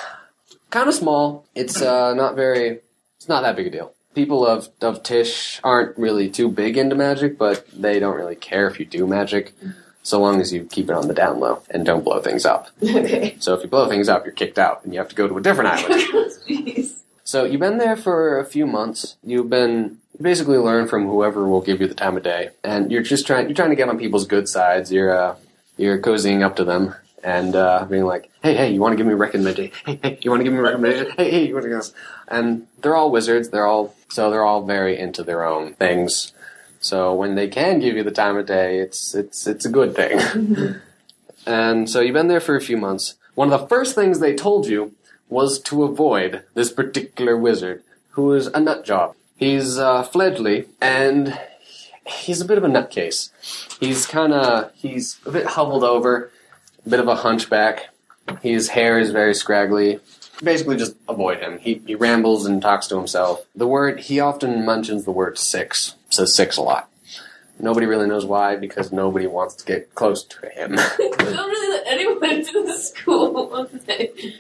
kind 0.74 0.90
of 0.90 0.96
small. 0.96 1.46
It's 1.56 1.82
uh, 1.82 2.14
not 2.16 2.36
very. 2.36 2.80
It's 3.18 3.30
not 3.30 3.44
that 3.44 3.56
big 3.56 3.68
a 3.68 3.70
deal. 3.70 3.94
People 4.16 4.46
of 4.46 4.70
of 4.82 5.04
Tish 5.04 5.62
aren't 5.64 5.98
really 5.98 6.30
too 6.30 6.50
big 6.50 6.78
into 6.78 6.96
magic, 6.96 7.38
but 7.38 7.66
they 7.72 8.00
don't 8.00 8.16
really 8.16 8.36
care 8.36 8.68
if 8.68 8.80
you 8.80 8.86
do 8.86 9.08
magic, 9.08 9.54
so 10.02 10.20
long 10.20 10.42
as 10.42 10.52
you 10.52 10.66
keep 10.66 10.90
it 10.90 10.96
on 10.96 11.08
the 11.08 11.14
down 11.14 11.40
low 11.40 11.62
and 11.70 11.86
don't 11.86 12.04
blow 12.04 12.20
things 12.20 12.46
up. 12.46 12.68
Okay. 12.84 13.38
So 13.40 13.54
if 13.54 13.64
you 13.64 13.70
blow 13.70 13.88
things 13.88 14.10
up, 14.10 14.26
you're 14.26 14.34
kicked 14.34 14.60
out, 14.60 14.84
and 14.84 14.94
you 14.94 15.00
have 15.00 15.10
to 15.10 15.16
go 15.16 15.28
to 15.28 15.38
a 15.38 15.42
different 15.42 15.70
island. 15.74 16.02
Jeez. 16.48 17.00
So 17.24 17.46
you've 17.46 17.62
been 17.62 17.78
there 17.78 17.96
for 17.96 18.40
a 18.40 18.46
few 18.46 18.68
months. 18.68 19.16
You've 19.24 19.50
been 19.50 20.00
you 20.18 20.24
basically 20.24 20.58
learn 20.58 20.88
from 20.88 21.08
whoever 21.08 21.48
will 21.48 21.62
give 21.62 21.82
you 21.82 21.88
the 21.88 21.96
time 21.96 22.18
of 22.18 22.24
day, 22.24 22.50
and 22.64 22.92
you're 22.92 23.04
just 23.04 23.26
trying 23.26 23.48
you're 23.48 23.56
trying 23.56 23.70
to 23.70 23.76
get 23.76 23.90
on 23.90 23.98
people's 23.98 24.28
good 24.28 24.50
sides. 24.50 24.92
You're 24.92 25.16
uh, 25.16 25.36
you're 25.78 26.00
cozying 26.00 26.44
up 26.44 26.56
to 26.58 26.64
them 26.64 26.96
and 27.24 27.56
uh, 27.56 27.86
being 27.90 28.06
like, 28.06 28.30
"Hey, 28.42 28.56
hey, 28.56 28.72
you 28.72 28.82
want 28.82 28.94
to 28.94 28.98
give 28.98 29.08
me 29.08 29.14
a 29.14 29.18
recommendation? 29.18 29.74
Hey, 29.86 30.00
hey, 30.02 30.20
you 30.22 30.30
want 30.30 30.42
to 30.42 30.44
give 30.44 30.54
me 30.54 30.60
a 30.60 30.64
recommendation? 30.64 31.12
Hey, 31.18 31.32
hey, 31.32 31.48
you 31.48 31.54
want 31.54 31.64
to 31.64 31.70
give 31.70 31.80
us?" 31.80 31.94
And 32.28 32.68
they're 32.82 32.96
all 32.96 33.12
wizards. 33.12 33.50
They're 33.50 33.66
all 33.66 33.96
so 34.10 34.30
they're 34.30 34.46
all 34.46 34.66
very 34.66 34.98
into 34.98 35.24
their 35.24 35.44
own 35.44 35.74
things. 35.74 36.34
So 36.80 37.14
when 37.14 37.36
they 37.36 37.48
can 37.48 37.80
give 37.80 37.96
you 37.96 38.04
the 38.04 38.12
time 38.12 38.38
of 38.38 38.46
day, 38.46 38.80
it's 38.80 39.16
it's 39.16 39.48
it's 39.48 39.66
a 39.66 39.70
good 39.70 39.96
thing. 39.96 40.76
and 41.46 41.90
so 41.90 42.02
you've 42.02 42.14
been 42.14 42.28
there 42.28 42.42
for 42.42 42.56
a 42.56 42.62
few 42.62 42.78
months. 42.78 43.16
One 43.36 43.52
of 43.52 43.60
the 43.60 43.68
first 43.68 43.96
things 43.96 44.20
they 44.20 44.36
told 44.36 44.68
you 44.68 44.94
was 45.30 45.60
to 45.60 45.84
avoid 45.84 46.44
this 46.54 46.72
particular 46.72 47.36
wizard, 47.38 47.84
who 48.12 48.34
is 48.34 48.48
a 48.48 48.60
nut 48.60 48.86
job. 48.86 49.16
He's 49.36 49.78
uh, 49.80 50.04
fledgly, 50.04 50.68
and 50.80 51.40
he's 52.06 52.42
a 52.42 52.46
bit 52.46 52.58
of 52.58 52.64
a 52.64 52.68
nutcase. 52.68 53.32
He's 53.80 54.06
kind 54.06 54.34
of 54.34 54.72
he's 54.76 55.20
a 55.26 55.32
bit 55.32 55.46
hobbled 55.46 55.84
over, 55.84 56.32
bit 56.88 57.00
of 57.00 57.08
a 57.08 57.16
hunchback. 57.16 57.90
His 58.42 58.70
hair 58.70 59.00
is 59.00 59.12
very 59.12 59.34
scraggly. 59.34 60.00
Basically, 60.44 60.78
just 60.78 60.96
avoid 61.08 61.40
him. 61.40 61.60
He, 61.60 61.82
he 61.86 61.96
rambles 61.96 62.46
and 62.46 62.62
talks 62.62 62.88
to 62.88 62.98
himself. 62.98 63.46
The 63.56 63.68
word 63.68 64.00
he 64.02 64.20
often 64.20 64.66
mentions 64.66 65.06
the 65.06 65.12
word 65.12 65.38
six. 65.38 65.96
Says 66.10 66.36
six 66.36 66.58
a 66.58 66.62
lot. 66.62 66.90
Nobody 67.60 67.86
really 67.86 68.08
knows 68.08 68.26
why 68.26 68.56
because 68.56 68.92
nobody 68.92 69.28
wants 69.28 69.54
to 69.56 69.66
get 69.66 69.94
close 69.94 70.24
to 70.24 70.50
him. 70.50 70.76
Don't 70.98 71.20
really 71.20 71.70
let 71.78 71.84
anyone 71.88 72.30
into 72.32 72.64
the 72.66 72.74
school. 72.78 73.70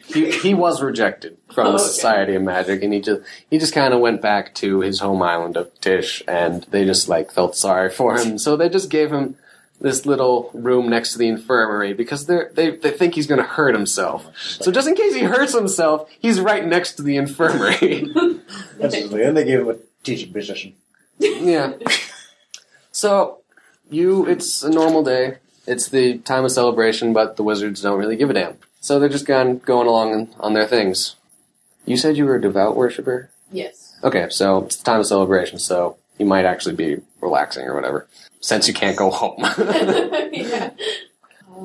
He, 0.08 0.32
he 0.32 0.54
was 0.54 0.82
rejected 0.82 1.38
from 1.54 1.68
Oh, 1.68 1.72
the 1.74 1.78
okay. 1.78 1.84
Society 1.86 2.36
of 2.36 2.42
Magic, 2.42 2.82
and 2.84 2.92
he 2.92 3.00
just 3.02 3.22
he 3.50 3.60
just 3.60 3.74
kind 3.74 3.94
of 3.94 4.00
went 4.00 4.22
back 4.22 4.56
to 4.56 4.82
his 4.82 5.00
home 5.00 5.22
island 5.22 5.58
of 5.58 5.80
Tish, 5.80 6.24
and 6.28 6.64
they 6.72 6.86
just 6.86 7.08
like 7.08 7.32
felt 7.32 7.56
sorry 7.56 7.90
for 7.92 8.18
him, 8.18 8.38
so 8.40 8.58
they 8.58 8.68
just 8.68 8.90
gave 8.90 9.12
him 9.12 9.36
this 9.84 10.06
little 10.06 10.50
room 10.54 10.90
next 10.90 11.12
to 11.12 11.20
the 11.20 11.28
infirmary 11.28 11.94
because 11.94 12.26
they 12.26 12.46
they 12.54 12.72
they 12.72 12.90
think 12.90 13.14
he's 13.14 13.28
going 13.28 13.42
to 13.42 13.48
hurt 13.48 13.76
himself. 13.76 14.26
So 14.40 14.72
just 14.72 14.88
in 14.88 14.96
case 14.96 15.14
he 15.14 15.22
hurts 15.22 15.54
himself, 15.54 16.10
he's 16.20 16.40
right 16.40 16.66
next 16.66 16.94
to 16.94 17.04
the 17.04 17.18
infirmary. 17.18 18.10
Absolutely. 18.82 19.24
And 19.24 19.38
they 19.38 19.44
gave 19.44 19.60
him 19.60 19.70
a 19.70 19.76
teaching 20.04 20.32
position. 20.34 20.74
yeah. 21.20 21.74
So 22.92 23.42
you, 23.90 24.26
it's 24.26 24.64
a 24.64 24.70
normal 24.70 25.04
day. 25.04 25.38
It's 25.68 25.90
the 25.90 26.18
time 26.20 26.46
of 26.46 26.52
celebration, 26.52 27.12
but 27.12 27.36
the 27.36 27.44
wizards 27.44 27.82
don't 27.82 28.00
really 28.00 28.16
give 28.16 28.30
a 28.30 28.34
damn. 28.34 28.58
So 28.80 29.00
they're 29.00 29.10
just 29.10 29.26
gone 29.26 29.58
going 29.60 29.88
along 29.88 30.34
on 30.40 30.54
their 30.54 30.68
things. 30.68 31.16
You 31.86 31.98
said 31.98 32.18
you 32.18 32.26
were 32.26 32.36
a 32.36 32.42
devout 32.42 32.76
worshiper. 32.76 33.30
Yes. 33.52 33.98
Okay, 34.04 34.28
so 34.30 34.64
it's 34.66 34.78
the 34.78 34.84
time 34.84 35.00
of 35.00 35.06
celebration, 35.08 35.60
so 35.60 35.98
you 36.18 36.26
might 36.26 36.46
actually 36.46 36.76
be 36.76 37.02
relaxing 37.24 37.66
or 37.66 37.74
whatever, 37.76 38.08
since 38.42 38.68
you 38.68 38.74
can't 38.74 38.98
go 38.98 39.10
home. 39.10 39.40
yeah. 40.34 40.72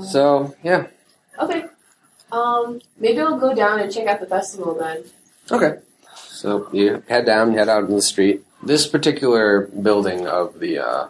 so 0.04 0.54
yeah, 0.62 0.86
Okay. 1.40 1.64
Um, 2.30 2.80
maybe 2.98 3.20
I'll 3.20 3.38
go 3.38 3.54
down 3.54 3.80
and 3.80 3.92
check 3.92 4.06
out 4.06 4.20
the 4.20 4.26
festival 4.26 4.74
then. 4.74 5.04
okay. 5.50 5.78
So 6.14 6.68
you 6.72 7.02
head 7.08 7.26
down, 7.26 7.54
head 7.54 7.68
out 7.68 7.84
in 7.88 7.94
the 7.94 8.02
street. 8.02 8.44
This 8.62 8.86
particular 8.86 9.66
building 9.68 10.26
of 10.26 10.58
the, 10.60 10.78
uh, 10.78 11.08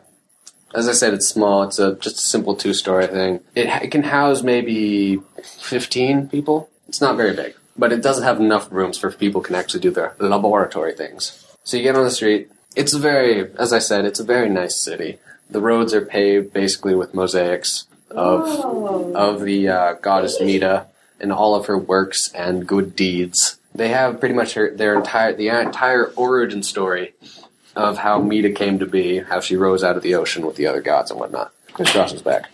as 0.75 0.89
I 0.89 0.93
said, 0.93 1.13
it's 1.15 1.29
small. 1.29 1.63
It's 1.65 1.79
a 1.79 1.97
just 1.97 2.17
a 2.17 2.21
simple 2.21 2.55
two-story 2.55 3.07
thing. 3.09 3.41
It, 3.55 3.67
it 3.83 3.91
can 3.91 4.05
house 4.05 4.43
maybe 4.43 5.21
fifteen 5.43 6.29
people. 6.29 6.71
It's 6.89 7.01
not 7.01 7.17
very 7.17 7.35
big, 7.35 7.55
but 7.77 7.93
it 7.93 8.01
doesn't 8.03 8.25
have 8.25 8.39
enough 8.41 8.69
rooms 8.71 8.97
for 8.99 9.11
people 9.11 9.41
can 9.41 9.55
actually 9.55 9.81
do 9.81 9.91
their 9.91 10.15
laboratory 10.19 10.95
things. 10.95 11.45
So 11.65 11.77
you 11.77 11.83
get 11.83 11.97
on 11.97 12.05
the 12.05 12.11
street. 12.11 12.51
It's 12.77 12.95
a 12.95 12.99
very, 12.99 13.51
as 13.57 13.73
I 13.73 13.79
said, 13.79 14.05
it's 14.05 14.21
a 14.21 14.25
very 14.25 14.49
nice 14.49 14.77
city. 14.77 15.19
The 15.51 15.61
roads 15.61 15.95
are 15.95 16.05
paved 16.05 16.53
basically 16.53 16.95
with 16.95 17.14
mosaics 17.14 17.87
of 18.11 18.43
Oh. 18.47 19.12
of 19.14 19.43
the 19.43 19.69
uh, 19.69 19.93
goddess 19.95 20.41
Mita 20.41 20.87
and 21.21 21.33
all 21.33 21.55
of 21.55 21.66
her 21.66 21.77
works 21.79 22.31
and 22.35 22.66
good 22.66 22.95
deeds. 22.95 23.59
They 23.75 23.89
have 23.89 24.21
pretty 24.21 24.35
much 24.35 24.55
her, 24.55 24.71
their 24.75 24.95
entire 24.95 25.33
the 25.35 25.49
entire 25.49 26.07
origin 26.16 26.62
story 26.62 27.14
of 27.77 27.99
how 27.99 28.21
Mita 28.21 28.51
came 28.51 28.79
to 28.79 28.87
be, 28.87 29.19
how 29.21 29.41
she 29.41 29.57
rose 29.57 29.83
out 29.85 29.97
of 29.97 30.03
the 30.03 30.14
ocean 30.14 30.47
with 30.47 30.57
the 30.57 30.66
other 30.66 30.81
gods 30.81 31.11
and 31.11 31.19
whatnot. 31.21 31.53
Chris 31.73 31.91
Cross 31.93 32.12
is 32.14 32.23
back. 32.23 32.51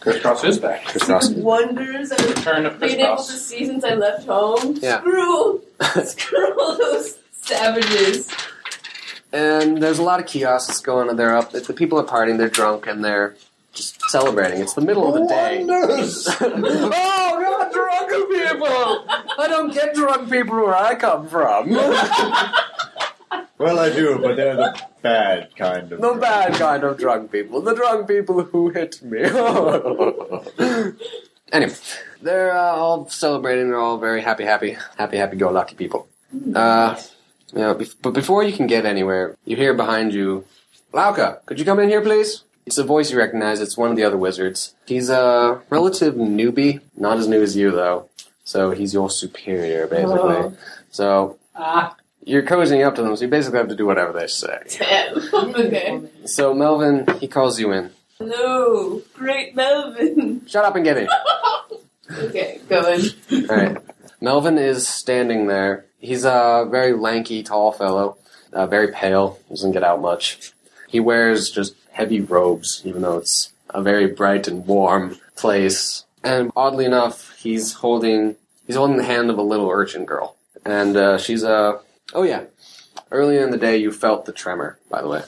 Chris 0.00 0.20
Cross 0.20 0.44
is 0.44 0.58
back. 0.58 0.84
Chris 0.84 1.04
Cross. 1.04 1.30
Wonders 1.30 2.12
I've 2.12 2.28
Return 2.36 2.66
of 2.66 2.78
Chris 2.78 2.92
been 2.92 3.00
able 3.00 3.16
to 3.16 3.22
Cross. 3.22 3.40
see 3.40 3.64
since 3.66 3.84
I 3.84 3.94
left 3.94 4.26
home. 4.26 4.76
Yeah. 4.82 5.00
Screw, 5.00 5.62
screw 6.04 6.60
all 6.60 6.76
those 6.78 7.16
savages. 7.32 8.28
And 9.32 9.82
there's 9.82 9.98
a 9.98 10.02
lot 10.02 10.20
of 10.20 10.26
kiosks 10.26 10.80
going 10.80 11.08
on. 11.08 11.16
They're 11.16 11.36
up. 11.36 11.52
The 11.52 11.72
people 11.72 11.98
are 11.98 12.04
partying. 12.04 12.38
They're 12.38 12.48
drunk 12.48 12.86
and 12.86 13.04
they're 13.04 13.36
just 13.76 14.00
celebrating. 14.08 14.60
It's 14.60 14.74
the 14.74 14.80
middle 14.80 15.06
of 15.06 15.14
the 15.20 15.28
day. 15.28 15.64
Wonders! 15.64 16.26
oh, 16.40 16.90
God, 16.90 17.72
drunk 17.72 18.10
people! 18.30 19.04
I 19.38 19.46
don't 19.48 19.72
get 19.72 19.94
drunk 19.94 20.30
people 20.30 20.56
where 20.56 20.74
I 20.74 20.94
come 20.94 21.28
from. 21.28 21.70
well, 23.58 23.78
I 23.78 23.90
do, 23.90 24.18
but 24.20 24.36
they're 24.36 24.56
the 24.56 24.80
bad 25.02 25.54
kind 25.56 25.92
of. 25.92 26.00
The 26.00 26.14
bad 26.14 26.54
kind 26.54 26.84
of 26.84 26.96
drunk 26.98 27.30
people. 27.30 27.60
The 27.60 27.74
drunk 27.74 28.08
people 28.08 28.42
who 28.42 28.70
hit 28.70 29.02
me. 29.02 29.22
anyway, 31.52 31.74
they're 32.22 32.56
uh, 32.56 32.76
all 32.76 33.06
celebrating. 33.08 33.68
They're 33.68 33.78
all 33.78 33.98
very 33.98 34.22
happy, 34.22 34.44
happy, 34.44 34.78
happy, 34.96 35.18
happy 35.18 35.36
go 35.36 35.50
lucky 35.50 35.74
people. 35.74 36.08
Uh, 36.54 36.98
you 37.52 37.60
know, 37.60 37.74
bef- 37.74 37.94
but 38.02 38.12
before 38.12 38.42
you 38.42 38.52
can 38.52 38.66
get 38.66 38.84
anywhere, 38.86 39.36
you 39.44 39.56
hear 39.56 39.74
behind 39.74 40.12
you, 40.12 40.44
Lauka, 40.92 41.44
could 41.46 41.58
you 41.58 41.64
come 41.64 41.78
in 41.80 41.88
here, 41.88 42.00
please? 42.00 42.42
It's 42.64 42.78
a 42.78 42.84
voice 42.84 43.10
you 43.12 43.18
recognize. 43.18 43.60
It's 43.60 43.76
one 43.76 43.90
of 43.90 43.96
the 43.96 44.02
other 44.04 44.16
wizards. 44.16 44.74
He's 44.86 45.08
a 45.08 45.60
relative 45.70 46.14
newbie, 46.14 46.80
not 46.96 47.18
as 47.18 47.28
new 47.28 47.42
as 47.42 47.56
you 47.56 47.70
though. 47.70 48.08
So 48.44 48.70
he's 48.72 48.92
your 48.94 49.10
superior, 49.10 49.86
basically. 49.86 50.14
Oh. 50.36 50.56
So 50.90 51.38
Ah. 51.54 51.96
you're 52.24 52.42
cozying 52.42 52.84
up 52.86 52.94
to 52.96 53.02
them, 53.02 53.14
so 53.16 53.24
you 53.24 53.30
basically 53.30 53.58
have 53.58 53.68
to 53.68 53.76
do 53.76 53.86
whatever 53.86 54.12
they 54.12 54.26
say. 54.26 54.58
Okay. 55.32 56.00
So 56.26 56.54
Melvin, 56.54 57.06
he 57.20 57.28
calls 57.28 57.58
you 57.60 57.72
in. 57.72 57.90
Hello, 58.18 59.02
great 59.14 59.54
Melvin. 59.54 60.42
Shut 60.46 60.64
up 60.64 60.74
and 60.76 60.84
get 60.84 60.96
in. 60.98 61.08
okay, 62.10 62.60
go 62.68 62.92
in. 62.92 63.00
All 63.50 63.56
right. 63.56 63.76
Melvin 64.20 64.58
is 64.58 64.86
standing 64.88 65.46
there. 65.46 65.85
He's 65.98 66.24
a 66.24 66.66
very 66.70 66.92
lanky, 66.92 67.42
tall 67.42 67.72
fellow, 67.72 68.16
uh, 68.52 68.66
very 68.66 68.92
pale. 68.92 69.38
Doesn't 69.48 69.72
get 69.72 69.82
out 69.82 70.00
much. 70.00 70.52
He 70.88 71.00
wears 71.00 71.50
just 71.50 71.74
heavy 71.92 72.20
robes, 72.20 72.82
even 72.84 73.02
though 73.02 73.18
it's 73.18 73.52
a 73.70 73.82
very 73.82 74.06
bright 74.06 74.46
and 74.46 74.66
warm 74.66 75.18
place. 75.36 76.04
And 76.22 76.52
oddly 76.56 76.84
enough, 76.84 77.36
he's 77.38 77.74
holding 77.74 78.36
he's 78.66 78.76
holding 78.76 78.96
the 78.96 79.04
hand 79.04 79.30
of 79.30 79.38
a 79.38 79.42
little 79.42 79.70
urchin 79.70 80.04
girl, 80.04 80.36
and 80.64 80.96
uh, 80.96 81.18
she's 81.18 81.42
a 81.42 81.80
oh 82.14 82.22
yeah. 82.22 82.44
Earlier 83.10 83.44
in 83.44 83.50
the 83.50 83.56
day, 83.56 83.76
you 83.76 83.92
felt 83.92 84.24
the 84.24 84.32
tremor. 84.32 84.78
By 84.90 85.00
the 85.00 85.08
way, 85.08 85.22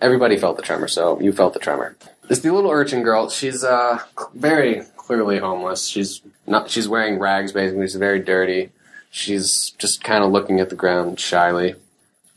everybody 0.00 0.38
felt 0.38 0.56
the 0.56 0.62
tremor, 0.62 0.88
so 0.88 1.20
you 1.20 1.32
felt 1.32 1.52
the 1.52 1.58
tremor. 1.58 1.96
It's 2.30 2.40
the 2.40 2.52
little 2.52 2.70
urchin 2.70 3.02
girl. 3.02 3.28
She's 3.28 3.62
uh 3.64 4.00
very 4.34 4.82
clearly 4.96 5.38
homeless. 5.38 5.86
She's 5.86 6.22
not. 6.46 6.70
She's 6.70 6.88
wearing 6.88 7.18
rags. 7.18 7.52
Basically, 7.52 7.86
she's 7.86 7.96
very 7.96 8.20
dirty. 8.20 8.70
She's 9.10 9.70
just 9.78 10.04
kind 10.04 10.22
of 10.24 10.30
looking 10.30 10.60
at 10.60 10.70
the 10.70 10.76
ground 10.76 11.18
shyly. 11.18 11.74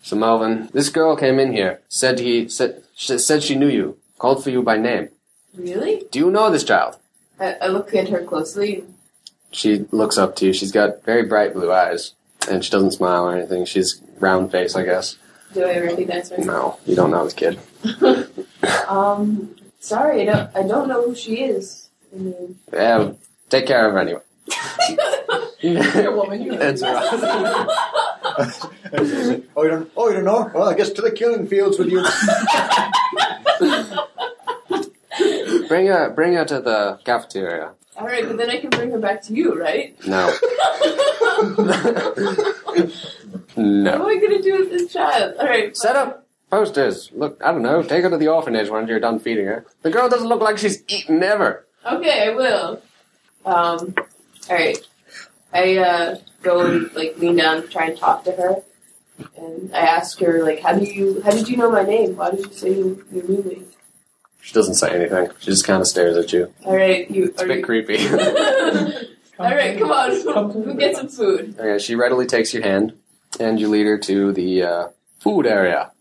So 0.01 0.15
Melvin, 0.15 0.69
this 0.73 0.89
girl 0.89 1.15
came 1.15 1.39
in 1.39 1.53
here. 1.53 1.79
Said 1.87 2.19
he 2.19 2.49
said 2.49 2.83
she 2.95 3.17
said 3.17 3.43
she 3.43 3.55
knew 3.55 3.69
you. 3.69 3.97
Called 4.17 4.43
for 4.43 4.49
you 4.49 4.63
by 4.63 4.77
name. 4.77 5.09
Really? 5.55 6.03
Do 6.11 6.19
you 6.19 6.31
know 6.31 6.49
this 6.49 6.63
child? 6.63 6.97
I, 7.39 7.53
I 7.61 7.67
look 7.67 7.93
at 7.93 8.09
her 8.09 8.23
closely. 8.23 8.83
She 9.51 9.85
looks 9.91 10.17
up 10.17 10.35
to 10.37 10.47
you. 10.47 10.53
She's 10.53 10.71
got 10.71 11.03
very 11.03 11.23
bright 11.23 11.53
blue 11.53 11.71
eyes, 11.71 12.13
and 12.49 12.65
she 12.65 12.71
doesn't 12.71 12.91
smile 12.91 13.25
or 13.25 13.35
anything. 13.35 13.65
She's 13.65 14.01
round 14.19 14.51
face, 14.51 14.75
I 14.75 14.83
guess. 14.83 15.17
Do 15.53 15.63
I 15.63 15.77
recognize 15.79 16.29
her? 16.31 16.37
No, 16.43 16.79
you 16.87 16.95
don't 16.95 17.11
know 17.11 17.23
this 17.25 17.33
kid. 17.33 17.59
Um, 18.87 19.55
sorry, 19.79 20.21
I 20.21 20.25
don't. 20.25 20.55
I 20.55 20.63
don't 20.67 20.87
know 20.87 21.05
who 21.05 21.15
she 21.15 21.43
is. 21.43 21.89
I 22.13 22.17
mean, 22.19 22.59
Yeah, 22.71 23.11
take 23.49 23.65
care 23.67 23.85
of 23.87 23.93
her 23.93 23.99
anyway. 23.99 24.21
you're 25.63 26.13
a 26.13 26.15
woman. 26.17 26.41
You 26.41 26.57
That's 26.57 26.81
right. 26.81 26.97
oh, 29.55 29.63
you 29.63 29.69
don't. 29.69 29.91
Oh, 29.95 30.09
you 30.09 30.15
don't 30.15 30.25
know? 30.25 30.51
Well, 30.53 30.69
I 30.69 30.73
guess 30.75 30.89
to 30.91 31.01
the 31.01 31.11
killing 31.11 31.47
fields 31.47 31.79
with 31.79 31.89
you. 31.89 32.03
Bring 35.67 35.87
her, 35.87 36.09
bring 36.09 36.33
her 36.33 36.45
to 36.45 36.59
the 36.59 36.99
cafeteria. 37.05 37.71
All 37.97 38.05
right, 38.05 38.27
but 38.27 38.37
then 38.37 38.49
I 38.49 38.59
can 38.59 38.69
bring 38.71 38.91
her 38.91 38.97
back 38.99 39.21
to 39.23 39.33
you, 39.33 39.59
right? 39.59 39.95
No, 40.05 40.27
no. 41.57 41.65
What 43.53 43.57
no. 43.57 43.93
am 43.93 44.01
I 44.05 44.15
gonna 44.15 44.41
do 44.41 44.59
with 44.59 44.69
this 44.71 44.91
child? 44.91 45.35
All 45.39 45.45
right, 45.45 45.75
Set 45.77 45.95
up 45.95 46.25
posters. 46.49 47.11
Look, 47.13 47.41
I 47.43 47.51
don't 47.51 47.61
know. 47.61 47.83
Take 47.83 48.03
her 48.03 48.09
to 48.09 48.17
the 48.17 48.27
orphanage 48.27 48.69
when 48.69 48.87
you're 48.87 48.99
done 48.99 49.19
feeding 49.19 49.45
her. 49.45 49.65
The 49.83 49.91
girl 49.91 50.09
doesn't 50.09 50.27
look 50.27 50.41
like 50.41 50.57
she's 50.57 50.83
eaten 50.87 51.21
ever. 51.23 51.65
Okay, 51.85 52.27
I 52.27 52.35
will. 52.35 52.81
Um, 53.45 53.93
all 54.49 54.55
right. 54.55 54.77
I 55.53 55.77
uh, 55.77 56.17
go 56.41 56.65
and 56.65 56.93
like 56.93 57.17
lean 57.17 57.35
down, 57.35 57.61
to 57.61 57.67
try 57.67 57.85
and 57.87 57.97
talk 57.97 58.23
to 58.25 58.31
her, 58.31 58.63
and 59.37 59.73
I 59.73 59.79
ask 59.79 60.19
her 60.19 60.43
like, 60.43 60.61
"How 60.61 60.73
do 60.73 60.83
you? 60.83 61.21
How 61.21 61.31
did 61.31 61.47
you 61.47 61.57
know 61.57 61.71
my 61.71 61.83
name? 61.83 62.15
Why 62.17 62.31
did 62.31 62.45
you 62.45 62.53
say 62.53 62.69
you, 62.69 63.05
you 63.11 63.21
knew 63.23 63.43
me?" 63.43 63.61
She 64.41 64.53
doesn't 64.53 64.75
say 64.75 64.93
anything. 64.93 65.29
She 65.39 65.45
just 65.51 65.65
kind 65.65 65.79
of 65.79 65.87
stares 65.87 66.17
at 66.17 66.33
you. 66.33 66.53
All 66.65 66.75
right, 66.75 67.09
you. 67.09 67.25
It's 67.25 67.41
a 67.41 67.45
bit 67.45 67.59
you 67.59 67.63
creepy. 67.63 68.07
all 69.39 69.51
right, 69.51 69.77
come 69.77 69.91
on, 69.91 70.51
go 70.51 70.73
get 70.73 70.95
some 70.95 71.07
food. 71.07 71.55
okay, 71.57 71.81
she 71.81 71.95
readily 71.95 72.25
takes 72.25 72.53
your 72.53 72.63
hand, 72.63 72.93
and 73.39 73.59
you 73.59 73.69
lead 73.69 73.85
her 73.85 73.97
to 73.99 74.33
the 74.33 74.63
uh, 74.63 74.87
food 75.19 75.45
area. 75.45 75.91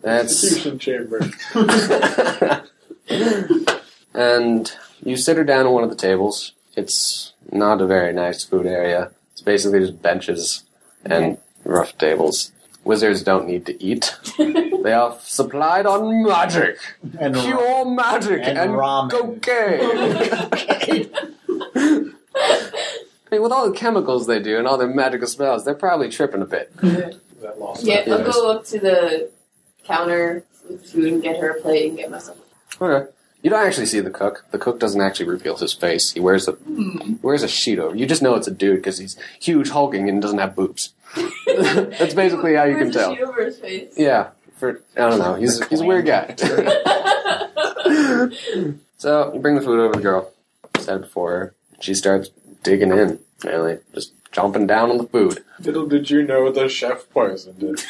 That's 0.00 0.44
Execution 0.44 0.78
chamber. 0.78 1.28
and 4.14 4.72
you 5.02 5.16
sit 5.16 5.36
her 5.36 5.44
down 5.44 5.66
at 5.66 5.72
one 5.72 5.84
of 5.84 5.90
the 5.90 5.96
tables. 5.96 6.52
It's 6.76 7.34
not 7.52 7.80
a 7.80 7.86
very 7.86 8.12
nice 8.12 8.44
food 8.44 8.66
area. 8.66 9.10
It's 9.32 9.40
basically 9.42 9.80
just 9.80 10.02
benches 10.02 10.64
and 11.04 11.38
rough 11.64 11.96
tables. 11.98 12.52
Wizards 12.84 13.22
don't 13.22 13.46
need 13.46 13.66
to 13.66 13.82
eat. 13.82 14.16
they 14.38 14.92
are 14.92 15.16
supplied 15.22 15.84
on 15.86 16.22
magic, 16.24 16.78
And 17.18 17.36
ra- 17.36 17.42
pure 17.42 17.84
magic, 17.84 18.40
and 18.42 18.58
and, 18.58 18.70
ramen. 18.72 19.10
cocaine. 19.10 19.80
I 23.32 23.34
mean, 23.36 23.42
with 23.42 23.52
all 23.52 23.70
the 23.70 23.76
chemicals 23.76 24.26
they 24.26 24.40
do 24.40 24.58
and 24.58 24.66
all 24.66 24.76
their 24.78 24.88
magical 24.88 25.28
spells, 25.28 25.64
they're 25.64 25.74
probably 25.74 26.08
tripping 26.08 26.42
a 26.42 26.46
bit. 26.46 26.72
Yeah, 26.82 27.10
I'll 28.08 28.24
go 28.24 28.50
up 28.50 28.64
to 28.66 28.78
the 28.80 29.30
counter 29.84 30.44
with 30.68 30.90
food 30.90 31.12
and 31.12 31.22
get 31.22 31.38
her 31.40 31.50
a 31.50 31.60
plate 31.60 31.88
and 31.90 31.98
get 31.98 32.10
myself. 32.10 32.38
Okay. 32.80 33.10
You 33.42 33.50
don't 33.50 33.66
actually 33.66 33.86
see 33.86 34.00
the 34.00 34.10
cook. 34.10 34.44
The 34.50 34.58
cook 34.58 34.78
doesn't 34.78 35.00
actually 35.00 35.26
reveal 35.26 35.56
his 35.56 35.72
face. 35.72 36.12
He 36.12 36.20
wears 36.20 36.46
a 36.46 36.56
he 36.66 37.16
wears 37.22 37.42
a 37.42 37.48
sheet 37.48 37.78
over. 37.78 37.96
You 37.96 38.06
just 38.06 38.22
know 38.22 38.34
it's 38.34 38.46
a 38.46 38.50
dude 38.50 38.76
because 38.76 38.98
he's 38.98 39.16
huge, 39.40 39.70
hulking, 39.70 40.08
and 40.08 40.20
doesn't 40.20 40.38
have 40.38 40.54
boobs. 40.54 40.92
That's 41.46 42.14
basically 42.14 42.54
how 42.54 42.64
you 42.64 42.76
can 42.76 42.90
Where's 42.90 42.94
the 42.94 43.00
tell. 43.00 43.14
sheet 43.14 43.22
over 43.22 43.44
his 43.44 43.58
face? 43.58 43.94
Yeah, 43.96 44.28
for 44.56 44.82
I 44.96 45.08
don't 45.08 45.18
know. 45.18 45.34
He's 45.34 45.64
he's 45.68 45.80
a 45.80 45.84
weird 45.84 46.06
guy. 46.06 46.34
so 48.98 49.32
you 49.32 49.40
bring 49.40 49.54
the 49.54 49.62
food 49.62 49.80
over 49.80 49.94
to 49.94 49.98
the 49.98 50.02
girl. 50.02 50.30
Said 50.78 51.02
before. 51.02 51.54
She 51.80 51.94
starts 51.94 52.28
digging 52.62 52.92
in, 52.92 53.18
really, 53.42 53.78
just 53.94 54.12
jumping 54.32 54.66
down 54.66 54.90
on 54.90 54.98
the 54.98 55.04
food. 55.04 55.42
Little 55.60 55.86
did 55.86 56.10
you 56.10 56.22
know 56.22 56.52
the 56.52 56.68
chef 56.68 57.08
poisoned 57.10 57.62
it. 57.62 57.86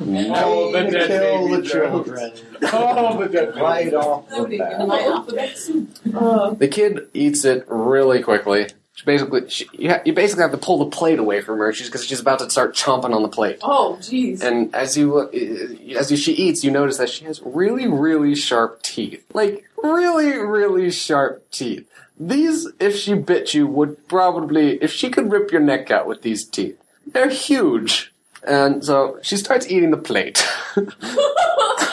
Oh, 0.00 0.72
the 0.72 0.82
to 0.84 0.90
dead 0.90 1.06
kill 1.08 1.48
baby 1.48 1.56
the 1.56 1.62
jokes. 1.62 1.72
children 1.72 2.32
Oh, 2.72 3.22
the 3.22 3.28
dead 3.28 3.56
right 3.60 3.94
off 3.94 4.28
the 4.28 4.56
bat. 4.58 4.70
can 4.78 4.90
of 4.90 5.26
that. 5.26 6.12
Oh, 6.14 6.54
The 6.54 6.68
kid 6.68 7.08
eats 7.14 7.44
it 7.44 7.64
really 7.68 8.22
quickly. 8.22 8.68
She 8.94 9.06
basically, 9.06 9.48
she, 9.48 9.66
you, 9.72 9.88
ha- 9.90 10.02
you 10.04 10.12
basically 10.12 10.42
have 10.42 10.50
to 10.52 10.58
pull 10.58 10.78
the 10.78 10.90
plate 10.94 11.18
away 11.18 11.40
from 11.40 11.58
her. 11.58 11.72
She's 11.72 11.86
because 11.88 12.04
she's 12.04 12.20
about 12.20 12.40
to 12.40 12.50
start 12.50 12.74
chomping 12.74 13.14
on 13.14 13.22
the 13.22 13.28
plate. 13.28 13.58
oh, 13.62 13.96
jeez. 14.00 14.42
And 14.42 14.74
as 14.74 14.96
you 14.98 15.14
look, 15.14 15.34
as 15.34 16.10
you, 16.10 16.16
she 16.18 16.32
eats, 16.32 16.62
you 16.62 16.70
notice 16.70 16.98
that 16.98 17.08
she 17.08 17.24
has 17.24 17.40
really, 17.42 17.86
really 17.86 18.34
sharp 18.34 18.82
teeth. 18.82 19.24
Like 19.32 19.64
really, 19.82 20.36
really 20.36 20.90
sharp 20.90 21.50
teeth. 21.50 21.88
These, 22.20 22.68
if 22.78 22.94
she 22.94 23.14
bit 23.14 23.54
you, 23.54 23.66
would 23.66 24.06
probably, 24.08 24.74
if 24.82 24.92
she 24.92 25.08
could 25.10 25.32
rip 25.32 25.50
your 25.50 25.62
neck 25.62 25.90
out 25.90 26.06
with 26.06 26.20
these 26.22 26.44
teeth, 26.44 26.78
they're 27.06 27.30
huge. 27.30 28.11
And 28.46 28.84
so 28.84 29.18
she 29.22 29.36
starts 29.36 29.68
eating 29.70 29.90
the 29.90 29.98
plate. 29.98 30.44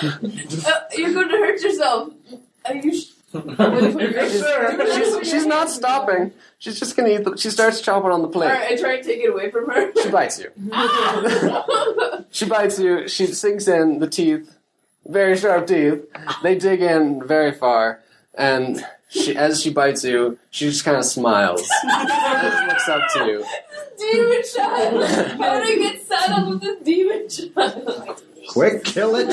Uh, 0.01 0.79
you're 0.95 1.13
going 1.13 1.27
to 1.27 1.35
hurt 1.35 1.61
yourself. 1.61 2.13
Are 2.63 2.73
you? 2.73 2.97
Sh- 2.97 3.07
she's, 3.31 5.29
she's 5.29 5.45
not 5.45 5.69
stopping. 5.69 6.31
She's 6.57 6.79
just 6.79 6.95
gonna 6.95 7.09
eat. 7.09 7.23
The, 7.25 7.37
she 7.37 7.49
starts 7.49 7.81
chomping 7.81 8.13
on 8.13 8.21
the 8.21 8.27
plate. 8.27 8.47
right, 8.49 8.71
I 8.71 8.75
try 8.75 8.95
and 8.95 9.03
take 9.03 9.19
it 9.19 9.27
away 9.29 9.51
from 9.51 9.69
her. 9.69 9.91
She 10.01 10.09
bites 10.09 10.39
you. 10.39 10.51
Ah! 10.71 12.23
She 12.31 12.45
bites 12.45 12.79
you. 12.79 13.07
She 13.07 13.25
sinks 13.27 13.67
in 13.67 13.99
the 13.99 14.07
teeth, 14.07 14.55
very 15.05 15.35
sharp 15.35 15.67
teeth. 15.67 16.05
They 16.43 16.55
dig 16.55 16.81
in 16.81 17.27
very 17.27 17.51
far, 17.51 18.01
and 18.35 18.85
she, 19.09 19.35
as 19.35 19.61
she 19.61 19.71
bites 19.71 20.03
you, 20.03 20.37
she 20.51 20.69
just 20.69 20.85
kind 20.85 20.97
of 20.97 21.05
smiles 21.05 21.67
looks 21.83 22.87
up 22.89 23.01
to 23.13 23.25
you. 23.25 23.45
Demon 23.99 24.41
child. 24.55 25.03
How 25.39 25.59
do 25.59 25.63
I 25.63 25.77
get 25.77 26.01
saddled 26.07 26.49
with 26.49 26.61
this 26.61 26.77
demon 26.83 27.29
child? 27.29 28.23
Quick, 28.49 28.83
kill 28.83 29.15
it. 29.15 29.27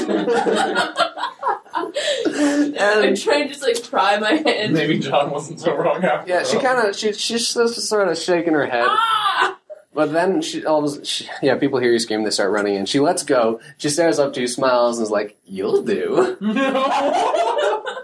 I'm 1.79 3.15
trying 3.17 3.45
to 3.45 3.49
just 3.49 3.63
like 3.63 3.83
pry 3.91 4.19
my 4.19 4.33
hand. 4.33 4.73
Maybe 4.75 4.99
John 4.99 5.31
wasn't 5.31 5.61
so 5.61 5.75
wrong 5.75 6.05
after 6.05 6.29
Yeah, 6.31 6.43
she 6.43 6.57
all. 6.57 6.63
kind 6.63 6.89
of 6.89 6.97
she 6.97 7.13
she's 7.13 7.53
just 7.55 7.81
sort 7.89 8.09
of 8.09 8.19
shaking 8.19 8.53
her 8.55 8.67
head, 8.67 8.85
Ah! 8.87 9.57
but 9.95 10.13
then 10.13 10.43
she 10.43 10.65
all 10.67 10.79
of 10.81 10.85
a 10.85 10.89
sudden, 10.89 11.05
she, 11.05 11.29
yeah, 11.43 11.57
people 11.57 11.79
hear 11.79 11.93
you 11.93 11.99
scream, 11.99 12.25
they 12.25 12.31
start 12.31 12.51
running 12.51 12.75
in. 12.75 12.85
She 12.87 13.01
lets 13.01 13.23
go. 13.25 13.61
She 13.79 13.89
stares 13.89 14.19
up 14.19 14.33
to 14.35 14.41
you, 14.41 14.49
smiles, 14.49 14.99
and 14.99 15.05
is 15.05 15.11
like, 15.11 15.37
"You'll 15.45 15.83
do." 15.83 16.37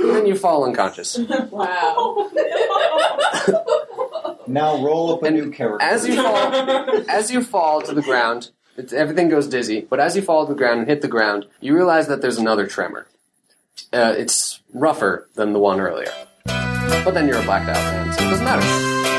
And 0.00 0.10
then 0.10 0.26
you 0.26 0.36
fall 0.36 0.64
unconscious. 0.64 1.18
Wow. 1.50 2.30
Now 4.48 4.82
roll 4.82 5.14
up 5.14 5.22
a 5.22 5.26
And 5.26 5.36
new 5.36 5.50
character. 5.50 5.84
As 5.84 6.06
you 6.06 6.16
fall, 6.16 7.00
as 7.08 7.30
you 7.30 7.42
fall 7.42 7.82
to 7.82 7.94
the 7.94 8.02
ground, 8.02 8.50
it's, 8.76 8.92
everything 8.92 9.28
goes 9.28 9.46
dizzy. 9.46 9.80
But 9.80 10.00
as 10.00 10.16
you 10.16 10.22
fall 10.22 10.46
to 10.46 10.52
the 10.52 10.58
ground 10.58 10.80
and 10.80 10.88
hit 10.88 11.02
the 11.02 11.08
ground, 11.08 11.46
you 11.60 11.74
realize 11.74 12.08
that 12.08 12.22
there's 12.22 12.38
another 12.38 12.66
tremor. 12.66 13.06
Uh, 13.92 14.14
it's 14.16 14.60
rougher 14.72 15.28
than 15.34 15.52
the 15.52 15.58
one 15.58 15.80
earlier. 15.80 16.12
But 16.44 17.12
then 17.12 17.28
you're 17.28 17.40
a 17.40 17.44
blacked 17.44 17.68
out 17.68 17.76
man, 17.76 18.12
so 18.12 18.24
it 18.24 18.30
doesn't 18.30 18.44
matter. 18.44 19.17